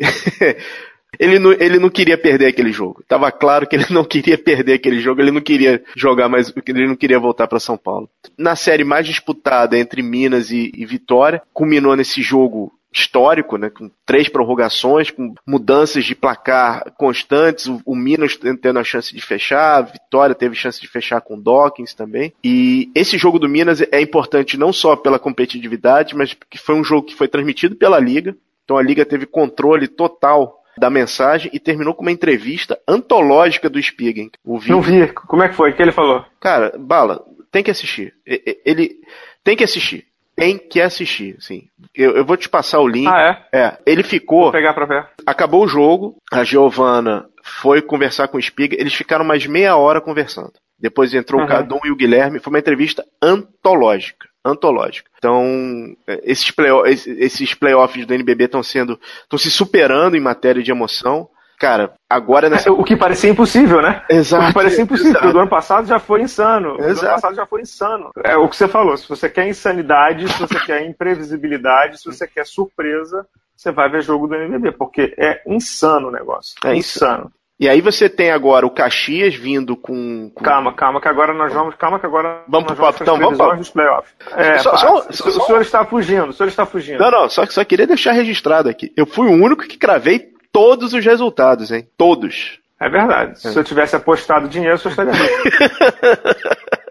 Ele 1.19 1.39
não, 1.39 1.51
ele 1.53 1.79
não 1.79 1.89
queria 1.89 2.17
perder 2.17 2.47
aquele 2.47 2.71
jogo. 2.71 3.03
Tava 3.07 3.31
claro 3.31 3.67
que 3.67 3.75
ele 3.75 3.85
não 3.89 4.03
queria 4.03 4.37
perder 4.37 4.73
aquele 4.73 4.99
jogo, 4.99 5.21
ele 5.21 5.31
não 5.31 5.41
queria 5.41 5.83
jogar 5.95 6.27
mais, 6.27 6.53
ele 6.67 6.87
não 6.87 6.95
queria 6.95 7.19
voltar 7.19 7.47
para 7.47 7.59
São 7.59 7.77
Paulo. 7.77 8.09
Na 8.37 8.55
série 8.55 8.83
mais 8.83 9.05
disputada 9.05 9.77
entre 9.77 10.01
Minas 10.01 10.51
e, 10.51 10.71
e 10.75 10.85
Vitória, 10.85 11.41
culminou 11.53 11.95
nesse 11.95 12.21
jogo 12.21 12.71
histórico, 12.91 13.57
né, 13.57 13.69
com 13.69 13.91
três 14.05 14.27
prorrogações, 14.27 15.11
com 15.11 15.33
mudanças 15.45 16.03
de 16.05 16.15
placar 16.15 16.91
constantes, 16.97 17.67
o, 17.67 17.81
o, 17.85 17.95
Minas 17.95 18.37
tendo 18.37 18.79
a 18.79 18.83
chance 18.83 19.13
de 19.13 19.21
fechar, 19.21 19.77
a 19.77 19.81
Vitória 19.81 20.33
teve 20.33 20.55
chance 20.55 20.81
de 20.81 20.87
fechar 20.87 21.21
com 21.21 21.35
o 21.35 21.41
Dawkins 21.41 21.93
também. 21.93 22.33
E 22.43 22.89
esse 22.95 23.17
jogo 23.17 23.37
do 23.37 23.49
Minas 23.49 23.81
é 23.91 24.01
importante 24.01 24.57
não 24.57 24.73
só 24.73 24.95
pela 24.95 25.19
competitividade, 25.19 26.15
mas 26.15 26.33
porque 26.33 26.57
foi 26.57 26.75
um 26.75 26.83
jogo 26.83 27.07
que 27.07 27.15
foi 27.15 27.27
transmitido 27.27 27.75
pela 27.75 27.99
Liga, 27.99 28.35
então 28.63 28.77
a 28.77 28.83
Liga 28.83 29.05
teve 29.05 29.25
controle 29.25 29.87
total 29.87 30.56
da 30.77 30.89
mensagem 30.89 31.49
e 31.53 31.59
terminou 31.59 31.93
com 31.93 32.01
uma 32.01 32.11
entrevista 32.11 32.79
antológica 32.87 33.69
do 33.69 33.81
Spigen. 33.81 34.29
Não 34.45 34.81
vi. 34.81 35.07
Como 35.07 35.43
é 35.43 35.49
que 35.49 35.55
foi? 35.55 35.71
O 35.71 35.75
que 35.75 35.81
ele 35.81 35.91
falou? 35.91 36.25
Cara, 36.39 36.73
Bala, 36.77 37.23
tem 37.51 37.63
que 37.63 37.71
assistir. 37.71 38.13
Ele 38.25 38.99
tem 39.43 39.55
que 39.55 39.63
assistir. 39.63 40.05
Tem 40.35 40.55
que 40.55 40.79
assistir, 40.79 41.35
sim. 41.39 41.63
Eu, 41.95 42.15
eu 42.15 42.23
vou 42.23 42.37
te 42.37 42.47
passar 42.47 42.79
o 42.79 42.87
link. 42.87 43.07
Ah, 43.07 43.47
é? 43.51 43.59
É. 43.59 43.77
Ele 43.87 44.03
ficou. 44.03 44.43
Vou 44.43 44.51
pegar 44.51 44.75
pra 44.75 44.85
ver. 44.85 45.07
Acabou 45.25 45.63
o 45.63 45.67
jogo, 45.67 46.17
a 46.31 46.43
Giovana 46.43 47.27
foi 47.43 47.81
conversar 47.81 48.27
com 48.27 48.37
o 48.37 48.41
Spiga, 48.41 48.79
eles 48.79 48.93
ficaram 48.93 49.25
mais 49.25 49.47
meia 49.47 49.75
hora 49.75 49.99
conversando. 49.99 50.53
Depois 50.79 51.11
entrou 51.13 51.41
uhum. 51.41 51.47
o 51.47 51.49
Cadum 51.49 51.79
e 51.85 51.91
o 51.91 51.95
Guilherme, 51.95 52.39
foi 52.39 52.53
uma 52.53 52.59
entrevista 52.59 53.03
antológica. 53.19 54.29
Antológica. 54.47 55.09
Então, 55.17 55.95
é, 56.07 56.21
esses, 56.23 56.51
play 56.51 56.71
esses 57.19 57.53
playoffs 57.53 58.05
do 58.05 58.13
NBB 58.13 58.45
estão 58.45 58.63
sendo. 58.63 58.99
estão 59.21 59.37
se 59.37 59.49
superando 59.49 60.15
em 60.15 60.21
matéria 60.21 60.61
de 60.61 60.71
emoção. 60.71 61.29
Cara, 61.59 61.93
agora 62.07 62.49
nessa. 62.49 62.69
É, 62.69 62.71
o 62.71 62.83
que 62.83 62.95
parecia 62.95 63.31
impossível, 63.31 63.81
né? 63.81 64.03
Exato. 64.09 64.43
O 64.43 64.47
que 64.47 64.53
parecia 64.53 64.83
impossível. 64.83 65.11
Exato. 65.11 65.33
Do 65.33 65.39
ano 65.39 65.49
passado 65.49 65.87
já 65.87 65.99
foi 65.99 66.21
insano. 66.21 66.77
Exato. 66.79 66.91
O 66.91 66.93
do 66.93 66.99
ano 66.99 67.15
passado 67.15 67.35
já 67.35 67.45
foi 67.47 67.61
insano. 67.61 68.11
É 68.23 68.37
o 68.37 68.47
que 68.47 68.55
você 68.55 68.67
falou. 68.67 68.95
Se 68.95 69.09
você 69.09 69.27
quer 69.27 69.47
insanidade, 69.47 70.27
se 70.31 70.39
você 70.39 70.59
quer 70.59 70.85
imprevisibilidade, 70.85 71.99
se 71.99 72.05
você 72.05 72.27
quer 72.27 72.45
surpresa, 72.45 73.25
você 73.55 73.71
vai 73.71 73.89
ver 73.89 74.03
jogo 74.03 74.27
do 74.27 74.35
NBB, 74.35 74.73
porque 74.73 75.15
é 75.17 75.41
insano 75.47 76.09
o 76.09 76.11
negócio. 76.11 76.55
É 76.63 76.75
insano. 76.75 77.31
E 77.59 77.67
aí 77.67 77.81
você 77.81 78.07
tem 78.07 78.29
agora 78.29 78.67
o 78.67 78.69
Caxias 78.69 79.33
vindo 79.33 79.75
com, 79.75 80.29
com... 80.29 80.43
Calma, 80.43 80.73
calma, 80.73 81.01
que 81.01 81.07
agora 81.07 81.33
nós 81.33 81.51
vamos. 81.51 81.73
Calma, 81.75 81.99
que 81.99 82.05
agora 82.05 82.43
vamos 82.47 82.69
nós 82.69 82.77
vamos 82.77 83.01
então, 83.01 83.17
vamos 83.17 83.37
para 83.37 83.55
dos 83.55 83.69
playoffs. 83.71 84.13
É, 84.35 84.59
só, 84.59 84.77
só, 84.77 85.11
só, 85.11 85.27
o 85.29 85.45
senhor 85.45 85.61
está 85.61 85.83
fugindo, 85.83 86.29
o 86.29 86.33
senhor 86.33 86.49
está 86.49 86.67
fugindo. 86.67 86.99
Não, 86.99 87.09
não, 87.09 87.29
só, 87.29 87.43
só 87.47 87.65
queria 87.65 87.87
deixar 87.87 88.11
registrado 88.11 88.69
aqui. 88.69 88.93
Eu 88.95 89.07
fui 89.07 89.27
o 89.27 89.43
único 89.43 89.63
que 89.63 89.77
cravei 89.77 90.31
todos 90.51 90.93
os 90.93 91.03
resultados, 91.03 91.71
hein? 91.71 91.87
Todos. 91.97 92.59
É 92.79 92.89
verdade. 92.89 93.31
É. 93.31 93.35
Se 93.35 93.57
eu 93.57 93.63
tivesse 93.63 93.95
apostado 93.95 94.47
dinheiro, 94.47 94.79
eu 94.83 94.89
estaria 94.89 95.13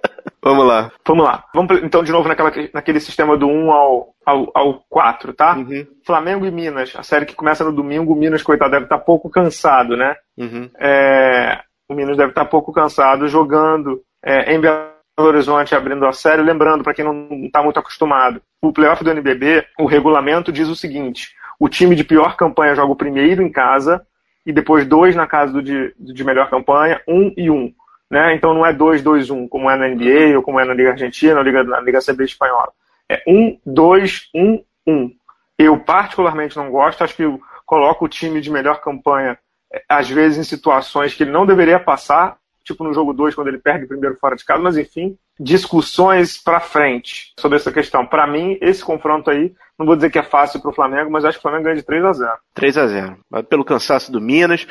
Vamos 0.46 0.64
lá. 0.64 0.92
Vamos 1.04 1.24
lá. 1.24 1.44
Vamos 1.52 1.82
então 1.82 2.04
de 2.04 2.12
novo 2.12 2.28
naquela, 2.28 2.52
naquele 2.72 3.00
sistema 3.00 3.36
do 3.36 3.48
1 3.48 3.72
ao, 3.72 4.14
ao, 4.24 4.50
ao 4.54 4.74
4, 4.88 5.32
tá? 5.32 5.56
Uhum. 5.56 5.84
Flamengo 6.06 6.46
e 6.46 6.52
Minas, 6.52 6.94
a 6.94 7.02
série 7.02 7.26
que 7.26 7.34
começa 7.34 7.64
no 7.64 7.72
domingo, 7.72 8.12
o 8.12 8.16
Minas, 8.16 8.44
coitado, 8.44 8.70
deve 8.70 8.84
estar 8.84 8.98
pouco 8.98 9.28
cansado, 9.28 9.96
né? 9.96 10.14
Uhum. 10.38 10.70
É, 10.78 11.58
o 11.88 11.94
Minas 11.94 12.16
deve 12.16 12.30
estar 12.30 12.44
pouco 12.44 12.72
cansado 12.72 13.26
jogando 13.26 14.00
é, 14.24 14.54
em 14.54 14.60
Belo 14.60 14.86
Horizonte 15.18 15.74
abrindo 15.74 16.06
a 16.06 16.12
série. 16.12 16.42
Lembrando, 16.42 16.84
para 16.84 16.94
quem 16.94 17.04
não 17.04 17.28
está 17.44 17.60
muito 17.60 17.80
acostumado, 17.80 18.40
o 18.62 18.72
playoff 18.72 19.02
do 19.02 19.10
NBB, 19.10 19.66
o 19.80 19.84
regulamento 19.84 20.52
diz 20.52 20.68
o 20.68 20.76
seguinte: 20.76 21.34
o 21.58 21.68
time 21.68 21.96
de 21.96 22.04
pior 22.04 22.36
campanha 22.36 22.76
joga 22.76 22.92
o 22.92 22.96
primeiro 22.96 23.42
em 23.42 23.50
casa 23.50 24.00
e 24.46 24.52
depois 24.52 24.86
dois 24.86 25.16
na 25.16 25.26
casa 25.26 25.54
do 25.54 25.60
de, 25.60 25.92
de 25.98 26.22
melhor 26.22 26.48
campanha, 26.48 27.00
um 27.08 27.34
e 27.36 27.50
um. 27.50 27.72
Né? 28.10 28.34
Então 28.34 28.54
não 28.54 28.64
é 28.64 28.72
2, 28.72 29.02
2, 29.02 29.30
1, 29.30 29.48
como 29.48 29.70
é 29.70 29.76
na 29.76 29.88
NBA 29.88 30.36
ou 30.36 30.42
como 30.42 30.60
é 30.60 30.64
na 30.64 30.74
Liga 30.74 30.90
Argentina 30.90 31.36
ou 31.38 31.42
Liga, 31.42 31.64
na 31.64 31.80
Liga 31.80 32.00
CB 32.00 32.24
Espanhola. 32.24 32.72
É 33.08 33.22
1, 33.26 33.58
2, 33.64 34.30
1, 34.34 34.64
1. 34.86 35.10
Eu 35.58 35.78
particularmente 35.80 36.56
não 36.56 36.70
gosto, 36.70 37.02
acho 37.02 37.16
que 37.16 37.22
eu 37.22 37.40
coloco 37.64 38.04
o 38.04 38.08
time 38.08 38.40
de 38.40 38.50
melhor 38.50 38.80
campanha 38.80 39.38
é, 39.72 39.82
às 39.88 40.08
vezes 40.08 40.38
em 40.38 40.44
situações 40.44 41.14
que 41.14 41.24
ele 41.24 41.32
não 41.32 41.44
deveria 41.46 41.80
passar, 41.80 42.36
tipo 42.64 42.84
no 42.84 42.92
jogo 42.92 43.12
2, 43.12 43.34
quando 43.34 43.48
ele 43.48 43.58
perde 43.58 43.84
o 43.84 43.88
primeiro 43.88 44.16
fora 44.16 44.36
de 44.36 44.44
casa, 44.44 44.62
mas 44.62 44.76
enfim, 44.76 45.16
discussões 45.38 46.38
para 46.38 46.60
frente 46.60 47.32
sobre 47.38 47.56
essa 47.56 47.72
questão. 47.72 48.06
Para 48.06 48.26
mim, 48.26 48.56
esse 48.60 48.84
confronto 48.84 49.30
aí 49.30 49.52
não 49.78 49.84
vou 49.84 49.94
dizer 49.94 50.10
que 50.10 50.18
é 50.18 50.22
fácil 50.22 50.60
para 50.60 50.70
o 50.70 50.74
Flamengo, 50.74 51.10
mas 51.10 51.24
acho 51.24 51.38
que 51.38 51.40
o 51.40 51.42
Flamengo 51.42 51.64
ganha 51.64 51.76
de 51.76 51.82
3 51.82 52.04
a 52.04 52.12
0 52.12 52.32
3 52.54 52.78
a 52.78 52.86
0 52.86 53.18
Pelo 53.48 53.64
cansaço 53.64 54.10
do 54.10 54.20
Minas. 54.20 54.66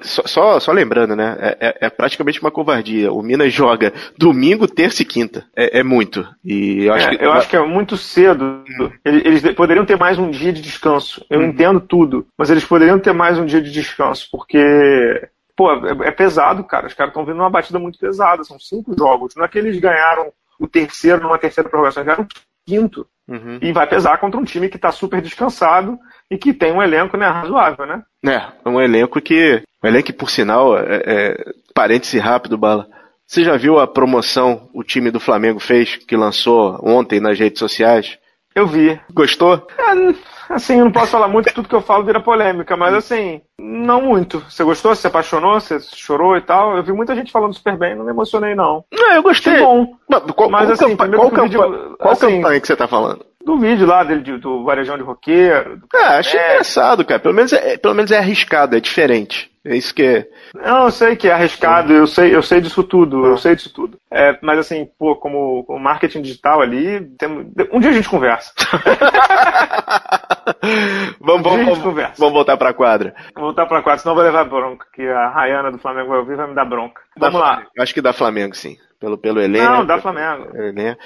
Só, 0.00 0.22
só, 0.24 0.60
só 0.60 0.72
lembrando, 0.72 1.14
né? 1.14 1.36
É, 1.38 1.56
é, 1.60 1.78
é, 1.82 1.90
praticamente 1.90 2.40
uma 2.40 2.50
covardia. 2.50 3.12
O 3.12 3.22
Minas 3.22 3.52
joga 3.52 3.92
domingo, 4.16 4.66
terça 4.66 5.02
e 5.02 5.04
quinta. 5.04 5.44
É, 5.54 5.80
é 5.80 5.82
muito. 5.82 6.26
E 6.42 6.84
eu 6.86 6.94
acho, 6.94 7.08
é, 7.08 7.16
que... 7.16 7.24
eu 7.24 7.32
acho 7.32 7.48
que 7.48 7.56
é 7.56 7.66
muito 7.66 7.96
cedo. 7.96 8.64
Hum. 8.80 8.90
Eles, 9.04 9.44
eles, 9.44 9.54
poderiam 9.54 9.84
ter 9.84 9.98
mais 9.98 10.18
um 10.18 10.30
dia 10.30 10.52
de 10.52 10.62
descanso. 10.62 11.24
Eu 11.28 11.40
hum. 11.40 11.44
entendo 11.44 11.80
tudo. 11.80 12.26
Mas 12.38 12.48
eles 12.48 12.64
poderiam 12.64 12.98
ter 12.98 13.12
mais 13.12 13.38
um 13.38 13.44
dia 13.44 13.60
de 13.60 13.70
descanso, 13.70 14.28
porque 14.32 15.28
pô, 15.54 15.70
é, 15.72 16.08
é 16.08 16.10
pesado, 16.10 16.64
cara. 16.64 16.86
Os 16.86 16.94
caras 16.94 17.10
estão 17.10 17.24
vendo 17.24 17.38
uma 17.38 17.50
batida 17.50 17.78
muito 17.78 17.98
pesada. 17.98 18.44
São 18.44 18.58
cinco 18.58 18.96
jogos. 18.98 19.34
Não 19.36 19.44
é 19.44 19.48
que 19.48 19.58
eles 19.58 19.78
ganharam 19.78 20.32
o 20.58 20.66
terceiro 20.66 21.22
numa 21.22 21.38
terceira 21.38 21.68
prorrogação, 21.68 22.02
eles 22.02 22.06
ganharam 22.06 22.24
o 22.24 22.28
quinto. 22.64 23.06
Uhum. 23.28 23.58
E 23.62 23.72
vai 23.72 23.86
pesar 23.86 24.18
contra 24.18 24.40
um 24.40 24.44
time 24.44 24.68
que 24.68 24.76
está 24.76 24.90
super 24.90 25.20
descansado 25.20 25.98
e 26.30 26.36
que 26.36 26.52
tem 26.52 26.72
um 26.72 26.82
elenco 26.82 27.16
né, 27.16 27.26
razoável, 27.26 27.86
né? 27.86 28.02
É, 28.24 28.68
um 28.68 28.80
elenco 28.80 29.20
que. 29.20 29.62
Um 29.82 29.88
elenco 29.88 30.06
que, 30.06 30.12
por 30.12 30.30
sinal, 30.30 30.76
é, 30.78 31.02
é, 31.04 31.44
parêntese 31.74 32.18
rápido, 32.18 32.58
Bala. 32.58 32.86
Você 33.26 33.44
já 33.44 33.56
viu 33.56 33.78
a 33.78 33.86
promoção 33.86 34.68
o 34.74 34.82
time 34.82 35.10
do 35.10 35.20
Flamengo 35.20 35.58
fez, 35.58 35.96
que 35.96 36.16
lançou 36.16 36.78
ontem 36.82 37.20
nas 37.20 37.38
redes 37.38 37.58
sociais? 37.58 38.18
Eu 38.54 38.66
vi. 38.66 39.00
Gostou? 39.12 39.66
É, 39.78 40.52
assim, 40.52 40.78
eu 40.78 40.84
não 40.84 40.92
posso 40.92 41.12
falar 41.12 41.28
muito, 41.28 41.52
tudo 41.54 41.68
que 41.68 41.74
eu 41.74 41.80
falo 41.80 42.04
vira 42.04 42.20
polêmica, 42.20 42.76
mas 42.76 42.92
assim, 42.92 43.40
não 43.72 44.02
muito. 44.02 44.40
Você 44.48 44.62
gostou? 44.62 44.94
Você 44.94 45.02
se 45.02 45.06
apaixonou? 45.06 45.60
Você 45.60 45.80
chorou 45.80 46.36
e 46.36 46.40
tal? 46.40 46.76
Eu 46.76 46.82
vi 46.82 46.92
muita 46.92 47.14
gente 47.14 47.32
falando 47.32 47.54
super 47.54 47.76
bem, 47.76 47.94
não 47.96 48.04
me 48.04 48.10
emocionei, 48.10 48.54
não. 48.54 48.84
Não, 48.92 49.12
eu 49.14 49.22
gostei. 49.22 49.58
Bom. 49.58 49.96
Mas, 50.08 50.22
qual, 50.32 50.50
mas 50.50 50.64
qual 50.64 50.72
assim, 50.72 50.96
campanha, 50.96 51.16
qual, 51.16 51.30
campanha, 51.30 51.96
qual 51.98 52.12
assim, 52.12 52.40
campanha 52.40 52.60
que 52.60 52.66
você 52.66 52.76
tá 52.76 52.86
falando? 52.86 53.24
Do 53.44 53.58
vídeo 53.58 53.86
lá 53.86 54.04
dele, 54.04 54.38
do 54.38 54.64
Varejão 54.64 54.96
de 54.96 55.02
Roqueiro. 55.02 55.78
Do 55.78 55.86
é, 55.94 56.18
achei 56.18 56.38
é. 56.38 56.52
engraçado, 56.52 57.04
cara. 57.04 57.20
Pelo 57.20 57.34
menos, 57.34 57.52
é, 57.52 57.76
pelo 57.76 57.94
menos 57.94 58.10
é 58.10 58.18
arriscado, 58.18 58.76
é 58.76 58.80
diferente. 58.80 59.50
É 59.64 59.76
isso 59.76 59.94
que 59.94 60.02
é. 60.02 60.28
Não, 60.54 60.86
eu 60.86 60.90
sei 60.90 61.14
que 61.14 61.28
é 61.28 61.32
arriscado, 61.32 61.92
eu 61.92 62.04
sei, 62.04 62.34
eu 62.34 62.42
sei 62.42 62.60
disso 62.60 62.82
tudo, 62.82 63.24
eu 63.24 63.38
sei 63.38 63.54
disso 63.54 63.72
tudo. 63.72 63.96
É, 64.10 64.36
mas 64.42 64.58
assim, 64.58 64.88
pô, 64.98 65.14
como, 65.14 65.62
como 65.64 65.78
marketing 65.78 66.20
digital 66.20 66.60
ali, 66.60 67.00
tem, 67.16 67.28
um 67.72 67.78
dia 67.78 67.90
a 67.90 67.92
gente 67.92 68.08
conversa. 68.08 68.52
vamos, 71.20 71.42
vamos, 71.42 71.64
vamos, 71.64 71.78
conversa. 71.78 72.14
vamos 72.18 72.34
voltar 72.34 72.56
pra 72.56 72.74
quadra. 72.74 73.14
Vamos 73.34 73.48
voltar 73.48 73.66
pra 73.66 73.82
quadra, 73.82 74.00
senão 74.00 74.16
vai 74.16 74.24
levar 74.24 74.44
bronca, 74.44 74.84
que 74.92 75.06
a 75.06 75.28
Rayana 75.28 75.70
do 75.70 75.78
Flamengo 75.78 76.08
vai 76.08 76.18
ouvir 76.18 76.36
vai 76.36 76.48
me 76.48 76.56
dar 76.56 76.64
bronca. 76.64 77.00
Vamos 77.16 77.40
dá, 77.40 77.46
lá. 77.46 77.62
Acho 77.78 77.94
que 77.94 78.02
dá 78.02 78.12
Flamengo, 78.12 78.56
sim. 78.56 78.76
Pelo, 79.02 79.18
pelo 79.18 79.40
elenco. 79.40 79.64
Não, 79.64 79.84
dá 79.84 80.00
Flamengo. 80.00 80.56
Elenco. 80.56 81.00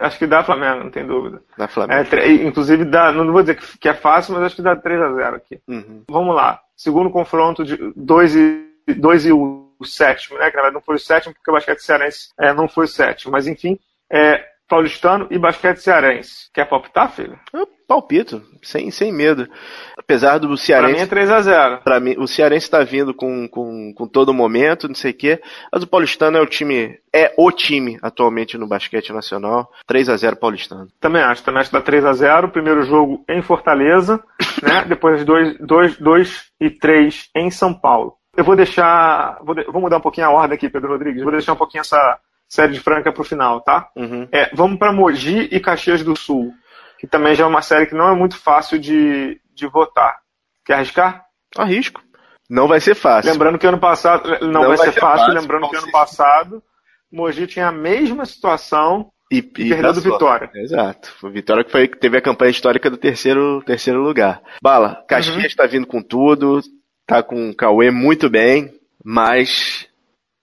Acho 0.00 0.16
que 0.16 0.28
dá 0.28 0.44
Flamengo, 0.44 0.84
não 0.84 0.90
tem 0.92 1.04
dúvida. 1.04 1.42
Dá 1.58 1.66
Flamengo. 1.66 2.14
É, 2.14 2.32
inclusive, 2.32 2.84
dá, 2.84 3.10
não 3.10 3.32
vou 3.32 3.42
dizer 3.42 3.58
que 3.80 3.88
é 3.88 3.94
fácil, 3.94 4.34
mas 4.34 4.44
acho 4.44 4.54
que 4.54 4.62
dá 4.62 4.76
3 4.76 5.02
a 5.02 5.12
0 5.12 5.36
aqui. 5.36 5.60
Uhum. 5.66 6.04
Vamos 6.08 6.36
lá. 6.36 6.60
Segundo 6.76 7.10
confronto 7.10 7.64
de 7.64 7.76
2 7.96 8.36
e, 8.36 8.94
2 8.96 9.26
e 9.26 9.32
o, 9.32 9.72
o 9.76 9.84
sétimo, 9.84 10.38
né? 10.38 10.50
Que 10.50 10.56
na 10.56 10.62
verdade 10.62 10.74
não 10.74 10.80
foi 10.80 10.94
o 10.94 11.00
sétimo, 11.00 11.34
porque 11.34 11.50
o 11.50 11.54
basquete 11.54 11.80
cearense 11.80 12.28
é, 12.38 12.54
não 12.54 12.68
foi 12.68 12.84
o 12.84 12.88
sétimo. 12.88 13.32
Mas 13.32 13.48
enfim, 13.48 13.76
é, 14.08 14.44
paulistano 14.68 15.26
e 15.28 15.36
basquete 15.36 15.78
cearense. 15.78 16.48
Quer 16.54 16.66
palpitar, 16.66 17.10
filho? 17.10 17.36
Eu 17.52 17.66
palpito, 17.86 18.42
sem, 18.62 18.90
sem 18.90 19.12
medo. 19.12 19.48
Apesar 19.96 20.38
do 20.38 20.56
Cearense. 20.56 20.94
Pra 20.94 20.98
mim 20.98 21.04
é 21.04 21.06
3 21.06 21.30
a 21.30 21.40
0 21.40 21.78
Pra 21.82 22.00
mim, 22.00 22.14
o 22.18 22.26
Cearense 22.26 22.70
tá 22.70 22.82
vindo 22.82 23.14
com, 23.14 23.48
com, 23.48 23.92
com 23.94 24.06
todo 24.06 24.34
momento, 24.34 24.88
não 24.88 24.94
sei 24.94 25.12
o 25.12 25.14
quê. 25.14 25.40
Mas 25.72 25.82
o 25.82 25.86
paulistano 25.86 26.36
é 26.36 26.40
o 26.40 26.46
time, 26.46 26.98
é 27.12 27.32
o 27.36 27.50
time 27.50 27.98
atualmente 28.02 28.58
no 28.58 28.66
basquete 28.66 29.12
nacional. 29.12 29.70
3 29.86 30.08
a 30.08 30.16
0 30.16 30.36
paulistano. 30.36 30.88
Também 31.00 31.22
acho, 31.22 31.42
também 31.42 31.60
acho 31.60 31.70
que 31.70 31.76
dá 31.76 31.82
3 31.82 32.04
a 32.04 32.12
0 32.12 32.48
Primeiro 32.50 32.82
jogo 32.82 33.24
em 33.28 33.42
Fortaleza, 33.42 34.22
né? 34.62 34.84
Depois 34.86 35.24
2, 35.24 35.58
2, 35.58 35.98
2 35.98 36.44
e 36.60 36.70
3 36.70 37.30
em 37.34 37.50
São 37.50 37.72
Paulo. 37.72 38.14
Eu 38.36 38.44
vou 38.44 38.54
deixar. 38.54 39.38
Vou, 39.42 39.54
de, 39.54 39.64
vou 39.64 39.80
mudar 39.80 39.96
um 39.96 40.02
pouquinho 40.02 40.26
a 40.26 40.30
ordem 40.30 40.56
aqui, 40.56 40.68
Pedro 40.68 40.90
Rodrigues. 40.90 41.22
Vou 41.22 41.32
deixar 41.32 41.54
um 41.54 41.56
pouquinho 41.56 41.80
essa 41.80 42.18
série 42.48 42.72
de 42.72 42.80
Franca 42.80 43.12
pro 43.12 43.24
final, 43.24 43.60
tá? 43.60 43.88
Uhum. 43.96 44.28
É, 44.30 44.50
vamos 44.54 44.78
para 44.78 44.92
Mogi 44.92 45.48
e 45.50 45.58
Caxias 45.58 46.02
do 46.02 46.16
Sul, 46.16 46.52
que 46.98 47.06
também 47.06 47.34
já 47.34 47.44
é 47.44 47.46
uma 47.46 47.62
série 47.62 47.86
que 47.86 47.94
não 47.94 48.08
é 48.08 48.14
muito 48.14 48.36
fácil 48.36 48.78
de, 48.78 49.40
de 49.54 49.66
votar. 49.66 50.18
Quer 50.64 50.74
arriscar? 50.74 51.24
Arrisco. 51.56 52.02
Não 52.48 52.68
vai 52.68 52.80
ser 52.80 52.94
fácil. 52.94 53.30
Lembrando 53.30 53.58
que 53.58 53.66
ano 53.66 53.78
passado. 53.78 54.28
Não, 54.40 54.50
não 54.50 54.60
vai, 54.68 54.76
vai, 54.76 54.86
ser, 54.86 54.92
ser 54.92 55.00
fácil, 55.00 55.26
fácil, 55.26 55.40
lembrando 55.40 55.68
que 55.68 55.76
ano 55.76 55.90
passado 55.90 56.62
Mogi 57.10 57.46
tinha 57.46 57.68
a 57.68 57.72
mesma 57.72 58.24
situação 58.24 59.10
e, 59.30 59.38
e 59.38 59.42
perdeu 59.42 59.92
do 59.92 60.00
Vitória. 60.00 60.50
Exato. 60.54 61.14
O 61.22 61.30
Vitória 61.30 61.64
que, 61.64 61.70
foi, 61.70 61.88
que 61.88 61.98
teve 61.98 62.16
a 62.16 62.22
campanha 62.22 62.50
histórica 62.50 62.90
do 62.90 62.96
terceiro, 62.96 63.62
terceiro 63.64 64.00
lugar. 64.00 64.42
Bala, 64.62 65.04
Caxias 65.08 65.44
está 65.44 65.64
uhum. 65.64 65.68
Tá 65.68 65.72
vindo 65.72 65.86
com 65.86 66.02
tudo, 66.02 66.60
tá 67.06 67.22
com 67.22 67.50
o 67.50 67.56
Cauê 67.56 67.90
muito 67.90 68.28
bem, 68.28 68.72
mas 69.04 69.88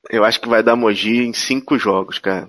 eu 0.10 0.24
acho 0.24 0.40
que 0.42 0.50
vai 0.50 0.64
dar 0.64 0.76
Mogi 0.76 1.26
em 1.26 1.34
cinco 1.34 1.78
jogos, 1.78 2.20
cara. 2.20 2.48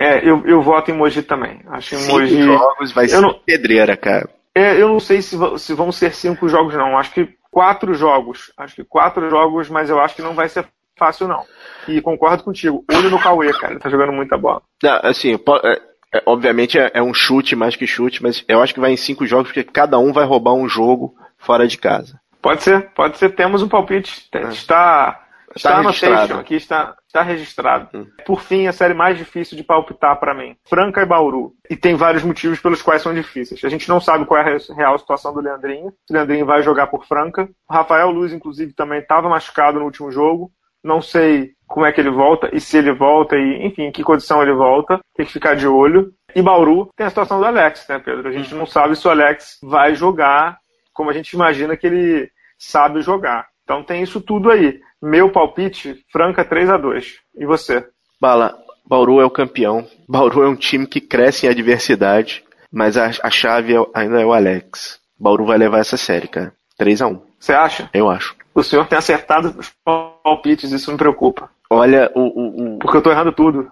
É, 0.00 0.26
eu, 0.26 0.42
eu 0.46 0.62
voto 0.62 0.90
em 0.90 0.94
Mogi 0.94 1.22
também. 1.22 1.60
Acho 1.68 1.90
que 1.90 1.96
cinco 1.96 2.18
Mogi. 2.18 2.42
jogos 2.42 2.90
vai 2.90 3.06
ser 3.06 3.20
não... 3.20 3.34
pedreira, 3.34 3.94
cara. 3.98 4.30
É, 4.54 4.80
eu 4.80 4.88
não 4.88 4.98
sei 4.98 5.20
se, 5.20 5.36
se 5.58 5.74
vão 5.74 5.92
ser 5.92 6.14
cinco 6.14 6.48
jogos, 6.48 6.74
não. 6.74 6.96
Acho 6.96 7.12
que 7.12 7.28
quatro 7.50 7.92
jogos. 7.92 8.50
Acho 8.56 8.76
que 8.76 8.82
quatro 8.82 9.28
jogos, 9.28 9.68
mas 9.68 9.90
eu 9.90 10.00
acho 10.00 10.16
que 10.16 10.22
não 10.22 10.34
vai 10.34 10.48
ser 10.48 10.66
fácil, 10.98 11.28
não. 11.28 11.44
E 11.86 12.00
concordo 12.00 12.42
contigo. 12.42 12.82
Olho 12.90 13.10
no 13.10 13.20
Cauê, 13.20 13.52
cara. 13.52 13.74
Ele 13.74 13.80
tá 13.80 13.90
jogando 13.90 14.12
muita 14.12 14.38
bola. 14.38 14.62
Não, 14.82 15.00
assim, 15.02 15.34
é, 15.34 15.80
é, 16.14 16.22
obviamente 16.24 16.78
é, 16.78 16.90
é, 16.94 17.02
um 17.02 17.12
chute 17.12 17.54
mais 17.54 17.76
que 17.76 17.86
chute, 17.86 18.22
mas 18.22 18.42
eu 18.48 18.62
acho 18.62 18.72
que 18.72 18.80
vai 18.80 18.92
em 18.92 18.96
cinco 18.96 19.26
jogos, 19.26 19.48
porque 19.48 19.64
cada 19.64 19.98
um 19.98 20.14
vai 20.14 20.24
roubar 20.24 20.54
um 20.54 20.66
jogo 20.66 21.14
fora 21.36 21.68
de 21.68 21.76
casa. 21.76 22.18
Pode 22.40 22.62
ser, 22.62 22.90
pode 22.94 23.18
ser. 23.18 23.34
Temos 23.34 23.62
um 23.62 23.68
palpite. 23.68 24.28
Está, 24.50 25.20
está, 25.54 25.80
está 25.90 26.26
no 26.28 26.40
aqui, 26.40 26.54
está, 26.54 26.96
está 27.06 27.22
registrado. 27.22 27.88
Hum. 27.94 28.06
Por 28.24 28.40
fim, 28.40 28.66
a 28.66 28.72
série 28.72 28.94
mais 28.94 29.16
difícil 29.16 29.56
de 29.56 29.64
palpitar 29.64 30.18
para 30.18 30.34
mim. 30.34 30.56
Franca 30.68 31.02
e 31.02 31.06
Bauru. 31.06 31.52
E 31.68 31.76
tem 31.76 31.94
vários 31.94 32.22
motivos 32.22 32.60
pelos 32.60 32.82
quais 32.82 33.02
são 33.02 33.14
difíceis. 33.14 33.64
A 33.64 33.68
gente 33.68 33.88
não 33.88 34.00
sabe 34.00 34.24
qual 34.24 34.40
é 34.40 34.56
a 34.56 34.74
real 34.74 34.98
situação 34.98 35.32
do 35.32 35.40
Leandrinho. 35.40 35.92
Se 36.06 36.12
o 36.12 36.14
Leandrinho 36.14 36.46
vai 36.46 36.62
jogar 36.62 36.86
por 36.86 37.04
Franca. 37.06 37.48
O 37.68 37.72
Rafael 37.72 38.10
Luz, 38.10 38.32
inclusive, 38.32 38.72
também 38.72 39.00
estava 39.00 39.28
machucado 39.28 39.78
no 39.78 39.84
último 39.84 40.10
jogo. 40.10 40.50
Não 40.82 41.02
sei 41.02 41.50
como 41.66 41.84
é 41.84 41.92
que 41.92 42.00
ele 42.00 42.10
volta 42.10 42.48
e 42.52 42.60
se 42.60 42.78
ele 42.78 42.92
volta 42.92 43.36
e, 43.36 43.66
enfim, 43.66 43.82
em 43.84 43.92
que 43.92 44.02
condição 44.02 44.42
ele 44.42 44.52
volta. 44.52 44.98
Tem 45.14 45.26
que 45.26 45.32
ficar 45.32 45.54
de 45.54 45.66
olho. 45.66 46.12
E 46.34 46.40
Bauru 46.40 46.88
tem 46.96 47.06
a 47.06 47.10
situação 47.10 47.38
do 47.38 47.46
Alex, 47.46 47.86
né, 47.88 47.98
Pedro? 47.98 48.28
A 48.28 48.32
gente 48.32 48.54
não 48.54 48.66
sabe 48.66 48.96
se 48.96 49.06
o 49.06 49.10
Alex 49.10 49.58
vai 49.62 49.94
jogar 49.94 50.58
como 50.92 51.10
a 51.10 51.12
gente 51.12 51.32
imagina 51.32 51.76
que 51.76 51.86
ele 51.86 52.30
sabe 52.58 53.00
jogar. 53.00 53.46
Então 53.70 53.84
tem 53.84 54.02
isso 54.02 54.20
tudo 54.20 54.50
aí. 54.50 54.80
Meu 55.00 55.30
palpite, 55.30 56.04
Franca 56.10 56.44
3 56.44 56.70
a 56.70 56.76
2 56.76 57.18
E 57.36 57.46
você? 57.46 57.86
Bala, 58.20 58.58
Bauru 58.84 59.20
é 59.20 59.24
o 59.24 59.30
campeão. 59.30 59.86
Bauru 60.08 60.42
é 60.42 60.48
um 60.48 60.56
time 60.56 60.88
que 60.88 61.00
cresce 61.00 61.46
em 61.46 61.50
adversidade, 61.50 62.42
mas 62.72 62.96
a, 62.96 63.12
a 63.22 63.30
chave 63.30 63.76
é, 63.76 63.86
ainda 63.94 64.20
é 64.20 64.26
o 64.26 64.32
Alex. 64.32 64.98
Bauru 65.16 65.46
vai 65.46 65.56
levar 65.56 65.78
essa 65.78 65.96
série, 65.96 66.26
cara. 66.26 66.52
3 66.78 67.00
a 67.00 67.06
1 67.06 67.22
Você 67.38 67.52
acha? 67.52 67.88
Eu 67.94 68.10
acho. 68.10 68.34
O 68.52 68.64
senhor 68.64 68.88
tem 68.88 68.98
acertado 68.98 69.54
os 69.56 69.70
palpites, 69.84 70.72
isso 70.72 70.90
me 70.90 70.98
preocupa. 70.98 71.48
Olha, 71.70 72.10
o, 72.16 72.22
o, 72.22 72.74
o... 72.74 72.78
Porque 72.80 72.96
eu 72.96 73.02
tô 73.02 73.12
errando 73.12 73.30
tudo. 73.30 73.70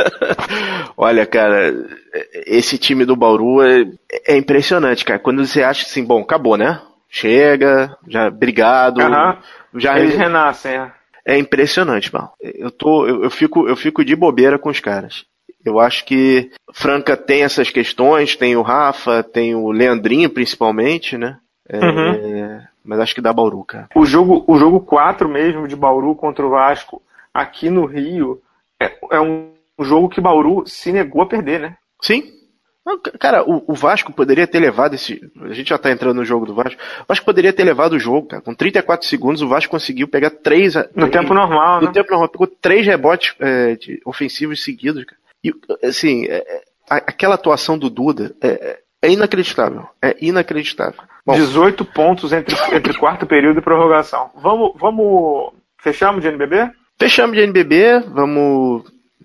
Olha, 0.96 1.26
cara, 1.26 1.74
esse 2.46 2.78
time 2.78 3.04
do 3.04 3.14
Bauru 3.14 3.60
é, 3.60 3.84
é, 4.28 4.38
impressionante, 4.38 5.04
cara. 5.04 5.18
Quando 5.18 5.44
você 5.44 5.62
acha 5.62 5.84
assim, 5.84 6.02
bom, 6.02 6.22
acabou, 6.22 6.56
né? 6.56 6.80
Chega, 7.10 7.96
já, 8.06 8.28
obrigado. 8.28 8.98
Uhum. 8.98 9.80
Já 9.80 9.98
Eles 9.98 10.16
renascem, 10.16 10.72
é. 10.72 10.92
É 11.24 11.36
impressionante, 11.36 12.12
mal. 12.12 12.34
Eu 12.40 12.70
tô, 12.70 13.06
eu, 13.06 13.24
eu, 13.24 13.30
fico, 13.30 13.68
eu 13.68 13.76
fico 13.76 14.04
de 14.04 14.16
bobeira 14.16 14.58
com 14.58 14.70
os 14.70 14.80
caras. 14.80 15.24
Eu 15.64 15.78
acho 15.78 16.04
que 16.06 16.50
Franca 16.72 17.16
tem 17.16 17.42
essas 17.42 17.68
questões, 17.70 18.36
tem 18.36 18.56
o 18.56 18.62
Rafa, 18.62 19.22
tem 19.22 19.54
o 19.54 19.70
Leandrinho 19.70 20.30
principalmente, 20.30 21.18
né? 21.18 21.36
É, 21.68 21.78
uhum. 21.78 22.62
Mas 22.82 23.00
acho 23.00 23.14
que 23.14 23.20
dá 23.20 23.32
Bauru, 23.32 23.62
cara. 23.64 23.88
O 23.94 24.06
jogo, 24.06 24.42
o 24.46 24.56
jogo 24.56 24.80
4 24.80 25.28
mesmo 25.28 25.68
de 25.68 25.76
Bauru 25.76 26.14
contra 26.14 26.46
o 26.46 26.50
Vasco 26.50 27.02
aqui 27.34 27.68
no 27.68 27.84
Rio 27.84 28.40
é, 28.80 28.92
é 29.10 29.20
um 29.20 29.50
jogo 29.78 30.08
que 30.08 30.20
Bauru 30.20 30.66
se 30.66 30.90
negou 30.90 31.22
a 31.22 31.26
perder, 31.26 31.60
né? 31.60 31.76
Sim. 32.00 32.39
Cara, 33.18 33.44
o, 33.44 33.62
o, 33.68 33.74
Vasco 33.74 34.12
poderia 34.12 34.46
ter 34.46 34.58
levado 34.58 34.94
esse. 34.94 35.20
A 35.42 35.52
gente 35.52 35.68
já 35.68 35.78
tá 35.78 35.90
entrando 35.90 36.16
no 36.16 36.24
jogo 36.24 36.46
do 36.46 36.54
Vasco. 36.54 36.80
O 37.02 37.04
Vasco 37.06 37.26
poderia 37.26 37.52
ter 37.52 37.62
levado 37.62 37.92
o 37.92 37.98
jogo, 37.98 38.28
cara. 38.28 38.42
Com 38.42 38.54
34 38.54 39.06
segundos, 39.06 39.42
o 39.42 39.48
Vasco 39.48 39.70
conseguiu 39.70 40.08
pegar 40.08 40.30
três. 40.30 40.74
No 40.94 41.10
tempo 41.10 41.34
normal, 41.34 41.80
no 41.80 41.88
né? 41.88 41.92
tempo 41.92 42.10
normal. 42.10 42.28
Pegou 42.28 42.46
três 42.46 42.86
rebotes 42.86 43.34
é, 43.38 43.76
ofensivos 44.04 44.62
seguidos, 44.62 45.04
cara. 45.04 45.20
E, 45.44 45.52
assim, 45.86 46.24
é, 46.26 46.36
é 46.38 46.62
aquela 46.90 47.34
atuação 47.34 47.78
do 47.78 47.90
Duda 47.90 48.34
é, 48.40 48.80
é 49.02 49.10
inacreditável. 49.10 49.86
É 50.02 50.16
inacreditável. 50.20 51.02
Bom, 51.24 51.34
18 51.34 51.84
pontos 51.84 52.32
entre, 52.32 52.56
entre 52.74 52.98
quarto 52.98 53.26
período 53.26 53.58
e 53.58 53.62
prorrogação. 53.62 54.30
Vamos, 54.36 54.72
vamos. 54.76 55.52
Fechamos 55.78 56.22
de 56.22 56.28
NBB? 56.28 56.70
Fechamos 56.98 57.36
de 57.36 57.42
NBB, 57.42 58.00
vamos. 58.08 58.84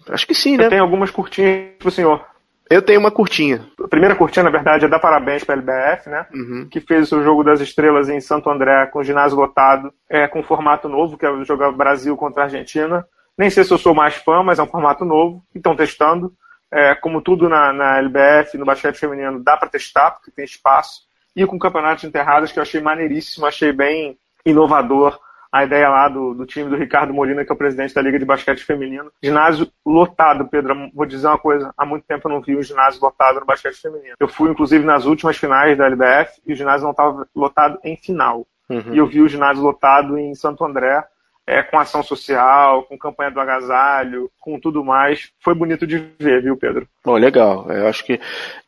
Acho 0.09 0.27
que 0.27 0.35
sim, 0.35 0.57
né? 0.57 0.69
Tem 0.69 0.79
algumas 0.79 1.09
curtinhas 1.09 1.71
pro 1.79 1.89
senhor. 1.89 2.23
Eu 2.69 2.81
tenho 2.81 2.99
uma 2.99 3.11
curtinha. 3.11 3.67
A 3.83 3.87
primeira 3.87 4.15
curtinha, 4.15 4.43
na 4.43 4.49
verdade, 4.49 4.85
é 4.85 4.87
dar 4.87 4.99
parabéns 4.99 5.43
para 5.43 5.55
a 5.55 5.57
LBF, 5.57 6.09
né? 6.09 6.25
Uhum. 6.33 6.67
Que 6.69 6.81
fez 6.81 7.03
o 7.03 7.05
seu 7.05 7.23
jogo 7.23 7.43
das 7.43 7.61
estrelas 7.61 8.09
em 8.09 8.19
Santo 8.19 8.49
André 8.49 8.87
com 8.87 9.03
ginásio 9.03 9.37
lotado, 9.37 9.93
é, 10.09 10.27
com 10.27 10.41
formato 10.41 10.89
novo, 10.89 11.17
que 11.17 11.25
é 11.25 11.43
jogar 11.43 11.71
Brasil 11.71 12.17
contra 12.17 12.43
a 12.43 12.45
Argentina. 12.45 13.05
Nem 13.37 13.49
sei 13.49 13.63
se 13.63 13.71
eu 13.71 13.77
sou 13.77 13.93
mais 13.93 14.15
fã, 14.15 14.41
mas 14.41 14.57
é 14.57 14.63
um 14.63 14.67
formato 14.67 15.05
novo. 15.05 15.43
Estão 15.53 15.75
testando. 15.75 16.33
É, 16.71 16.95
como 16.95 17.21
tudo 17.21 17.47
na, 17.47 17.71
na 17.71 17.97
LBF, 17.99 18.57
no 18.57 18.65
basquete 18.65 18.97
feminino, 18.97 19.43
dá 19.43 19.55
para 19.55 19.69
testar, 19.69 20.11
porque 20.11 20.31
tem 20.31 20.43
espaço. 20.43 21.01
E 21.35 21.45
com 21.45 21.57
o 21.57 21.59
campeonato 21.59 22.01
de 22.01 22.07
enterradas, 22.07 22.51
que 22.51 22.57
eu 22.57 22.63
achei 22.63 22.81
maneiríssimo, 22.81 23.45
achei 23.45 23.71
bem 23.71 24.17
inovador 24.45 25.19
a 25.55 25.63
ideia 25.63 25.87
lá 25.87 26.09
do, 26.09 26.33
do 26.33 26.45
time 26.45 26.69
do 26.69 26.75
Ricardo 26.75 27.13
Molina, 27.13 27.45
que 27.45 27.49
é 27.49 27.55
o 27.55 27.57
presidente 27.57 27.93
da 27.93 28.01
Liga 28.01 28.19
de 28.19 28.25
Basquete 28.25 28.65
Feminino. 28.65 29.09
Ginásio 29.23 29.71
lotado, 29.85 30.45
Pedro. 30.49 30.91
Vou 30.93 31.05
dizer 31.05 31.27
uma 31.27 31.37
coisa: 31.37 31.73
há 31.77 31.85
muito 31.85 32.05
tempo 32.05 32.27
eu 32.27 32.33
não 32.33 32.41
vi 32.41 32.57
um 32.57 32.61
ginásio 32.61 33.01
lotado 33.01 33.39
no 33.39 33.45
basquete 33.45 33.81
feminino. 33.81 34.15
Eu 34.19 34.27
fui, 34.27 34.51
inclusive, 34.51 34.83
nas 34.83 35.05
últimas 35.05 35.37
finais 35.37 35.77
da 35.77 35.85
LBF 35.85 36.41
e 36.45 36.51
o 36.51 36.55
ginásio 36.57 36.83
não 36.83 36.91
estava 36.91 37.25
lotado 37.33 37.79
em 37.85 37.95
final. 37.95 38.45
Uhum. 38.69 38.93
E 38.93 38.97
eu 38.97 39.07
vi 39.07 39.21
o 39.21 39.29
ginásio 39.29 39.63
lotado 39.63 40.17
em 40.17 40.35
Santo 40.35 40.65
André 40.65 41.01
é, 41.47 41.61
com 41.61 41.77
ação 41.77 42.01
social, 42.01 42.83
com 42.83 42.97
campanha 42.97 43.29
do 43.29 43.39
agasalho, 43.39 44.31
com 44.39 44.59
tudo 44.59 44.83
mais. 44.83 45.29
Foi 45.43 45.53
bonito 45.53 45.85
de 45.85 45.97
ver, 46.19 46.41
viu, 46.41 46.57
Pedro? 46.57 46.87
Bom, 47.03 47.15
legal. 47.17 47.67
Eu 47.69 47.87
acho 47.87 48.03
que. 48.03 48.19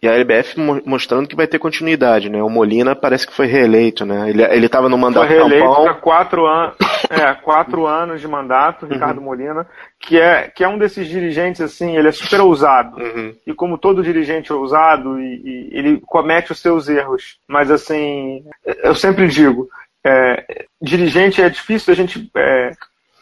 E 0.01 0.07
a 0.07 0.13
LBF 0.13 0.59
mostrando 0.85 1.27
que 1.27 1.35
vai 1.35 1.47
ter 1.47 1.57
continuidade, 1.57 2.29
né? 2.29 2.41
O 2.43 2.49
Molina 2.49 2.95
parece 2.95 3.25
que 3.25 3.33
foi 3.33 3.47
reeleito, 3.47 4.05
né? 4.05 4.29
Ele, 4.29 4.43
ele 4.43 4.69
tava 4.69 4.87
no 4.87 4.97
mandato 4.97 5.27
Foi 5.27 5.35
reeleito 5.35 5.73
para 5.73 5.93
quatro 5.95 6.45
anos. 6.45 6.75
É, 7.09 7.33
quatro 7.35 7.85
anos 7.85 8.19
de 8.19 8.27
mandato, 8.27 8.85
uhum. 8.85 8.91
Ricardo 8.91 9.19
uhum. 9.19 9.25
Molina, 9.25 9.67
que 9.99 10.19
é, 10.19 10.49
que 10.53 10.63
é 10.63 10.67
um 10.67 10.79
desses 10.79 11.07
dirigentes, 11.07 11.61
assim, 11.61 11.95
ele 11.95 12.09
é 12.09 12.11
super 12.11 12.41
ousado. 12.41 12.97
Uhum. 12.97 13.35
E 13.45 13.53
como 13.53 13.77
todo 13.77 14.03
dirigente 14.03 14.51
ousado, 14.51 15.17
e, 15.19 15.41
e 15.45 15.69
ele 15.71 16.01
comete 16.05 16.51
os 16.51 16.59
seus 16.59 16.89
erros. 16.89 17.37
Mas, 17.47 17.69
assim, 17.69 18.43
eu 18.83 18.95
sempre 18.95 19.27
digo, 19.27 19.69
é, 20.05 20.65
dirigente 20.81 21.41
é 21.41 21.49
difícil 21.49 21.93
a 21.93 21.95
gente 21.95 22.29
é, 22.35 22.71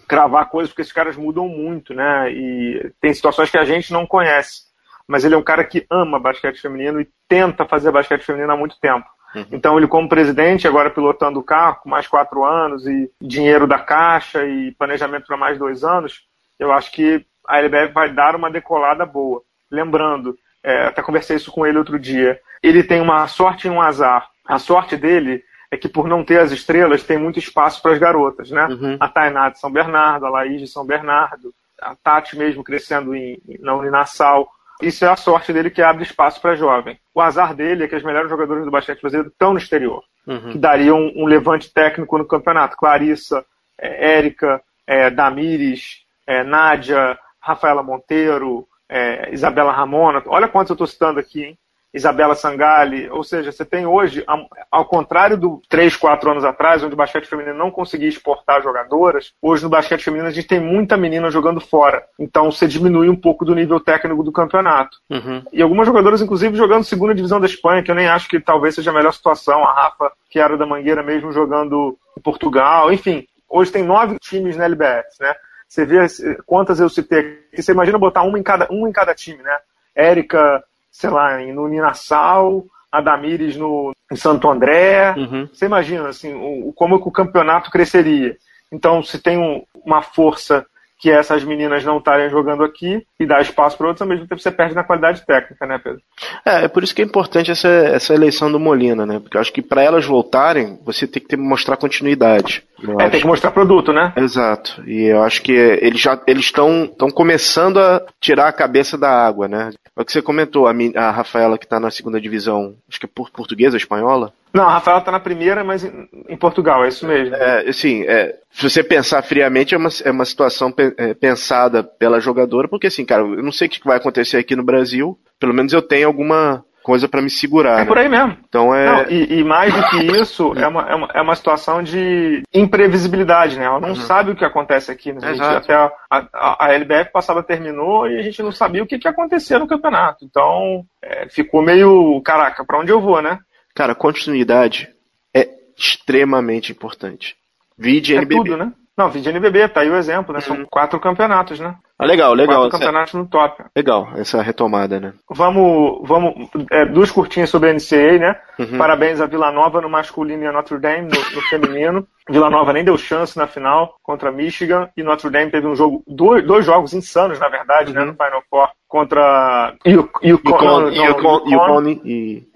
cravar 0.07 0.49
coisas 0.49 0.69
porque 0.69 0.81
esses 0.81 0.93
caras 0.93 1.17
mudam 1.17 1.47
muito, 1.47 1.93
né? 1.93 2.31
E 2.31 2.91
tem 3.01 3.13
situações 3.13 3.49
que 3.49 3.57
a 3.57 3.65
gente 3.65 3.91
não 3.91 4.05
conhece. 4.05 4.63
Mas 5.07 5.23
ele 5.23 5.35
é 5.35 5.37
um 5.37 5.43
cara 5.43 5.63
que 5.63 5.85
ama 5.89 6.19
basquete 6.19 6.61
feminino 6.61 6.99
e 6.99 7.07
tenta 7.27 7.65
fazer 7.65 7.91
basquete 7.91 8.23
feminino 8.23 8.51
há 8.51 8.57
muito 8.57 8.79
tempo. 8.79 9.05
Uhum. 9.35 9.45
Então 9.51 9.77
ele 9.77 9.87
como 9.87 10.09
presidente, 10.09 10.67
agora 10.67 10.89
pilotando 10.89 11.39
o 11.39 11.43
carro, 11.43 11.81
com 11.83 11.89
mais 11.89 12.07
quatro 12.07 12.43
anos 12.43 12.87
e 12.87 13.11
dinheiro 13.21 13.67
da 13.67 13.79
caixa 13.79 14.45
e 14.45 14.71
planejamento 14.71 15.27
para 15.27 15.37
mais 15.37 15.57
dois 15.59 15.83
anos, 15.83 16.23
eu 16.57 16.71
acho 16.71 16.91
que 16.91 17.25
a 17.47 17.59
LBF 17.59 17.93
vai 17.93 18.11
dar 18.11 18.35
uma 18.35 18.49
decolada 18.49 19.05
boa. 19.05 19.41
Lembrando, 19.69 20.37
é, 20.63 20.85
até 20.85 21.01
conversei 21.01 21.35
isso 21.35 21.51
com 21.51 21.65
ele 21.65 21.77
outro 21.77 21.99
dia, 21.99 22.39
ele 22.63 22.83
tem 22.83 23.01
uma 23.01 23.27
sorte 23.27 23.67
e 23.67 23.69
um 23.69 23.81
azar. 23.81 24.27
A 24.47 24.57
sorte 24.57 24.95
dele 24.95 25.43
é 25.71 25.77
que 25.77 25.89
por 25.89 26.07
não 26.07 26.23
ter 26.23 26.39
as 26.39 26.51
estrelas, 26.51 27.03
tem 27.03 27.17
muito 27.17 27.39
espaço 27.39 27.81
para 27.81 27.91
as 27.91 27.99
garotas, 27.99 28.51
né? 28.51 28.67
Uhum. 28.67 28.97
A 28.99 29.07
Tainá 29.07 29.49
de 29.49 29.59
São 29.59 29.71
Bernardo, 29.71 30.25
a 30.25 30.29
Laís 30.29 30.61
de 30.61 30.67
São 30.67 30.85
Bernardo, 30.85 31.53
a 31.81 31.95
Tati 31.95 32.37
mesmo 32.37 32.63
crescendo 32.63 33.15
em, 33.15 33.41
na 33.59 33.75
Uninassal. 33.75 34.47
Isso 34.81 35.05
é 35.05 35.07
a 35.07 35.15
sorte 35.15 35.53
dele 35.53 35.69
que 35.69 35.81
abre 35.81 36.03
espaço 36.03 36.41
para 36.41 36.55
jovem. 36.55 36.99
O 37.13 37.21
azar 37.21 37.53
dele 37.53 37.83
é 37.83 37.87
que 37.87 37.95
as 37.95 38.03
melhores 38.03 38.29
jogadoras 38.29 38.65
do 38.65 38.71
basquete 38.71 39.01
brasileiro 39.01 39.29
estão 39.29 39.53
no 39.53 39.59
exterior, 39.59 40.03
uhum. 40.27 40.51
que 40.51 40.57
dariam 40.57 40.99
um, 40.99 41.23
um, 41.23 41.25
levante 41.25 41.71
técnico 41.73 42.17
no 42.17 42.25
campeonato. 42.25 42.77
Clarissa, 42.77 43.45
é, 43.77 44.17
Érica, 44.17 44.61
é, 44.85 45.09
Damires, 45.09 46.03
é, 46.27 46.43
Nádia, 46.43 47.17
Rafaela 47.39 47.83
Monteiro, 47.83 48.67
é, 48.89 49.33
Isabela 49.33 49.71
Ramona. 49.71 50.21
Olha 50.25 50.47
quantos 50.47 50.71
eu 50.71 50.75
estou 50.75 50.87
citando 50.87 51.19
aqui, 51.19 51.43
hein? 51.43 51.57
Isabela 51.95 52.35
Sangali, 52.35 53.09
ou 53.09 53.23
seja, 53.23 53.51
você 53.51 53.63
tem 53.63 53.85
hoje, 53.85 54.23
ao 54.69 54.85
contrário 54.85 55.37
do 55.37 55.61
3, 55.69 55.95
4 55.95 56.29
anos 56.29 56.43
atrás, 56.43 56.83
onde 56.83 56.93
o 56.93 56.97
basquete 56.97 57.25
feminino 57.25 57.57
não 57.57 57.71
conseguia 57.71 58.09
exportar 58.09 58.61
jogadoras, 58.61 59.33
hoje 59.41 59.63
no 59.63 59.69
basquete 59.69 60.03
feminino 60.03 60.27
a 60.27 60.31
gente 60.31 60.47
tem 60.47 60.59
muita 60.59 60.97
menina 60.97 61.31
jogando 61.31 61.61
fora. 61.61 62.03
Então 62.19 62.51
você 62.51 62.67
diminui 62.67 63.09
um 63.09 63.15
pouco 63.15 63.45
do 63.45 63.55
nível 63.55 63.79
técnico 63.79 64.23
do 64.23 64.31
campeonato. 64.31 64.97
Uhum. 65.09 65.41
E 65.53 65.61
algumas 65.61 65.87
jogadoras, 65.87 66.21
inclusive, 66.21 66.57
jogando 66.57 66.83
segunda 66.83 67.15
divisão 67.15 67.39
da 67.39 67.45
Espanha, 67.45 67.81
que 67.81 67.89
eu 67.89 67.95
nem 67.95 68.07
acho 68.07 68.27
que 68.27 68.41
talvez 68.41 68.75
seja 68.75 68.91
a 68.91 68.93
melhor 68.93 69.13
situação. 69.13 69.63
A 69.63 69.73
Rafa, 69.73 70.11
que 70.29 70.37
era 70.37 70.57
da 70.57 70.65
Mangueira 70.65 71.01
mesmo, 71.01 71.31
jogando 71.31 71.97
em 72.17 72.21
Portugal. 72.21 72.91
Enfim, 72.91 73.25
hoje 73.47 73.71
tem 73.71 73.83
nove 73.83 74.17
times 74.19 74.57
na 74.57 74.65
LBF, 74.65 75.07
né? 75.21 75.33
Você 75.67 75.85
vê 75.85 76.05
quantas 76.45 76.79
eu 76.79 76.89
citei 76.89 77.19
aqui. 77.19 77.61
Você 77.61 77.71
imagina 77.71 77.97
botar 77.97 78.23
uma 78.23 78.37
em 78.37 78.43
cada, 78.43 78.67
um 78.69 78.85
em 78.85 78.91
cada 78.91 79.15
time, 79.15 79.41
né? 79.41 79.57
Érica, 79.95 80.61
sei 80.95 81.09
lá, 81.09 81.37
no 81.39 81.67
Ninassal, 81.67 82.63
a 82.89 83.01
Damires 83.01 83.57
no, 83.57 83.91
em 84.09 84.15
Santo 84.15 84.49
André. 84.49 85.13
Uhum. 85.17 85.45
Você 85.51 85.65
imagina 85.65 86.07
assim, 86.07 86.33
o, 86.33 86.71
como 86.71 86.95
o 86.95 87.11
campeonato 87.11 87.69
cresceria. 87.69 88.37
Então, 88.71 89.03
se 89.03 89.19
tem 89.19 89.37
um, 89.37 89.61
uma 89.85 90.01
força 90.01 90.65
que 91.05 91.11
essas 91.11 91.43
meninas 91.43 91.85
não 91.85 91.99
estarem 91.99 92.31
jogando 92.31 92.63
aqui 92.63 93.05
e 93.19 93.27
dar 93.27 93.39
espaço 93.39 93.77
para 93.77 93.85
outros, 93.85 94.01
ao 94.01 94.07
mesmo 94.07 94.25
tempo 94.25 94.41
você 94.41 94.49
perde 94.49 94.73
na 94.73 94.83
qualidade 94.83 95.23
técnica, 95.23 95.63
né, 95.67 95.77
Pedro? 95.77 96.01
É, 96.43 96.65
é 96.65 96.67
por 96.67 96.83
isso 96.83 96.95
que 96.95 97.01
é 97.03 97.05
importante 97.05 97.51
essa, 97.51 97.67
essa 97.67 98.11
eleição 98.11 98.51
do 98.51 98.59
Molina, 98.59 99.05
né? 99.05 99.19
Porque 99.19 99.37
eu 99.37 99.41
acho 99.41 99.53
que 99.53 99.61
para 99.61 99.83
elas 99.83 100.03
voltarem, 100.03 100.79
você 100.83 101.05
tem 101.05 101.21
que 101.21 101.29
ter, 101.29 101.37
mostrar 101.37 101.77
continuidade. 101.77 102.63
é, 102.81 103.03
acho. 103.03 103.11
tem 103.11 103.21
que 103.21 103.27
mostrar 103.27 103.51
produto, 103.51 103.93
né? 103.93 104.13
Exato. 104.17 104.81
E 104.87 105.03
eu 105.03 105.21
acho 105.21 105.43
que 105.43 105.51
eles 105.51 106.01
já 106.01 106.19
eles 106.25 106.45
estão 106.45 106.89
começando 107.13 107.77
a 107.77 108.01
tirar 108.19 108.47
a 108.47 108.53
cabeça 108.53 108.97
da 108.97 109.11
água, 109.11 109.47
né? 109.47 109.69
É 109.95 110.01
o 110.01 110.03
que 110.03 110.11
você 110.11 110.23
comentou, 110.23 110.65
a, 110.67 110.73
a 110.95 111.11
Rafaela 111.11 111.59
que 111.59 111.65
está 111.65 111.79
na 111.79 111.91
segunda 111.91 112.19
divisão, 112.19 112.73
acho 112.89 112.99
que 112.99 113.05
é 113.05 113.09
por 113.13 113.29
portuguesa, 113.29 113.77
espanhola? 113.77 114.33
Não, 114.55 114.69
a 114.69 114.71
Rafaela 114.71 114.99
está 114.99 115.11
na 115.11 115.19
primeira, 115.19 115.65
mas 115.65 115.83
em, 115.83 116.37
Portugal, 116.37 116.85
é 116.85 116.87
isso 116.87 117.05
mesmo. 117.05 117.35
É, 117.35 117.67
assim, 117.67 118.03
é, 118.03 118.33
se 118.49 118.69
você 118.69 118.81
pensar 118.81 119.21
friamente, 119.21 119.75
é 119.75 119.77
uma, 119.77 119.89
é 120.05 120.09
uma 120.09 120.23
situação 120.23 120.71
pe, 120.71 120.95
é, 120.97 121.13
pensada 121.13 121.83
pela 121.83 122.21
jogadora, 122.21 122.65
porque 122.65 122.87
assim, 122.87 123.03
cara, 123.03 123.21
eu 123.23 123.43
não 123.43 123.51
sei 123.51 123.67
o 123.67 123.69
que 123.69 123.83
vai 123.83 123.97
acontecer 123.97 124.37
aqui 124.37 124.55
no 124.55 124.63
Brasil, 124.63 125.19
pelo 125.37 125.53
menos 125.53 125.73
eu 125.73 125.81
tenho 125.81 126.07
alguma 126.07 126.63
coisa 126.81 127.05
para 127.05 127.21
me 127.21 127.29
segurar. 127.29 127.79
É 127.79 127.79
né? 127.79 127.85
por 127.85 127.97
aí 127.97 128.07
mesmo. 128.07 128.37
Então 128.47 128.73
é. 128.73 128.85
Não, 128.85 129.09
e, 129.09 129.39
e, 129.39 129.43
mais 129.43 129.73
do 129.73 129.89
que 129.89 129.97
isso, 130.21 130.53
é 130.55 130.65
uma, 130.67 130.89
é, 130.89 130.95
uma, 130.95 131.09
é 131.15 131.21
uma 131.21 131.35
situação 131.35 131.83
de 131.83 132.41
imprevisibilidade, 132.53 133.59
né? 133.59 133.65
Ela 133.65 133.81
não 133.81 133.89
uhum. 133.89 133.95
sabe 133.95 134.31
o 134.31 134.35
que 134.35 134.45
acontece 134.45 134.89
aqui. 134.89 135.11
Né? 135.11 135.19
A 135.21 135.33
gente, 135.33 135.43
até 135.43 135.73
a, 135.73 135.91
a, 136.09 136.65
a, 136.65 136.73
LBF 136.73 137.11
passada 137.11 137.43
terminou 137.43 138.07
e 138.07 138.17
a 138.17 138.21
gente 138.21 138.41
não 138.41 138.53
sabia 138.53 138.81
o 138.81 138.87
que, 138.87 138.97
que 138.97 139.05
ia 139.05 139.11
acontecer 139.11 139.59
no 139.59 139.67
campeonato. 139.67 140.23
Então 140.23 140.85
é, 141.01 141.27
ficou 141.27 141.61
meio, 141.61 142.21
caraca, 142.21 142.63
para 142.63 142.79
onde 142.79 142.91
eu 142.91 143.01
vou, 143.01 143.21
né? 143.21 143.37
Cara, 143.75 143.93
continuidade 143.93 144.89
é 145.33 145.49
extremamente 145.77 146.71
importante. 146.71 147.35
Vide 147.77 148.13
é 148.13 148.17
NBB. 148.17 148.35
Tudo, 148.35 148.57
né? 148.57 148.71
Não, 148.97 149.11
vídeo 149.11 149.29
NBB, 149.29 149.67
tá 149.67 149.81
aí 149.81 149.89
o 149.89 149.97
exemplo, 149.97 150.33
né? 150.33 150.39
São 150.39 150.55
uhum. 150.55 150.65
quatro 150.71 150.97
campeonatos, 150.99 151.59
né? 151.59 151.75
Ah, 151.97 152.05
legal, 152.05 152.33
legal. 152.33 152.63
Quatro 152.63 152.77
campeonatos 152.77 153.13
no 153.13 153.25
top. 153.25 153.63
Legal, 153.75 154.09
essa 154.17 154.41
retomada, 154.41 154.99
né? 154.99 155.13
Vamos, 155.29 156.05
vamos, 156.05 156.49
é, 156.69 156.85
duas 156.85 157.09
curtinhas 157.09 157.49
sobre 157.49 157.69
a 157.69 157.73
NCAA, 157.73 158.19
né? 158.19 158.39
Uhum. 158.59 158.77
Parabéns 158.77 159.21
a 159.21 159.25
Vila 159.25 159.49
Nova 159.49 159.79
no 159.79 159.89
masculino 159.89 160.43
e 160.43 160.47
a 160.47 160.51
Notre 160.51 160.77
Dame 160.77 161.03
no, 161.03 161.35
no 161.35 161.41
feminino. 161.43 162.05
Vila 162.29 162.49
Nova 162.49 162.73
nem 162.73 162.83
deu 162.83 162.97
chance 162.97 163.37
na 163.37 163.47
final 163.47 163.95
contra 164.03 164.31
Michigan 164.31 164.89
e 164.97 165.03
Notre 165.03 165.29
Dame 165.29 165.51
teve 165.51 165.67
um 165.67 165.75
jogo, 165.75 166.03
dois, 166.05 166.45
dois 166.45 166.65
jogos 166.65 166.93
insanos, 166.93 167.39
na 167.39 167.47
verdade, 167.47 167.93
né? 167.93 168.01
uhum. 168.01 168.07
né? 168.07 168.11
No 168.11 168.25
Final 168.25 168.43
Four 168.49 168.69
contra 168.87 169.73
e 169.85 169.91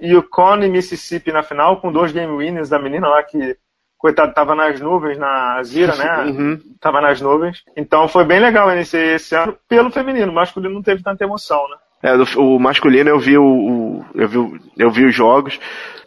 Yukon 0.02 0.64
e 0.64 0.70
Mississippi 0.70 1.32
na 1.32 1.44
final 1.44 1.82
com 1.82 1.92
dois 1.92 2.12
game 2.12 2.32
winners 2.32 2.70
da 2.70 2.80
menina 2.80 3.08
lá 3.08 3.24
que 3.24 3.58
coitado, 4.00 4.34
tava 4.34 4.56
nas 4.56 4.80
nuvens 4.80 5.18
na 5.20 5.62
Zira, 5.62 5.96
né? 5.96 6.24
Uhum. 6.32 6.60
Tava 6.80 7.02
nas 7.02 7.22
nuvens. 7.22 7.64
Então 7.76 8.08
foi 8.08 8.24
bem 8.24 8.40
legal 8.40 8.72
esse, 8.72 8.98
esse 8.98 9.36
ano 9.36 9.56
pelo 9.68 9.92
feminino. 9.92 10.32
O 10.32 10.36
masculino 10.36 10.74
não 10.74 10.82
teve 10.82 11.04
tanta 11.04 11.24
emoção, 11.24 11.62
né? 11.70 11.76
É, 12.02 12.14
o 12.38 12.58
masculino 12.58 13.10
eu 13.10 13.20
vi 13.20 13.38
o, 13.38 13.44
o 13.44 14.06
eu 14.16 14.28
vi, 14.28 14.62
eu 14.78 14.90
vi 14.90 15.06
os 15.06 15.14
jogos. 15.14 15.60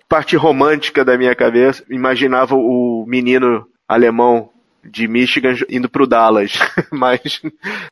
Parte 0.08 0.36
romântica 0.36 1.04
da 1.04 1.16
minha 1.16 1.34
cabeça, 1.34 1.84
imaginava 1.88 2.54
o 2.54 3.04
menino 3.06 3.66
alemão 3.88 4.50
de 4.84 5.06
Michigan 5.06 5.54
indo 5.68 5.88
pro 5.88 6.06
Dallas, 6.06 6.58
mas 6.90 7.40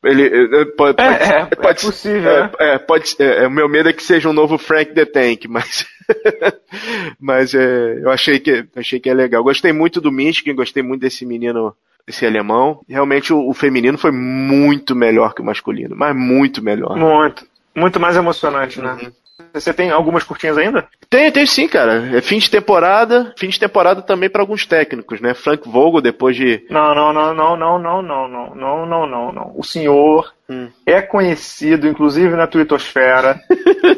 ele 0.05 0.67
pode, 0.77 1.01
é, 1.01 1.05
é, 1.05 1.45
pode, 1.47 1.87
é 1.87 1.89
possível, 1.89 2.31
é, 2.31 2.43
né? 2.43 2.51
é, 2.59 2.79
pode, 2.79 3.17
é, 3.19 3.47
o 3.47 3.51
meu 3.51 3.69
medo 3.69 3.89
é 3.89 3.93
que 3.93 4.03
seja 4.03 4.29
um 4.29 4.33
novo 4.33 4.59
Frank 4.59 4.93
the 4.93 5.05
Tank, 5.05 5.47
mas 5.47 5.87
mas 7.19 7.55
é, 7.55 7.99
eu 8.03 8.11
achei 8.11 8.39
que 8.39 8.67
achei 8.75 9.01
que 9.01 9.09
é 9.09 9.15
legal. 9.15 9.43
Gostei 9.43 9.73
muito 9.73 10.01
do 10.01 10.13
Michigan, 10.13 10.55
gostei 10.55 10.83
muito 10.83 11.01
desse 11.01 11.25
menino, 11.25 11.75
esse 12.07 12.25
alemão. 12.27 12.81
Realmente 12.89 13.33
o, 13.33 13.49
o 13.49 13.55
feminino 13.55 13.99
foi 13.99 14.11
muito 14.11 14.95
melhor 14.95 15.35
que 15.35 15.43
o 15.43 15.45
masculino, 15.45 15.95
mas 15.97 16.15
muito 16.15 16.63
melhor. 16.63 16.97
Muito, 16.97 17.47
muito 17.75 18.01
mais 18.01 18.17
emocionante, 18.17 18.81
né? 18.81 18.99
Uhum. 19.03 19.13
Você 19.53 19.73
tem 19.73 19.91
algumas 19.91 20.25
curtinhas 20.25 20.57
ainda? 20.57 20.87
Tem, 21.09 21.31
tem 21.31 21.47
sim, 21.47 21.69
cara. 21.69 22.17
É 22.17 22.21
fim 22.21 22.39
de 22.39 22.51
temporada, 22.51 23.35
fim 23.37 23.49
de 23.49 23.59
temporada 23.59 24.03
também 24.03 24.31
para 24.31 24.43
alguns 24.43 24.67
técnicos, 24.67 25.21
né? 25.21 25.35
Frank 25.35 25.69
Vogel 25.69 26.01
depois 26.01 26.37
de 26.37 26.65
Não, 26.71 26.95
não, 26.95 27.13
não, 27.13 27.35
não, 27.35 27.57
não, 27.57 27.79
não, 27.79 28.03
não, 28.03 28.29
não, 28.29 28.55
não, 28.55 28.87
não, 28.87 29.07
não, 29.07 29.33
não. 29.33 29.53
O 29.57 29.65
senhor 29.65 30.33
hum. 30.49 30.69
é 30.87 31.03
conhecido 31.03 31.89
inclusive 31.89 32.35
na 32.37 32.47
twittosfera. 32.47 33.41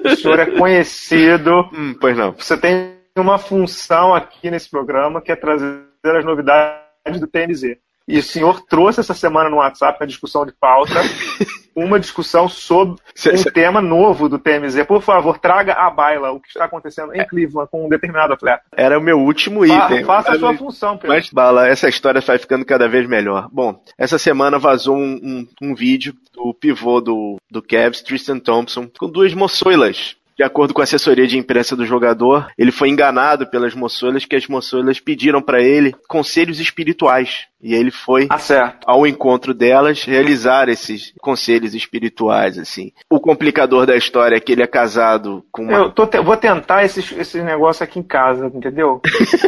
o 0.05 0.17
senhor 0.17 0.39
é 0.39 0.47
conhecido. 0.47 1.69
Hum, 1.73 1.95
pois 2.01 2.17
não. 2.17 2.33
Você 2.33 2.57
tem 2.57 2.93
uma 3.17 3.39
função 3.39 4.15
aqui 4.15 4.51
nesse 4.51 4.71
programa 4.71 5.21
que 5.21 5.31
é 5.31 5.37
trazer 5.37 5.83
as 6.05 6.25
novidades 6.25 7.21
do 7.21 7.27
TNZ. 7.27 7.77
E 8.07 8.19
o 8.19 8.23
senhor 8.23 8.61
trouxe 8.63 9.01
essa 9.01 9.15
semana 9.15 9.49
no 9.49 9.57
WhatsApp, 9.57 9.99
na 10.01 10.07
discussão 10.07 10.45
de 10.45 10.53
pauta, 10.53 10.95
uma 11.75 11.99
discussão 11.99 12.49
sobre 12.49 13.01
cê, 13.15 13.33
um 13.33 13.37
cê... 13.37 13.51
tema 13.51 13.81
novo 13.81 14.29
do 14.29 14.39
TMZ. 14.39 14.85
Por 14.87 15.03
favor, 15.03 15.39
traga 15.39 15.75
à 15.75 15.91
baila 15.91 16.33
o 16.33 16.41
que 16.41 16.49
está 16.49 16.65
acontecendo 16.65 17.15
em 17.15 17.21
é. 17.21 17.25
Cleveland 17.25 17.69
com 17.71 17.87
um 17.87 17.89
determinado 17.89 18.33
atleta. 18.33 18.63
Era 18.77 18.99
o 18.99 19.03
meu 19.03 19.19
último 19.19 19.65
item. 19.65 20.05
faça 20.05 20.33
a 20.33 20.39
sua 20.39 20.57
função, 20.57 20.97
Pedro. 20.97 21.17
Mas, 21.17 21.31
Bala, 21.31 21.69
essa 21.69 21.89
história 21.89 22.21
vai 22.21 22.39
ficando 22.39 22.65
cada 22.65 22.89
vez 22.89 23.09
melhor. 23.09 23.49
Bom, 23.53 23.81
essa 23.97 24.19
semana 24.19 24.59
vazou 24.59 24.97
um, 24.97 25.21
um, 25.23 25.49
um 25.71 25.75
vídeo 25.75 26.15
do 26.35 26.53
pivô 26.55 27.01
do, 27.01 27.37
do 27.51 27.63
Cavs, 27.63 28.03
Tristan 28.03 28.39
Thompson, 28.39 28.89
com 28.99 29.09
duas 29.09 29.33
moçoilas 29.35 30.17
de 30.37 30.43
acordo 30.43 30.75
com 30.75 30.81
a 30.81 30.85
assessoria 30.85 31.27
de 31.27 31.39
imprensa 31.39 31.77
do 31.77 31.85
jogador, 31.85 32.49
ele 32.57 32.73
foi 32.73 32.89
enganado 32.89 33.47
pelas 33.47 33.75
moçoilas, 33.75 34.25
que 34.25 34.37
as 34.37 34.47
moçoilas 34.47 35.01
pediram 35.01 35.43
para 35.43 35.63
ele 35.63 35.95
conselhos 36.09 36.61
espirituais. 36.61 37.47
E 37.63 37.75
ele 37.75 37.93
foi 37.93 38.27
ah, 38.29 38.75
ao 38.85 39.07
encontro 39.07 39.55
delas 39.55 40.03
realizar 40.03 40.69
esses 40.69 41.13
conselhos 41.21 41.75
espirituais, 41.75 42.59
assim. 42.59 42.91
O 43.09 43.21
complicador 43.21 43.87
da 43.87 43.97
história 43.97 44.37
é 44.37 44.41
que 44.41 44.51
ele 44.51 44.63
é 44.63 44.67
casado 44.67 45.45
com 45.53 45.63
uma... 45.63 45.73
Eu 45.73 45.91
te... 45.91 46.19
vou 46.21 46.37
tentar 46.37 46.85
esse, 46.85 47.01
esse 47.15 47.41
negócio 47.41 47.85
aqui 47.85 48.01
em 48.01 48.03
casa, 48.03 48.47
entendeu? 48.53 49.01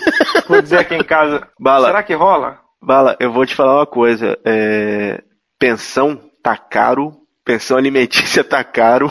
vou 0.47 0.63
dizer 0.63 0.79
aqui 0.79 0.95
em 0.95 1.03
casa. 1.03 1.49
Bala, 1.59 1.89
Será 1.89 2.03
que 2.05 2.15
rola? 2.15 2.61
Bala, 2.81 3.17
eu 3.19 3.33
vou 3.33 3.45
te 3.45 3.55
falar 3.55 3.77
uma 3.77 3.87
coisa. 3.87 4.39
É... 4.45 5.21
Pensão 5.59 6.21
tá 6.43 6.57
caro, 6.57 7.13
pensão 7.45 7.77
alimentícia 7.77 8.45
tá 8.45 8.63
caro. 8.63 9.11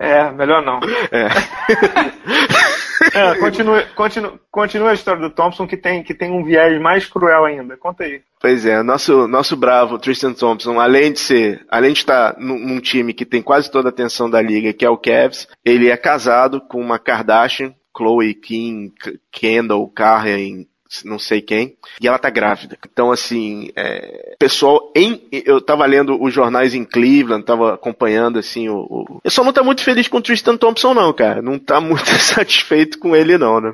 É, 0.00 0.32
melhor 0.32 0.64
não. 0.64 0.80
É. 1.12 1.28
é, 3.20 3.34
continue, 3.34 3.84
continue, 3.94 4.32
continue 4.50 4.88
a 4.88 4.94
história 4.94 5.20
do 5.20 5.28
Thompson 5.28 5.66
que 5.66 5.76
tem, 5.76 6.02
que 6.02 6.14
tem 6.14 6.32
um 6.32 6.42
viés 6.42 6.80
mais 6.80 7.04
cruel 7.04 7.44
ainda. 7.44 7.76
Conta 7.76 8.04
aí. 8.04 8.22
Pois 8.40 8.64
é, 8.64 8.82
nosso, 8.82 9.28
nosso 9.28 9.54
bravo 9.54 9.98
Tristan 9.98 10.32
Thompson, 10.32 10.80
além 10.80 11.12
de 11.12 11.20
ser, 11.20 11.66
além 11.70 11.92
de 11.92 11.98
estar 11.98 12.34
num, 12.38 12.58
num 12.58 12.80
time 12.80 13.12
que 13.12 13.26
tem 13.26 13.42
quase 13.42 13.70
toda 13.70 13.90
a 13.90 13.92
atenção 13.92 14.30
da 14.30 14.40
liga, 14.40 14.72
que 14.72 14.86
é 14.86 14.88
o 14.88 14.96
Cavs, 14.96 15.46
ele 15.62 15.90
é 15.90 15.96
casado 15.98 16.62
com 16.62 16.80
uma 16.80 16.98
Kardashian, 16.98 17.74
Chloe 17.94 18.32
Kim, 18.32 18.94
Kendall, 19.30 19.86
Karen, 19.90 20.64
não 21.04 21.18
sei 21.18 21.40
quem, 21.40 21.76
e 22.00 22.08
ela 22.08 22.18
tá 22.18 22.28
grávida. 22.28 22.76
Então, 22.90 23.12
assim, 23.12 23.70
é, 23.76 24.34
pessoal 24.38 24.92
em. 24.94 25.22
Eu 25.30 25.60
tava 25.60 25.86
lendo 25.86 26.20
os 26.20 26.34
jornais 26.34 26.74
em 26.74 26.84
Cleveland, 26.84 27.44
tava 27.44 27.74
acompanhando, 27.74 28.38
assim, 28.38 28.68
o. 28.68 28.78
o 28.78 29.20
eu 29.22 29.30
só 29.30 29.44
não 29.44 29.52
tá 29.52 29.62
muito 29.62 29.82
feliz 29.82 30.08
com 30.08 30.18
o 30.18 30.22
Tristan 30.22 30.56
Thompson, 30.56 30.92
não, 30.94 31.12
cara. 31.12 31.40
Não 31.40 31.58
tá 31.58 31.80
muito 31.80 32.10
satisfeito 32.18 32.98
com 32.98 33.14
ele, 33.14 33.38
não, 33.38 33.60
né? 33.60 33.72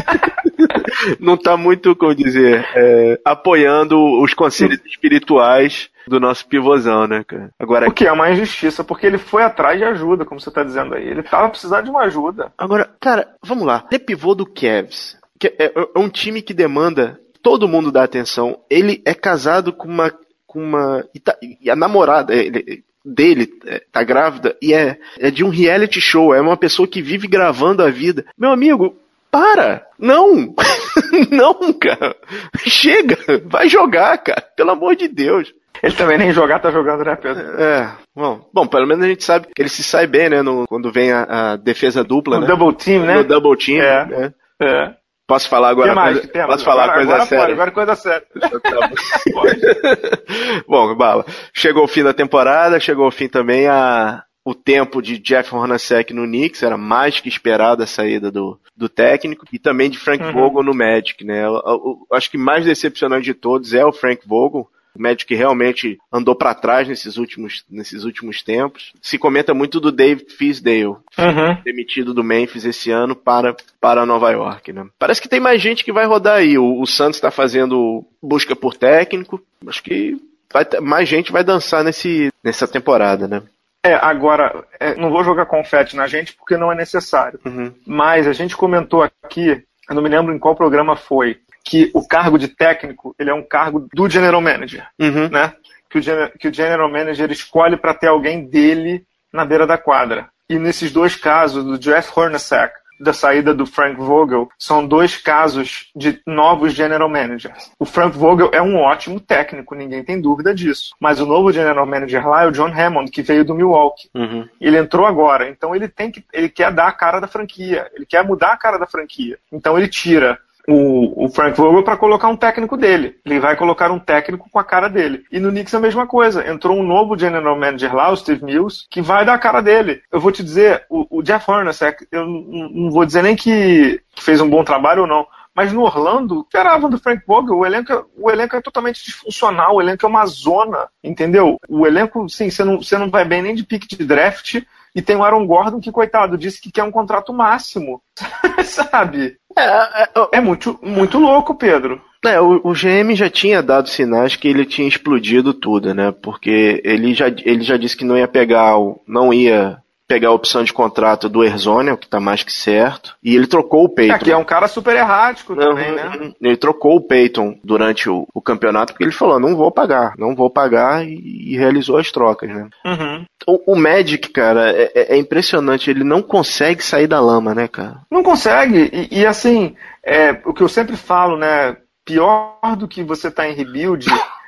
não 1.20 1.36
tá 1.36 1.56
muito, 1.56 1.94
como 1.94 2.14
dizer, 2.14 2.66
é, 2.74 3.20
apoiando 3.24 3.98
os 4.20 4.32
conselhos 4.32 4.80
espirituais 4.86 5.90
do 6.06 6.20
nosso 6.20 6.46
pivôzão, 6.46 7.06
né, 7.06 7.24
cara? 7.26 7.50
Agora, 7.58 7.88
o 7.88 7.92
que 7.92 8.06
é 8.06 8.12
uma 8.12 8.30
injustiça, 8.30 8.82
porque 8.82 9.06
ele 9.06 9.18
foi 9.18 9.42
atrás 9.42 9.78
de 9.78 9.84
ajuda, 9.84 10.24
como 10.24 10.40
você 10.40 10.50
tá 10.50 10.62
dizendo 10.62 10.94
aí. 10.94 11.06
Ele 11.06 11.22
tava 11.22 11.48
precisando 11.48 11.84
de 11.84 11.90
uma 11.90 12.02
ajuda. 12.02 12.52
Agora, 12.56 12.90
cara, 13.00 13.28
vamos 13.42 13.66
lá. 13.66 13.80
Ter 13.80 13.98
pivô 13.98 14.34
do 14.34 14.46
Cavs 14.46 15.16
é, 15.42 15.72
é 15.74 15.98
um 15.98 16.08
time 16.08 16.42
que 16.42 16.54
demanda 16.54 17.20
todo 17.42 17.68
mundo 17.68 17.92
dá 17.92 18.02
atenção. 18.02 18.58
Ele 18.70 19.02
é 19.04 19.14
casado 19.14 19.72
com 19.72 19.88
uma 19.88 20.12
com 20.46 20.60
uma 20.60 21.04
e, 21.14 21.18
tá, 21.18 21.36
e 21.60 21.68
a 21.68 21.74
namorada 21.74 22.34
ele, 22.34 22.84
dele 23.04 23.52
é, 23.66 23.82
tá 23.92 24.02
grávida 24.02 24.56
e 24.62 24.72
é, 24.72 24.98
é 25.18 25.30
de 25.30 25.44
um 25.44 25.48
reality 25.48 26.00
show. 26.00 26.34
É 26.34 26.40
uma 26.40 26.56
pessoa 26.56 26.88
que 26.88 27.02
vive 27.02 27.26
gravando 27.26 27.82
a 27.82 27.90
vida. 27.90 28.24
Meu 28.38 28.50
amigo, 28.50 28.96
para! 29.30 29.86
Não! 29.98 30.54
não, 31.30 31.72
cara! 31.72 32.16
Chega! 32.58 33.16
Vai 33.44 33.68
jogar, 33.68 34.16
cara! 34.18 34.40
Pelo 34.56 34.70
amor 34.70 34.96
de 34.96 35.08
Deus! 35.08 35.52
Ele 35.82 35.94
também 35.94 36.16
nem 36.16 36.32
jogar 36.32 36.60
tá 36.60 36.70
jogando, 36.70 37.04
né, 37.04 37.16
Pedro? 37.16 37.60
É, 37.60 37.92
bom, 38.14 38.48
bom 38.54 38.66
pelo 38.66 38.86
menos 38.86 39.04
a 39.04 39.08
gente 39.08 39.24
sabe 39.24 39.48
que 39.54 39.60
ele 39.60 39.68
se 39.68 39.82
sai 39.82 40.06
bem, 40.06 40.30
né, 40.30 40.40
no, 40.40 40.66
quando 40.66 40.90
vem 40.90 41.12
a, 41.12 41.52
a 41.52 41.56
defesa 41.56 42.02
dupla, 42.02 42.36
no 42.36 42.42
né? 42.42 42.46
double 42.46 42.74
team, 42.74 43.04
né? 43.04 43.16
No 43.16 43.24
double 43.24 43.56
team, 43.58 43.82
é. 43.82 44.06
Né? 44.06 44.34
é. 44.62 44.94
Posso 45.26 45.48
falar 45.48 45.70
agora? 45.70 45.94
Mais? 45.94 46.20
Coisa, 46.20 46.46
posso 46.46 46.64
falar 46.64 46.84
agora, 46.84 46.98
coisa 46.98 47.12
agora 47.12 47.26
séria? 47.26 47.44
Pode, 47.44 47.52
agora 47.52 47.70
coisa 47.70 47.96
séria. 47.96 48.26
bom, 50.68 50.94
Bala, 50.94 51.24
chegou 51.52 51.84
o 51.84 51.88
fim 51.88 52.02
da 52.02 52.12
temporada, 52.12 52.78
chegou 52.78 53.06
o 53.06 53.10
fim 53.10 53.26
também 53.26 53.66
a, 53.66 54.22
o 54.44 54.54
tempo 54.54 55.00
de 55.00 55.18
Jeff 55.18 55.54
Hornacek 55.54 56.12
no 56.12 56.24
Knicks, 56.24 56.62
era 56.62 56.76
mais 56.76 57.20
que 57.20 57.30
esperada 57.30 57.84
a 57.84 57.86
saída 57.86 58.30
do, 58.30 58.60
do 58.76 58.88
técnico, 58.88 59.46
e 59.50 59.58
também 59.58 59.88
de 59.88 59.98
Frank 59.98 60.22
uhum. 60.22 60.32
Vogel 60.32 60.62
no 60.62 60.74
Magic, 60.74 61.24
né? 61.24 61.46
Eu, 61.46 61.54
eu, 61.54 62.06
eu, 62.10 62.12
acho 62.12 62.30
que 62.30 62.36
mais 62.36 62.66
decepcionante 62.66 63.24
de 63.24 63.34
todos 63.34 63.72
é 63.72 63.84
o 63.84 63.92
Frank 63.92 64.28
Vogel, 64.28 64.68
o 64.94 65.02
Magic 65.02 65.34
realmente 65.34 65.98
andou 66.12 66.34
para 66.34 66.54
trás 66.54 66.88
nesses 66.88 67.16
últimos, 67.16 67.64
nesses 67.70 68.04
últimos 68.04 68.42
tempos. 68.42 68.92
Se 69.02 69.18
comenta 69.18 69.52
muito 69.52 69.80
do 69.80 69.90
Dave 69.90 70.24
Fisdale, 70.36 70.84
uhum. 70.84 71.56
demitido 71.64 72.14
do 72.14 72.22
Memphis 72.22 72.64
esse 72.64 72.90
ano 72.90 73.16
para, 73.16 73.56
para 73.80 74.06
Nova 74.06 74.30
York. 74.30 74.72
Né? 74.72 74.86
Parece 74.98 75.20
que 75.20 75.28
tem 75.28 75.40
mais 75.40 75.60
gente 75.60 75.84
que 75.84 75.92
vai 75.92 76.06
rodar 76.06 76.36
aí. 76.36 76.56
O, 76.56 76.80
o 76.80 76.86
Santos 76.86 77.16
está 77.16 77.30
fazendo 77.30 78.04
busca 78.22 78.54
por 78.54 78.76
técnico. 78.76 79.42
Acho 79.66 79.82
que 79.82 80.16
vai, 80.52 80.64
mais 80.80 81.08
gente 81.08 81.32
vai 81.32 81.42
dançar 81.42 81.82
nesse, 81.82 82.30
nessa 82.42 82.68
temporada, 82.68 83.26
né? 83.26 83.42
É, 83.84 83.94
agora, 83.94 84.64
é, 84.80 84.94
não 84.94 85.10
vou 85.10 85.22
jogar 85.22 85.44
confete 85.44 85.94
na 85.94 86.06
gente 86.06 86.32
porque 86.32 86.56
não 86.56 86.72
é 86.72 86.74
necessário. 86.74 87.38
Uhum. 87.44 87.74
Mas 87.86 88.26
a 88.26 88.32
gente 88.32 88.56
comentou 88.56 89.02
aqui, 89.02 89.62
eu 89.88 89.94
não 89.94 90.02
me 90.02 90.08
lembro 90.08 90.32
em 90.32 90.38
qual 90.38 90.56
programa 90.56 90.96
foi, 90.96 91.38
que 91.64 91.90
o 91.94 92.06
cargo 92.06 92.38
de 92.38 92.48
técnico 92.48 93.14
ele 93.18 93.30
é 93.30 93.34
um 93.34 93.42
cargo 93.42 93.88
do 93.92 94.08
general 94.08 94.40
manager, 94.40 94.86
uhum. 94.98 95.28
né? 95.30 95.54
Que 95.88 95.98
o, 95.98 96.02
que 96.38 96.48
o 96.48 96.54
general 96.54 96.90
manager 96.90 97.30
escolhe 97.32 97.76
para 97.76 97.94
ter 97.94 98.08
alguém 98.08 98.44
dele 98.44 99.04
na 99.32 99.44
beira 99.44 99.66
da 99.66 99.78
quadra. 99.78 100.28
E 100.48 100.58
nesses 100.58 100.92
dois 100.92 101.16
casos, 101.16 101.64
do 101.64 101.78
Jeff 101.78 102.12
Hornacek 102.14 102.74
da 103.00 103.12
saída 103.12 103.52
do 103.52 103.66
Frank 103.66 103.96
Vogel 103.96 104.48
são 104.58 104.86
dois 104.86 105.16
casos 105.16 105.90
de 105.96 106.20
novos 106.26 106.72
general 106.72 107.08
managers. 107.08 107.72
O 107.78 107.84
Frank 107.84 108.16
Vogel 108.16 108.50
é 108.52 108.62
um 108.62 108.76
ótimo 108.76 109.18
técnico, 109.18 109.74
ninguém 109.74 110.04
tem 110.04 110.20
dúvida 110.20 110.54
disso. 110.54 110.94
Mas 111.00 111.20
o 111.20 111.26
novo 111.26 111.52
general 111.52 111.86
manager 111.86 112.26
lá 112.26 112.44
é 112.44 112.46
o 112.46 112.52
John 112.52 112.72
Hammond, 112.72 113.10
que 113.10 113.22
veio 113.22 113.44
do 113.44 113.54
Milwaukee. 113.54 114.08
Uhum. 114.14 114.48
Ele 114.60 114.78
entrou 114.78 115.06
agora, 115.06 115.48
então 115.48 115.74
ele 115.74 115.88
tem 115.88 116.10
que, 116.10 116.24
ele 116.32 116.48
quer 116.48 116.72
dar 116.72 116.88
a 116.88 116.92
cara 116.92 117.20
da 117.20 117.26
franquia, 117.26 117.90
ele 117.94 118.06
quer 118.06 118.24
mudar 118.24 118.52
a 118.52 118.56
cara 118.56 118.78
da 118.78 118.86
franquia. 118.86 119.38
Então 119.52 119.76
ele 119.76 119.88
tira 119.88 120.38
o, 120.68 121.24
o 121.24 121.28
Frank 121.28 121.56
Vogel 121.56 121.82
para 121.82 121.96
colocar 121.96 122.28
um 122.28 122.36
técnico 122.36 122.76
dele. 122.76 123.16
Ele 123.24 123.40
vai 123.40 123.56
colocar 123.56 123.90
um 123.90 123.98
técnico 123.98 124.48
com 124.50 124.58
a 124.58 124.64
cara 124.64 124.88
dele. 124.88 125.24
E 125.30 125.38
no 125.38 125.50
Knicks 125.50 125.74
é 125.74 125.76
a 125.76 125.80
mesma 125.80 126.06
coisa. 126.06 126.48
Entrou 126.48 126.78
um 126.78 126.82
novo 126.82 127.18
general 127.18 127.58
manager 127.58 127.94
lá, 127.94 128.10
o 128.10 128.16
Steve 128.16 128.44
Mills, 128.44 128.86
que 128.90 129.02
vai 129.02 129.24
dar 129.24 129.34
a 129.34 129.38
cara 129.38 129.60
dele. 129.60 130.02
Eu 130.10 130.20
vou 130.20 130.32
te 130.32 130.42
dizer, 130.42 130.84
o, 130.88 131.18
o 131.18 131.22
Jeff 131.22 131.50
Hornacek, 131.50 132.06
eu 132.10 132.26
não 132.26 132.90
vou 132.90 133.04
dizer 133.04 133.22
nem 133.22 133.36
que 133.36 134.00
fez 134.16 134.40
um 134.40 134.48
bom 134.48 134.64
trabalho 134.64 135.02
ou 135.02 135.08
não, 135.08 135.26
mas 135.54 135.72
no 135.72 135.82
Orlando, 135.82 136.40
esperavam 136.40 136.90
do 136.90 136.98
Frank 136.98 137.22
Vogel, 137.26 137.58
o 137.58 137.64
elenco, 137.64 137.92
é, 137.92 138.02
o 138.18 138.30
elenco 138.30 138.56
é 138.56 138.60
totalmente 138.60 139.04
disfuncional, 139.04 139.76
o 139.76 139.80
elenco 139.80 140.04
é 140.04 140.08
uma 140.08 140.26
zona, 140.26 140.88
entendeu? 141.02 141.58
O 141.68 141.86
elenco, 141.86 142.28
sim, 142.28 142.50
você 142.50 142.64
não, 142.64 142.82
você 142.82 142.98
não 142.98 143.08
vai 143.08 143.24
bem 143.24 143.40
nem 143.40 143.54
de 143.54 143.64
pique 143.64 143.86
de 143.86 144.04
draft, 144.04 144.60
e 144.94 145.02
tem 145.02 145.16
o 145.16 145.24
Aaron 145.24 145.46
Gordon 145.46 145.80
que, 145.80 145.90
coitado, 145.90 146.38
disse 146.38 146.60
que 146.60 146.70
quer 146.70 146.84
um 146.84 146.90
contrato 146.90 147.32
máximo. 147.32 148.00
Sabe? 148.64 149.36
É, 149.56 150.02
é, 150.02 150.08
é, 150.32 150.40
muito, 150.40 150.78
muito 150.82 151.18
louco, 151.18 151.54
Pedro. 151.54 152.00
É, 152.24 152.40
o, 152.40 152.60
o, 152.64 152.72
GM 152.72 153.14
já 153.14 153.28
tinha 153.28 153.62
dado 153.62 153.88
sinais 153.88 154.34
que 154.34 154.48
ele 154.48 154.64
tinha 154.64 154.88
explodido 154.88 155.52
tudo, 155.52 155.94
né? 155.94 156.10
Porque 156.10 156.80
ele 156.84 157.14
já, 157.14 157.28
ele 157.28 157.62
já 157.62 157.76
disse 157.76 157.96
que 157.96 158.04
não 158.04 158.16
ia 158.16 158.26
pegar, 158.26 158.74
não 159.06 159.32
ia 159.32 159.78
pegar 160.14 160.28
a 160.28 160.32
opção 160.32 160.62
de 160.62 160.72
contrato 160.72 161.28
do 161.28 161.42
Erzone, 161.42 161.90
o 161.90 161.96
que 161.96 162.06
tá 162.06 162.20
mais 162.20 162.44
que 162.44 162.52
certo. 162.52 163.16
E 163.20 163.34
ele 163.34 163.48
trocou 163.48 163.82
o 163.82 163.88
Peyton. 163.88 164.14
Aqui 164.14 164.30
é 164.30 164.36
um 164.36 164.44
cara 164.44 164.68
super 164.68 164.94
errático 164.94 165.56
também, 165.56 165.90
uhum, 165.90 165.96
né? 165.96 166.32
Ele 166.40 166.56
trocou 166.56 166.94
o 166.94 167.00
Peyton 167.00 167.58
durante 167.64 168.08
o, 168.08 168.24
o, 168.32 168.40
campeonato 168.40 168.92
porque 168.92 169.02
ele 169.02 169.10
falou, 169.10 169.40
não 169.40 169.56
vou 169.56 169.72
pagar, 169.72 170.14
não 170.16 170.32
vou 170.32 170.48
pagar 170.48 171.04
e, 171.04 171.50
e 171.50 171.56
realizou 171.56 171.96
as 171.96 172.12
trocas, 172.12 172.48
né? 172.48 172.68
Uhum. 172.84 173.24
O, 173.44 173.72
o, 173.72 173.76
Magic, 173.76 174.28
cara, 174.30 174.70
é, 174.70 174.92
é, 174.94 175.14
é, 175.14 175.18
impressionante, 175.18 175.90
ele 175.90 176.04
não 176.04 176.22
consegue 176.22 176.84
sair 176.84 177.08
da 177.08 177.18
lama, 177.18 177.52
né, 177.52 177.66
cara? 177.66 178.02
Não 178.08 178.22
consegue, 178.22 178.88
e, 178.92 179.20
e 179.20 179.26
assim, 179.26 179.74
é, 180.04 180.30
o 180.44 180.54
que 180.54 180.62
eu 180.62 180.68
sempre 180.68 180.96
falo, 180.96 181.36
né, 181.36 181.76
pior 182.04 182.76
do 182.78 182.86
que 182.86 183.02
você 183.02 183.32
tá 183.32 183.48
em 183.48 183.54
rebuild 183.54 184.06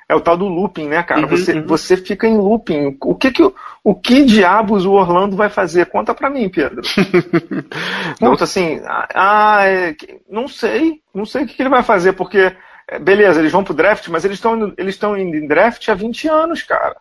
é 0.08 0.14
o 0.14 0.20
tal 0.20 0.36
do 0.36 0.46
looping, 0.46 0.88
né, 0.88 1.02
cara? 1.02 1.22
Uhum, 1.22 1.28
você, 1.28 1.52
uhum. 1.52 1.66
você 1.66 1.96
fica 1.96 2.26
em 2.26 2.36
looping. 2.36 2.96
O 3.02 3.14
que 3.14 3.32
que, 3.32 3.52
o 3.82 3.94
que 3.94 4.24
diabos 4.24 4.86
o 4.86 4.92
Orlando 4.92 5.36
vai 5.36 5.48
fazer? 5.48 5.86
Conta 5.86 6.14
pra 6.14 6.30
mim, 6.30 6.48
Pedro. 6.48 6.82
Conta 8.20 8.44
assim, 8.44 8.80
ah, 8.86 9.60
é, 9.66 9.96
não 10.30 10.46
sei, 10.46 11.00
não 11.12 11.26
sei 11.26 11.42
o 11.42 11.46
que, 11.46 11.54
que 11.54 11.62
ele 11.62 11.68
vai 11.68 11.82
fazer, 11.82 12.12
porque, 12.12 12.54
é, 12.88 12.98
beleza, 13.00 13.40
eles 13.40 13.50
vão 13.50 13.64
pro 13.64 13.74
draft, 13.74 14.06
mas 14.08 14.24
eles 14.24 14.36
estão 14.38 14.72
eles 14.78 14.94
estão 14.94 15.16
indo 15.16 15.36
em 15.36 15.48
draft 15.48 15.88
há 15.88 15.94
20 15.94 16.28
anos, 16.28 16.62
cara. 16.62 16.96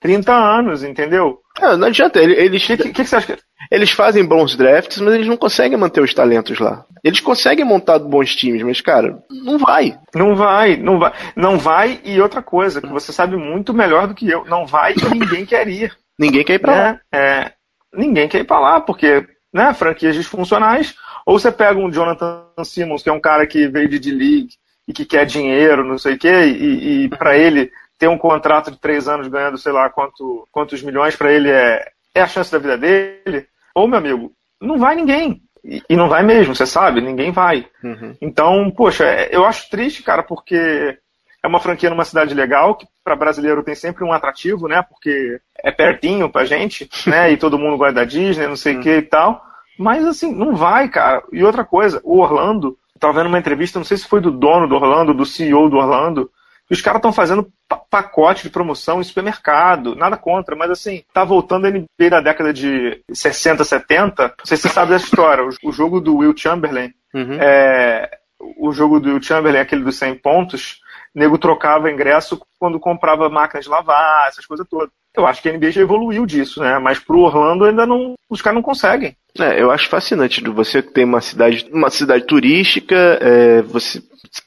30 0.00 0.32
anos, 0.32 0.82
entendeu? 0.82 1.40
É, 1.60 1.76
não 1.76 1.88
adianta, 1.88 2.20
eles... 2.20 2.64
Que, 2.64 2.76
que, 2.76 2.92
que, 2.92 3.04
você 3.04 3.16
acha 3.16 3.34
que... 3.34 3.42
Eles 3.70 3.90
fazem 3.90 4.24
bons 4.24 4.54
drafts, 4.54 4.98
mas 4.98 5.14
eles 5.14 5.26
não 5.26 5.36
conseguem 5.36 5.76
manter 5.76 6.00
os 6.00 6.14
talentos 6.14 6.58
lá. 6.58 6.84
Eles 7.02 7.20
conseguem 7.20 7.64
montar 7.64 7.98
bons 7.98 8.34
times, 8.34 8.62
mas, 8.62 8.80
cara, 8.80 9.18
não 9.30 9.58
vai. 9.58 9.98
Não 10.14 10.36
vai, 10.36 10.76
não 10.76 10.98
vai. 10.98 11.12
Não 11.34 11.58
vai, 11.58 12.00
e 12.04 12.20
outra 12.20 12.42
coisa, 12.42 12.80
que 12.80 12.88
você 12.88 13.12
sabe 13.12 13.36
muito 13.36 13.74
melhor 13.74 14.06
do 14.06 14.14
que 14.14 14.28
eu, 14.28 14.44
não 14.44 14.66
vai 14.66 14.92
e 14.92 15.14
ninguém 15.14 15.44
quer 15.44 15.66
ir. 15.68 15.92
Ninguém 16.18 16.44
quer 16.44 16.54
ir 16.54 16.58
pra 16.58 16.72
lá. 16.72 17.00
É, 17.12 17.18
é, 17.18 17.52
ninguém 17.94 18.28
quer 18.28 18.40
ir 18.40 18.44
pra 18.44 18.60
lá, 18.60 18.80
porque, 18.80 19.26
né, 19.52 19.72
franquias 19.74 20.14
disfuncionais, 20.14 20.94
ou 21.24 21.38
você 21.38 21.50
pega 21.50 21.78
um 21.78 21.90
Jonathan 21.90 22.44
Simmons, 22.64 23.02
que 23.02 23.08
é 23.08 23.12
um 23.12 23.20
cara 23.20 23.46
que 23.46 23.66
veio 23.68 23.88
de 23.88 23.98
D-League 23.98 24.50
e 24.86 24.92
que 24.92 25.04
quer 25.04 25.26
dinheiro, 25.26 25.84
não 25.84 25.98
sei 25.98 26.14
o 26.14 26.18
quê, 26.18 26.46
e, 26.46 27.04
e 27.04 27.08
para 27.08 27.36
ele 27.36 27.72
ter 27.98 28.08
um 28.08 28.18
contrato 28.18 28.70
de 28.70 28.78
três 28.78 29.08
anos 29.08 29.28
ganhando, 29.28 29.58
sei 29.58 29.72
lá, 29.72 29.88
quanto, 29.88 30.46
quantos 30.52 30.82
milhões 30.82 31.16
para 31.16 31.32
ele 31.32 31.50
é, 31.50 31.88
é 32.14 32.22
a 32.22 32.26
chance 32.26 32.50
da 32.52 32.58
vida 32.58 32.76
dele. 32.76 33.46
Ou, 33.74 33.88
meu 33.88 33.98
amigo, 33.98 34.32
não 34.60 34.78
vai 34.78 34.94
ninguém. 34.94 35.42
E, 35.64 35.82
e 35.90 35.96
não 35.96 36.08
vai 36.08 36.22
mesmo, 36.22 36.54
você 36.54 36.66
sabe, 36.66 37.00
ninguém 37.00 37.32
vai. 37.32 37.66
Uhum. 37.82 38.16
Então, 38.20 38.70
poxa, 38.70 39.04
é, 39.04 39.28
eu 39.32 39.44
acho 39.44 39.68
triste, 39.68 40.02
cara, 40.02 40.22
porque 40.22 40.96
é 41.42 41.48
uma 41.48 41.60
franquia 41.60 41.90
numa 41.90 42.04
cidade 42.04 42.34
legal, 42.34 42.74
que 42.74 42.86
para 43.02 43.16
brasileiro 43.16 43.62
tem 43.62 43.74
sempre 43.74 44.04
um 44.04 44.12
atrativo, 44.12 44.68
né? 44.68 44.82
Porque 44.82 45.40
é 45.62 45.70
pertinho 45.70 46.30
pra 46.30 46.44
gente, 46.44 46.88
né? 47.06 47.32
E 47.32 47.36
todo 47.36 47.58
mundo 47.58 47.76
gosta 47.76 47.94
da 47.94 48.04
Disney, 48.04 48.46
não 48.46 48.56
sei 48.56 48.74
o 48.74 48.76
uhum. 48.76 48.82
que 48.82 48.96
e 48.96 49.02
tal. 49.02 49.44
Mas 49.78 50.04
assim, 50.04 50.34
não 50.34 50.54
vai, 50.54 50.88
cara. 50.88 51.22
E 51.32 51.44
outra 51.44 51.64
coisa, 51.64 52.00
o 52.04 52.18
Orlando, 52.18 52.76
estava 52.94 53.18
vendo 53.18 53.28
uma 53.28 53.38
entrevista, 53.38 53.78
não 53.78 53.84
sei 53.84 53.96
se 53.96 54.08
foi 54.08 54.20
do 54.20 54.30
dono 54.30 54.66
do 54.66 54.74
Orlando, 54.74 55.14
do 55.14 55.26
CEO 55.26 55.68
do 55.68 55.76
Orlando, 55.76 56.30
os 56.70 56.82
caras 56.82 56.98
estão 56.98 57.12
fazendo 57.12 57.48
pacote 57.90 58.42
de 58.42 58.50
promoção 58.50 59.00
em 59.00 59.04
supermercado, 59.04 59.94
nada 59.94 60.16
contra, 60.16 60.56
mas 60.56 60.70
assim, 60.70 61.04
tá 61.12 61.24
voltando 61.24 61.66
a 61.66 61.70
NBA 61.70 62.10
da 62.10 62.20
década 62.20 62.52
de 62.52 63.02
60, 63.12 63.64
70. 63.64 64.22
Não 64.38 64.44
sei 64.44 64.56
se 64.56 64.64
você 64.64 64.74
sabe 64.74 64.92
dessa 64.92 65.04
história. 65.04 65.44
O, 65.62 65.72
jogo 65.72 66.00
do 66.00 66.16
Will 66.16 66.36
Chamberlain, 66.36 66.92
uhum. 67.14 67.38
é, 67.40 68.10
o 68.58 68.72
jogo 68.72 68.98
do 68.98 69.10
Will 69.10 69.22
Chamberlain, 69.22 69.60
aquele 69.60 69.84
dos 69.84 69.96
100 69.96 70.16
pontos, 70.16 70.80
nego 71.14 71.38
trocava 71.38 71.90
ingresso 71.90 72.40
quando 72.58 72.80
comprava 72.80 73.28
máquinas 73.28 73.64
de 73.64 73.70
lavar, 73.70 74.28
essas 74.28 74.46
coisas 74.46 74.66
todas. 74.68 74.90
Eu 75.16 75.26
acho 75.26 75.40
que 75.40 75.48
a 75.48 75.52
NBA 75.52 75.70
já 75.70 75.80
evoluiu 75.80 76.26
disso, 76.26 76.60
né? 76.60 76.78
Mas 76.78 76.98
pro 76.98 77.20
Orlando 77.20 77.64
ainda 77.64 77.86
não. 77.86 78.14
Os 78.28 78.42
caras 78.42 78.56
não 78.56 78.62
conseguem. 78.62 79.16
É, 79.38 79.60
eu 79.60 79.70
acho 79.70 79.88
fascinante. 79.88 80.42
Você 80.42 80.82
tem 80.82 81.04
uma 81.04 81.20
cidade, 81.20 81.66
uma 81.72 81.90
cidade 81.90 82.24
turística, 82.24 83.18
é, 83.20 83.62
você, 83.62 84.02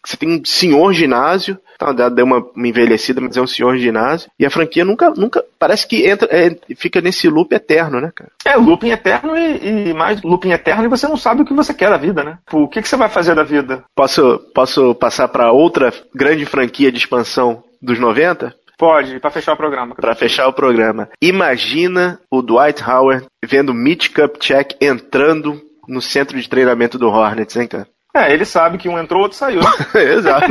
você 0.05 0.17
tem 0.17 0.39
um 0.39 0.45
senhor 0.45 0.93
ginásio, 0.93 1.57
tá, 1.77 1.91
deu 2.09 2.25
uma, 2.25 2.37
uma, 2.55 2.67
envelhecida, 2.67 3.21
mas 3.21 3.37
é 3.37 3.41
um 3.41 3.47
senhor 3.47 3.77
ginásio. 3.77 4.29
E 4.37 4.45
a 4.45 4.49
franquia 4.49 4.85
nunca, 4.85 5.09
nunca 5.11 5.43
parece 5.57 5.87
que 5.87 6.07
entra, 6.07 6.27
é, 6.31 6.55
fica 6.75 7.01
nesse 7.01 7.27
loop 7.29 7.53
eterno, 7.53 7.99
né, 7.99 8.11
cara? 8.13 8.31
É, 8.45 8.55
looping 8.55 8.89
eterno 8.89 9.35
e, 9.35 9.89
e, 9.89 9.93
mais 9.93 10.21
looping 10.21 10.51
eterno 10.51 10.85
e 10.85 10.89
você 10.89 11.07
não 11.07 11.17
sabe 11.17 11.41
o 11.41 11.45
que 11.45 11.53
você 11.53 11.73
quer 11.73 11.89
da 11.89 11.97
vida, 11.97 12.23
né? 12.23 12.37
o 12.51 12.67
que, 12.67 12.81
que 12.81 12.87
você 12.87 12.97
vai 12.97 13.09
fazer 13.09 13.35
da 13.35 13.43
vida? 13.43 13.83
Posso, 13.95 14.39
posso 14.53 14.93
passar 14.95 15.27
para 15.27 15.51
outra 15.51 15.93
grande 16.13 16.45
franquia 16.45 16.91
de 16.91 16.97
expansão 16.97 17.63
dos 17.81 17.99
90? 17.99 18.53
Pode, 18.77 19.19
para 19.19 19.29
fechar 19.29 19.53
o 19.53 19.57
programa. 19.57 19.95
Para 19.95 20.15
fechar 20.15 20.47
o 20.47 20.53
programa. 20.53 21.09
Imagina 21.21 22.19
o 22.31 22.41
Dwight 22.41 22.81
Howard 22.83 23.25
vendo 23.45 23.73
Mitch 23.73 24.09
Kupchak 24.13 24.77
entrando 24.79 25.61
no 25.87 26.01
centro 26.01 26.39
de 26.39 26.47
treinamento 26.47 26.97
do 26.97 27.09
Hornets, 27.09 27.57
hein, 27.57 27.67
cara? 27.67 27.87
É, 28.15 28.33
ele 28.33 28.45
sabe 28.45 28.77
que 28.77 28.89
um 28.89 28.97
entrou, 28.97 29.21
outro 29.23 29.37
saiu. 29.37 29.61
Exato. 29.93 30.47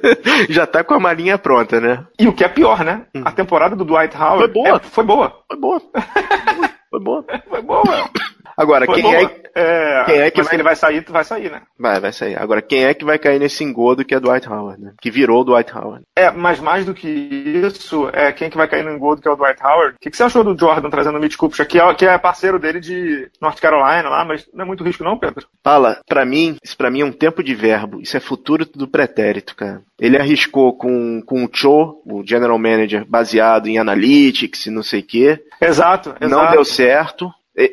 Já 0.50 0.66
tá 0.66 0.82
com 0.82 0.94
a 0.94 1.00
malinha 1.00 1.38
pronta, 1.38 1.80
né? 1.80 2.04
E 2.18 2.26
o 2.26 2.32
que 2.32 2.44
é 2.44 2.48
pior, 2.48 2.84
né? 2.84 3.02
Hum. 3.14 3.22
A 3.24 3.30
temporada 3.30 3.76
do 3.76 3.84
Dwight 3.84 4.16
Howard 4.16 4.38
foi 4.38 4.48
boa. 4.48 4.68
É, 4.68 4.78
foi 4.80 5.04
boa. 5.04 5.44
Foi 5.48 5.60
boa. 5.60 5.82
Foi 6.88 7.00
boa. 7.00 7.24
foi 7.50 7.62
boa. 7.62 8.10
Agora, 8.56 8.86
quem 8.86 9.14
é, 9.14 9.22
é, 9.54 10.04
quem 10.04 10.20
é 10.20 10.30
que 10.30 10.42
vai... 10.42 10.54
ele 10.54 10.62
vai 10.62 10.76
sair, 10.76 11.04
vai 11.08 11.24
sair, 11.24 11.50
né? 11.50 11.62
Vai, 11.78 12.00
vai 12.00 12.12
sair. 12.12 12.38
Agora, 12.38 12.62
quem 12.62 12.84
é 12.84 12.94
que 12.94 13.04
vai 13.04 13.18
cair 13.18 13.38
nesse 13.38 13.62
engodo 13.62 14.04
que 14.04 14.14
é 14.14 14.20
Dwight 14.20 14.48
Howard, 14.48 14.82
né? 14.82 14.92
Que 15.00 15.10
virou 15.10 15.44
Dwight 15.44 15.76
Howard. 15.76 16.04
É, 16.16 16.30
mas 16.30 16.58
mais 16.58 16.84
do 16.84 16.94
que 16.94 17.08
isso, 17.08 18.08
é 18.12 18.32
quem 18.32 18.46
é 18.46 18.50
que 18.50 18.56
vai 18.56 18.66
cair 18.66 18.84
no 18.84 18.92
engodo 18.92 19.20
que 19.20 19.28
é 19.28 19.30
o 19.30 19.36
Dwight 19.36 19.62
Howard. 19.62 19.96
O 19.96 20.00
que, 20.00 20.10
que 20.10 20.16
você 20.16 20.22
achou 20.22 20.42
do 20.42 20.58
Jordan 20.58 20.88
trazendo 20.88 21.18
o 21.18 21.20
Mitch 21.20 21.36
Kupchak, 21.36 21.70
que 21.70 21.78
é, 21.78 21.94
que 21.94 22.06
é 22.06 22.16
parceiro 22.18 22.58
dele 22.58 22.80
de 22.80 23.28
North 23.40 23.60
Carolina 23.60 24.08
lá, 24.08 24.24
mas 24.24 24.48
não 24.54 24.64
é 24.64 24.66
muito 24.66 24.84
risco 24.84 25.04
não, 25.04 25.18
Pedro? 25.18 25.46
Fala, 25.62 26.00
para 26.08 26.24
mim, 26.24 26.56
isso 26.64 26.76
para 26.76 26.90
mim 26.90 27.02
é 27.02 27.04
um 27.04 27.12
tempo 27.12 27.42
de 27.42 27.54
verbo. 27.54 28.00
Isso 28.00 28.16
é 28.16 28.20
futuro 28.20 28.64
do 28.64 28.88
pretérito, 28.88 29.54
cara. 29.54 29.82
Ele 29.98 30.18
arriscou 30.18 30.76
com, 30.76 31.22
com 31.22 31.44
o 31.44 31.50
Cho, 31.52 32.02
o 32.06 32.22
general 32.24 32.58
manager, 32.58 33.04
baseado 33.06 33.66
em 33.66 33.78
analytics 33.78 34.66
e 34.66 34.70
não 34.70 34.82
sei 34.82 35.00
o 35.00 35.06
quê. 35.06 35.42
Exato, 35.60 36.14
exato. 36.20 36.28
Não 36.28 36.50
deu 36.50 36.64
certo. 36.64 37.30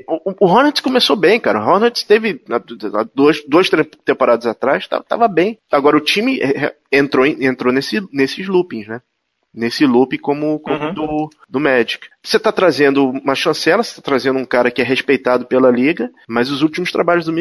O, 0.07 0.45
o 0.45 0.47
Hornets 0.47 0.81
começou 0.81 1.15
bem, 1.15 1.39
cara. 1.39 1.59
O 1.59 1.67
Hornets 1.67 2.03
teve 2.03 2.41
duas, 3.13 3.43
duas 3.47 3.69
temporadas 4.05 4.45
atrás, 4.45 4.87
tava, 4.87 5.03
tava 5.03 5.27
bem. 5.27 5.57
Agora 5.71 5.97
o 5.97 6.01
time 6.01 6.39
entrou, 6.91 7.25
entrou 7.25 7.73
nesse, 7.73 8.01
nesses 8.11 8.47
loopings, 8.47 8.87
né? 8.87 9.01
Nesse 9.53 9.85
loop 9.85 10.17
como, 10.17 10.57
como 10.59 10.83
uhum. 10.83 10.93
do, 10.93 11.29
do 11.47 11.59
Magic. 11.59 12.07
Você 12.23 12.37
está 12.37 12.51
trazendo 12.51 13.09
uma 13.09 13.35
chancela, 13.35 13.83
você 13.83 13.91
está 13.91 14.01
trazendo 14.01 14.39
um 14.39 14.45
cara 14.45 14.71
que 14.71 14.81
é 14.81 14.85
respeitado 14.85 15.45
pela 15.45 15.69
liga, 15.69 16.09
mas 16.27 16.49
os 16.49 16.63
últimos 16.63 16.91
trabalhos 16.91 17.25
do 17.25 17.33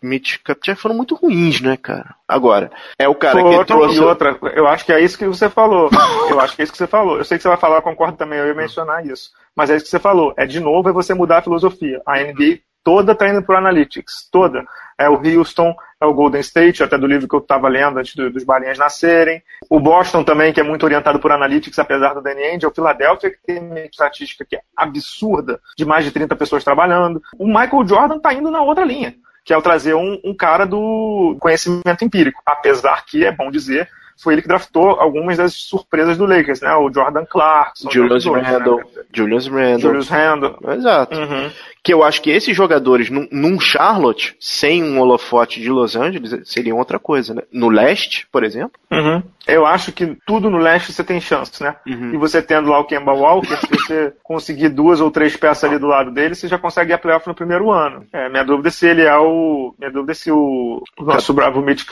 Mitch 0.00 0.36
Kupchak 0.46 0.80
foram 0.80 0.94
muito 0.94 1.16
ruins, 1.16 1.60
né, 1.60 1.76
cara? 1.76 2.14
Agora, 2.28 2.70
é 2.96 3.08
o 3.08 3.14
cara 3.14 3.40
Foi 3.40 3.50
que 3.50 3.56
outra, 3.56 3.76
trouxe... 3.76 3.96
E 3.96 4.00
outra, 4.00 4.38
eu 4.54 4.68
acho 4.68 4.84
que 4.84 4.92
é 4.92 5.00
isso 5.00 5.18
que 5.18 5.26
você 5.26 5.48
falou. 5.48 5.90
eu 6.30 6.38
acho 6.38 6.54
que 6.54 6.62
é 6.62 6.64
isso 6.64 6.72
que 6.72 6.78
você 6.78 6.86
falou. 6.86 7.18
Eu 7.18 7.24
sei 7.24 7.38
que 7.38 7.42
você 7.42 7.48
vai 7.48 7.56
falar, 7.56 7.76
eu 7.76 7.82
concordo 7.82 8.16
também, 8.16 8.38
eu 8.38 8.46
ia 8.46 8.54
mencionar 8.54 9.04
isso. 9.04 9.32
Mas 9.58 9.70
é 9.70 9.74
isso 9.74 9.86
que 9.86 9.90
você 9.90 9.98
falou. 9.98 10.32
É 10.36 10.46
de 10.46 10.60
novo 10.60 10.88
é 10.88 10.92
você 10.92 11.12
mudar 11.12 11.38
a 11.38 11.42
filosofia. 11.42 12.00
A 12.06 12.20
NBA 12.20 12.60
toda 12.84 13.10
está 13.10 13.28
indo 13.28 13.42
para 13.42 13.58
Analytics, 13.58 14.28
toda. 14.30 14.64
É 14.96 15.10
o 15.10 15.20
Houston, 15.20 15.74
é 16.00 16.06
o 16.06 16.14
Golden 16.14 16.40
State, 16.40 16.80
até 16.80 16.96
do 16.96 17.08
livro 17.08 17.26
que 17.26 17.34
eu 17.34 17.40
estava 17.40 17.66
lendo 17.66 17.98
antes 17.98 18.14
do, 18.14 18.30
dos 18.30 18.44
balinhas 18.44 18.78
nascerem. 18.78 19.42
O 19.68 19.80
Boston 19.80 20.22
também, 20.22 20.52
que 20.52 20.60
é 20.60 20.62
muito 20.62 20.84
orientado 20.84 21.18
por 21.18 21.32
Analytics, 21.32 21.76
apesar 21.76 22.14
do 22.14 22.22
Danny 22.22 22.40
Ainge. 22.40 22.68
O 22.68 22.70
Philadelphia, 22.70 23.32
que 23.32 23.38
tem 23.44 23.58
uma 23.58 23.80
estatística 23.80 24.44
que 24.44 24.54
é 24.54 24.60
absurda, 24.76 25.60
de 25.76 25.84
mais 25.84 26.04
de 26.04 26.12
30 26.12 26.36
pessoas 26.36 26.62
trabalhando. 26.62 27.20
O 27.36 27.48
Michael 27.48 27.84
Jordan 27.84 28.16
está 28.18 28.32
indo 28.32 28.52
na 28.52 28.62
outra 28.62 28.84
linha 28.84 29.12
que 29.44 29.54
é 29.54 29.56
o 29.56 29.62
trazer 29.62 29.94
um, 29.94 30.20
um, 30.22 30.36
cara 30.36 30.66
do 30.66 31.34
conhecimento 31.40 32.04
empírico. 32.04 32.42
Apesar 32.44 33.06
que, 33.06 33.24
é 33.24 33.32
bom 33.32 33.50
dizer, 33.50 33.88
foi 34.18 34.34
ele 34.34 34.42
que 34.42 34.48
draftou 34.48 35.00
algumas 35.00 35.36
das 35.36 35.54
surpresas 35.54 36.18
do 36.18 36.26
Lakers, 36.26 36.60
né? 36.60 36.74
O 36.74 36.92
Jordan 36.92 37.24
Clarkson, 37.24 37.88
Julius 37.90 38.26
Randle? 38.26 38.82
Julius 39.12 39.46
Randle. 39.46 39.80
Julius 39.80 40.08
Randle. 40.08 40.58
Exato. 40.74 41.16
Uhum. 41.16 41.50
Que 41.82 41.94
eu 41.94 42.02
acho 42.02 42.20
que 42.20 42.30
esses 42.30 42.54
jogadores 42.54 43.08
num, 43.08 43.28
num, 43.30 43.60
Charlotte, 43.60 44.36
sem 44.40 44.82
um 44.82 45.00
holofote 45.00 45.60
de 45.60 45.70
Los 45.70 45.94
Angeles, 45.94 46.36
seriam 46.44 46.78
outra 46.78 46.98
coisa, 46.98 47.32
né? 47.32 47.42
No 47.52 47.68
leste, 47.68 48.26
por 48.32 48.42
exemplo. 48.42 48.72
Uhum. 48.90 49.22
Eu 49.46 49.64
acho 49.64 49.92
que 49.92 50.18
tudo 50.26 50.50
no 50.50 50.58
leste 50.58 50.92
você 50.92 51.04
tem 51.04 51.20
chance, 51.20 51.62
né? 51.62 51.76
Uhum. 51.86 52.14
E 52.14 52.16
você 52.16 52.42
tendo 52.42 52.68
lá 52.68 52.80
o 52.80 52.84
Kemba 52.84 53.12
Walker, 53.12 53.56
se 53.56 53.66
você 53.68 54.12
conseguir 54.22 54.68
duas 54.68 55.00
ou 55.00 55.12
três 55.12 55.36
peças 55.36 55.64
ali 55.64 55.78
do 55.78 55.86
lado 55.86 56.10
dele, 56.10 56.34
você 56.34 56.48
já 56.48 56.58
consegue 56.58 56.90
ir 56.90 56.94
a 56.94 56.98
playoff 56.98 57.26
no 57.26 57.34
primeiro 57.34 57.70
ano. 57.70 58.04
É, 58.12 58.28
minha 58.28 58.44
dúvida 58.44 58.68
é 58.68 58.72
se 58.72 58.86
ele 58.86 59.02
é 59.02 59.16
o. 59.16 59.74
Minha 59.78 59.92
dúvida 59.92 60.12
é 60.12 60.14
se 60.16 60.30
o, 60.32 60.82
o 60.98 61.04
nosso 61.04 61.32
bravo 61.32 61.62
Mitch 61.62 61.84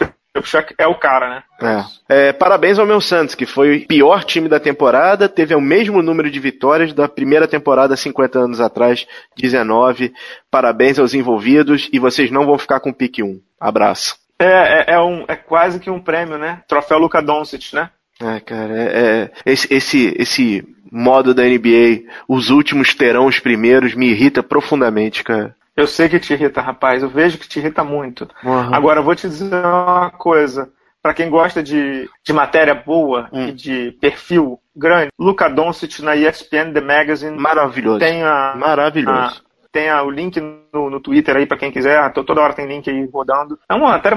é 0.79 0.87
o 0.87 0.95
cara, 0.95 1.29
né? 1.29 1.43
É. 2.09 2.29
é. 2.29 2.33
Parabéns 2.33 2.79
ao 2.79 2.87
meu 2.87 3.01
Santos, 3.01 3.35
que 3.35 3.47
foi 3.47 3.77
o 3.77 3.87
pior 3.87 4.25
time 4.25 4.49
da 4.49 4.61
temporada, 4.61 5.29
teve 5.29 5.55
o 5.55 5.61
mesmo 5.61 6.03
número 6.03 6.31
de 6.31 6.41
vitórias 6.41 6.93
da 6.93 7.09
primeira 7.09 7.47
temporada 7.47 7.97
50 7.97 8.39
anos 8.39 8.61
atrás, 8.61 9.07
19. 9.37 10.13
Parabéns 10.51 10.99
aos 10.99 11.15
envolvidos 11.15 11.89
e 11.93 11.99
vocês 11.99 12.31
não 12.31 12.47
vão 12.47 12.59
ficar 12.59 12.81
com 12.81 12.93
pique 12.93 13.23
1. 13.23 13.41
Abraço. 13.61 14.17
É, 14.39 14.93
é, 14.93 14.95
é, 14.95 15.01
um, 15.01 15.25
é 15.27 15.35
quase 15.35 15.81
que 15.81 15.91
um 15.91 16.01
prêmio, 16.01 16.37
né? 16.37 16.63
Troféu 16.69 16.99
Luca 16.99 17.23
Doncic, 17.23 17.73
né? 17.73 17.91
É, 18.21 18.41
cara, 18.41 18.75
é, 18.75 18.85
é, 18.85 19.31
esse, 19.45 19.73
esse, 19.73 20.15
esse 20.19 20.77
modo 20.91 21.35
da 21.35 21.43
NBA, 21.43 22.03
os 22.29 22.51
últimos 22.51 22.95
terão 22.95 23.27
os 23.27 23.39
primeiros, 23.39 23.95
me 23.95 24.11
irrita 24.11 24.43
profundamente, 24.43 25.23
cara. 25.23 25.55
Eu 25.77 25.87
sei 25.87 26.09
que 26.09 26.19
te 26.19 26.33
irrita, 26.33 26.61
rapaz. 26.61 27.03
Eu 27.03 27.09
vejo 27.09 27.39
que 27.39 27.49
te 27.49 27.59
irrita 27.59 27.85
muito. 27.85 28.29
Uhum. 28.43 28.75
Agora, 28.75 29.01
eu 29.01 29.05
vou 29.05 29.15
te 29.15 29.29
dizer 29.29 29.55
uma 29.55 30.11
coisa. 30.11 30.73
Para 31.03 31.15
quem 31.15 31.31
gosta 31.31 31.63
de, 31.63 32.09
de 32.25 32.33
matéria 32.33 32.75
boa 32.75 33.29
hum. 33.33 33.49
e 33.49 33.53
de 33.53 33.93
perfil 34.01 34.59
grande, 34.75 35.13
Luca 35.17 35.49
Doncic 35.49 36.01
na 36.01 36.17
ESPN 36.17 36.73
The 36.73 36.81
Magazine. 36.81 37.37
Maravilhoso. 37.37 38.01
Tem 38.01 38.25
a, 38.25 38.55
Maravilhoso. 38.57 39.46
Tem 39.77 39.93
o 39.93 40.11
link 40.11 40.41
no, 40.73 40.89
no 40.89 41.01
Twitter 41.01 41.37
aí 41.37 41.45
para 41.45 41.59
quem 41.59 41.71
quiser. 41.71 42.11
Toda 42.13 42.41
hora 42.41 42.55
tem 42.55 42.67
link 42.67 42.89
aí 42.89 43.07
rodando. 43.13 43.59
É 43.69 43.75
uma, 43.75 43.97
até, 43.97 44.11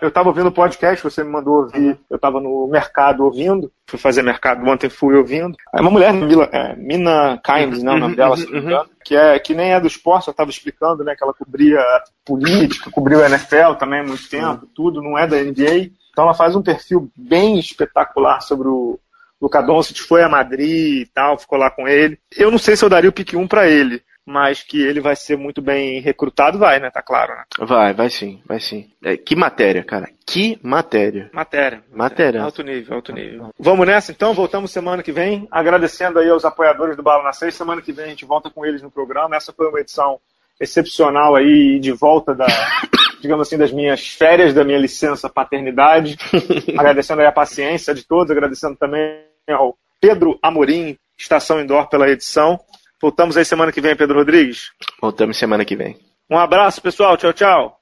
eu 0.00 0.10
tava 0.10 0.30
ouvindo 0.30 0.48
o 0.48 0.52
podcast, 0.52 1.04
você 1.04 1.22
me 1.22 1.30
mandou 1.30 1.64
ouvir. 1.64 1.98
Eu 2.08 2.18
tava 2.18 2.40
no 2.40 2.66
mercado 2.66 3.22
ouvindo. 3.22 3.70
Fui 3.86 3.98
fazer 3.98 4.22
mercado 4.22 4.66
ontem, 4.66 4.88
fui 4.88 5.14
ouvindo. 5.14 5.54
É 5.74 5.82
uma 5.82 5.90
mulher, 5.90 6.14
é, 6.50 6.74
Mina 6.76 7.38
Kimes, 7.44 7.82
né, 7.82 7.92
o 7.92 7.98
nome 7.98 8.16
dela, 8.16 8.38
se 8.38 8.46
não 8.46 8.52
me 8.52 8.58
engano 8.60 8.88
que, 9.04 9.14
é, 9.14 9.38
que 9.38 9.54
nem 9.54 9.72
é 9.72 9.80
do 9.80 9.86
esporte, 9.86 10.28
eu 10.28 10.32
estava 10.32 10.48
explicando, 10.48 11.04
né, 11.04 11.14
que 11.14 11.22
ela 11.22 11.34
cobria 11.34 11.80
política, 12.24 12.90
cobriu 12.90 13.22
a 13.22 13.28
NFL 13.28 13.74
também 13.78 14.00
há 14.00 14.04
muito 14.04 14.28
tempo, 14.28 14.66
tudo, 14.74 15.02
não 15.02 15.18
é 15.18 15.26
da 15.26 15.36
NBA. 15.36 15.90
Então 16.10 16.24
ela 16.24 16.34
faz 16.34 16.56
um 16.56 16.62
perfil 16.62 17.10
bem 17.16 17.58
espetacular 17.58 18.40
sobre 18.40 18.68
o 18.68 18.98
Luca 19.40 19.60
Doncic, 19.60 19.98
foi 19.98 20.22
a 20.22 20.28
Madrid 20.28 21.02
e 21.02 21.06
tal, 21.12 21.38
ficou 21.38 21.58
lá 21.58 21.70
com 21.70 21.88
ele. 21.88 22.18
Eu 22.36 22.50
não 22.50 22.58
sei 22.58 22.76
se 22.76 22.84
eu 22.84 22.88
daria 22.88 23.10
o 23.10 23.12
pick 23.12 23.34
1 23.34 23.48
para 23.48 23.68
ele, 23.68 24.02
mas 24.24 24.62
que 24.62 24.80
ele 24.80 25.00
vai 25.00 25.16
ser 25.16 25.36
muito 25.36 25.60
bem 25.60 26.00
recrutado, 26.00 26.58
vai, 26.58 26.78
né? 26.78 26.90
Tá 26.90 27.02
claro, 27.02 27.34
né? 27.34 27.44
Vai, 27.58 27.92
vai 27.92 28.08
sim, 28.08 28.40
vai 28.46 28.60
sim. 28.60 28.90
É, 29.04 29.16
que 29.16 29.34
matéria, 29.34 29.82
cara. 29.82 30.08
Que 30.26 30.58
matéria. 30.62 31.28
Matéria. 31.32 31.82
Matéria. 31.92 32.42
Alto 32.42 32.62
nível, 32.62 32.94
alto 32.94 33.12
nível. 33.12 33.50
Vamos 33.58 33.86
nessa 33.86 34.12
então, 34.12 34.32
voltamos 34.32 34.70
semana 34.70 35.02
que 35.02 35.12
vem, 35.12 35.48
agradecendo 35.50 36.18
aí 36.18 36.28
aos 36.28 36.44
apoiadores 36.44 36.96
do 36.96 37.02
Bala 37.02 37.24
na 37.24 37.32
Seis. 37.32 37.54
Semana 37.54 37.82
que 37.82 37.92
vem 37.92 38.06
a 38.06 38.08
gente 38.08 38.24
volta 38.24 38.48
com 38.48 38.64
eles 38.64 38.80
no 38.80 38.90
programa. 38.90 39.36
Essa 39.36 39.52
foi 39.52 39.68
uma 39.68 39.80
edição 39.80 40.20
excepcional 40.60 41.34
aí 41.34 41.80
de 41.80 41.90
volta 41.90 42.34
da, 42.34 42.46
digamos 43.20 43.48
assim, 43.48 43.58
das 43.58 43.72
minhas 43.72 44.06
férias, 44.06 44.54
da 44.54 44.64
minha 44.64 44.78
licença 44.78 45.28
paternidade. 45.28 46.16
agradecendo 46.78 47.20
aí 47.20 47.26
a 47.26 47.32
paciência 47.32 47.92
de 47.92 48.04
todos, 48.04 48.30
agradecendo 48.30 48.76
também 48.76 49.24
ao 49.48 49.76
Pedro 50.00 50.38
Amorim, 50.40 50.96
Estação 51.18 51.60
Indoor, 51.60 51.88
pela 51.88 52.08
edição. 52.08 52.60
Voltamos 53.02 53.36
aí 53.36 53.44
semana 53.44 53.72
que 53.72 53.80
vem, 53.80 53.96
Pedro 53.96 54.20
Rodrigues? 54.20 54.70
Voltamos 55.00 55.36
semana 55.36 55.64
que 55.64 55.74
vem. 55.74 55.98
Um 56.30 56.38
abraço, 56.38 56.80
pessoal. 56.80 57.16
Tchau, 57.16 57.32
tchau. 57.32 57.81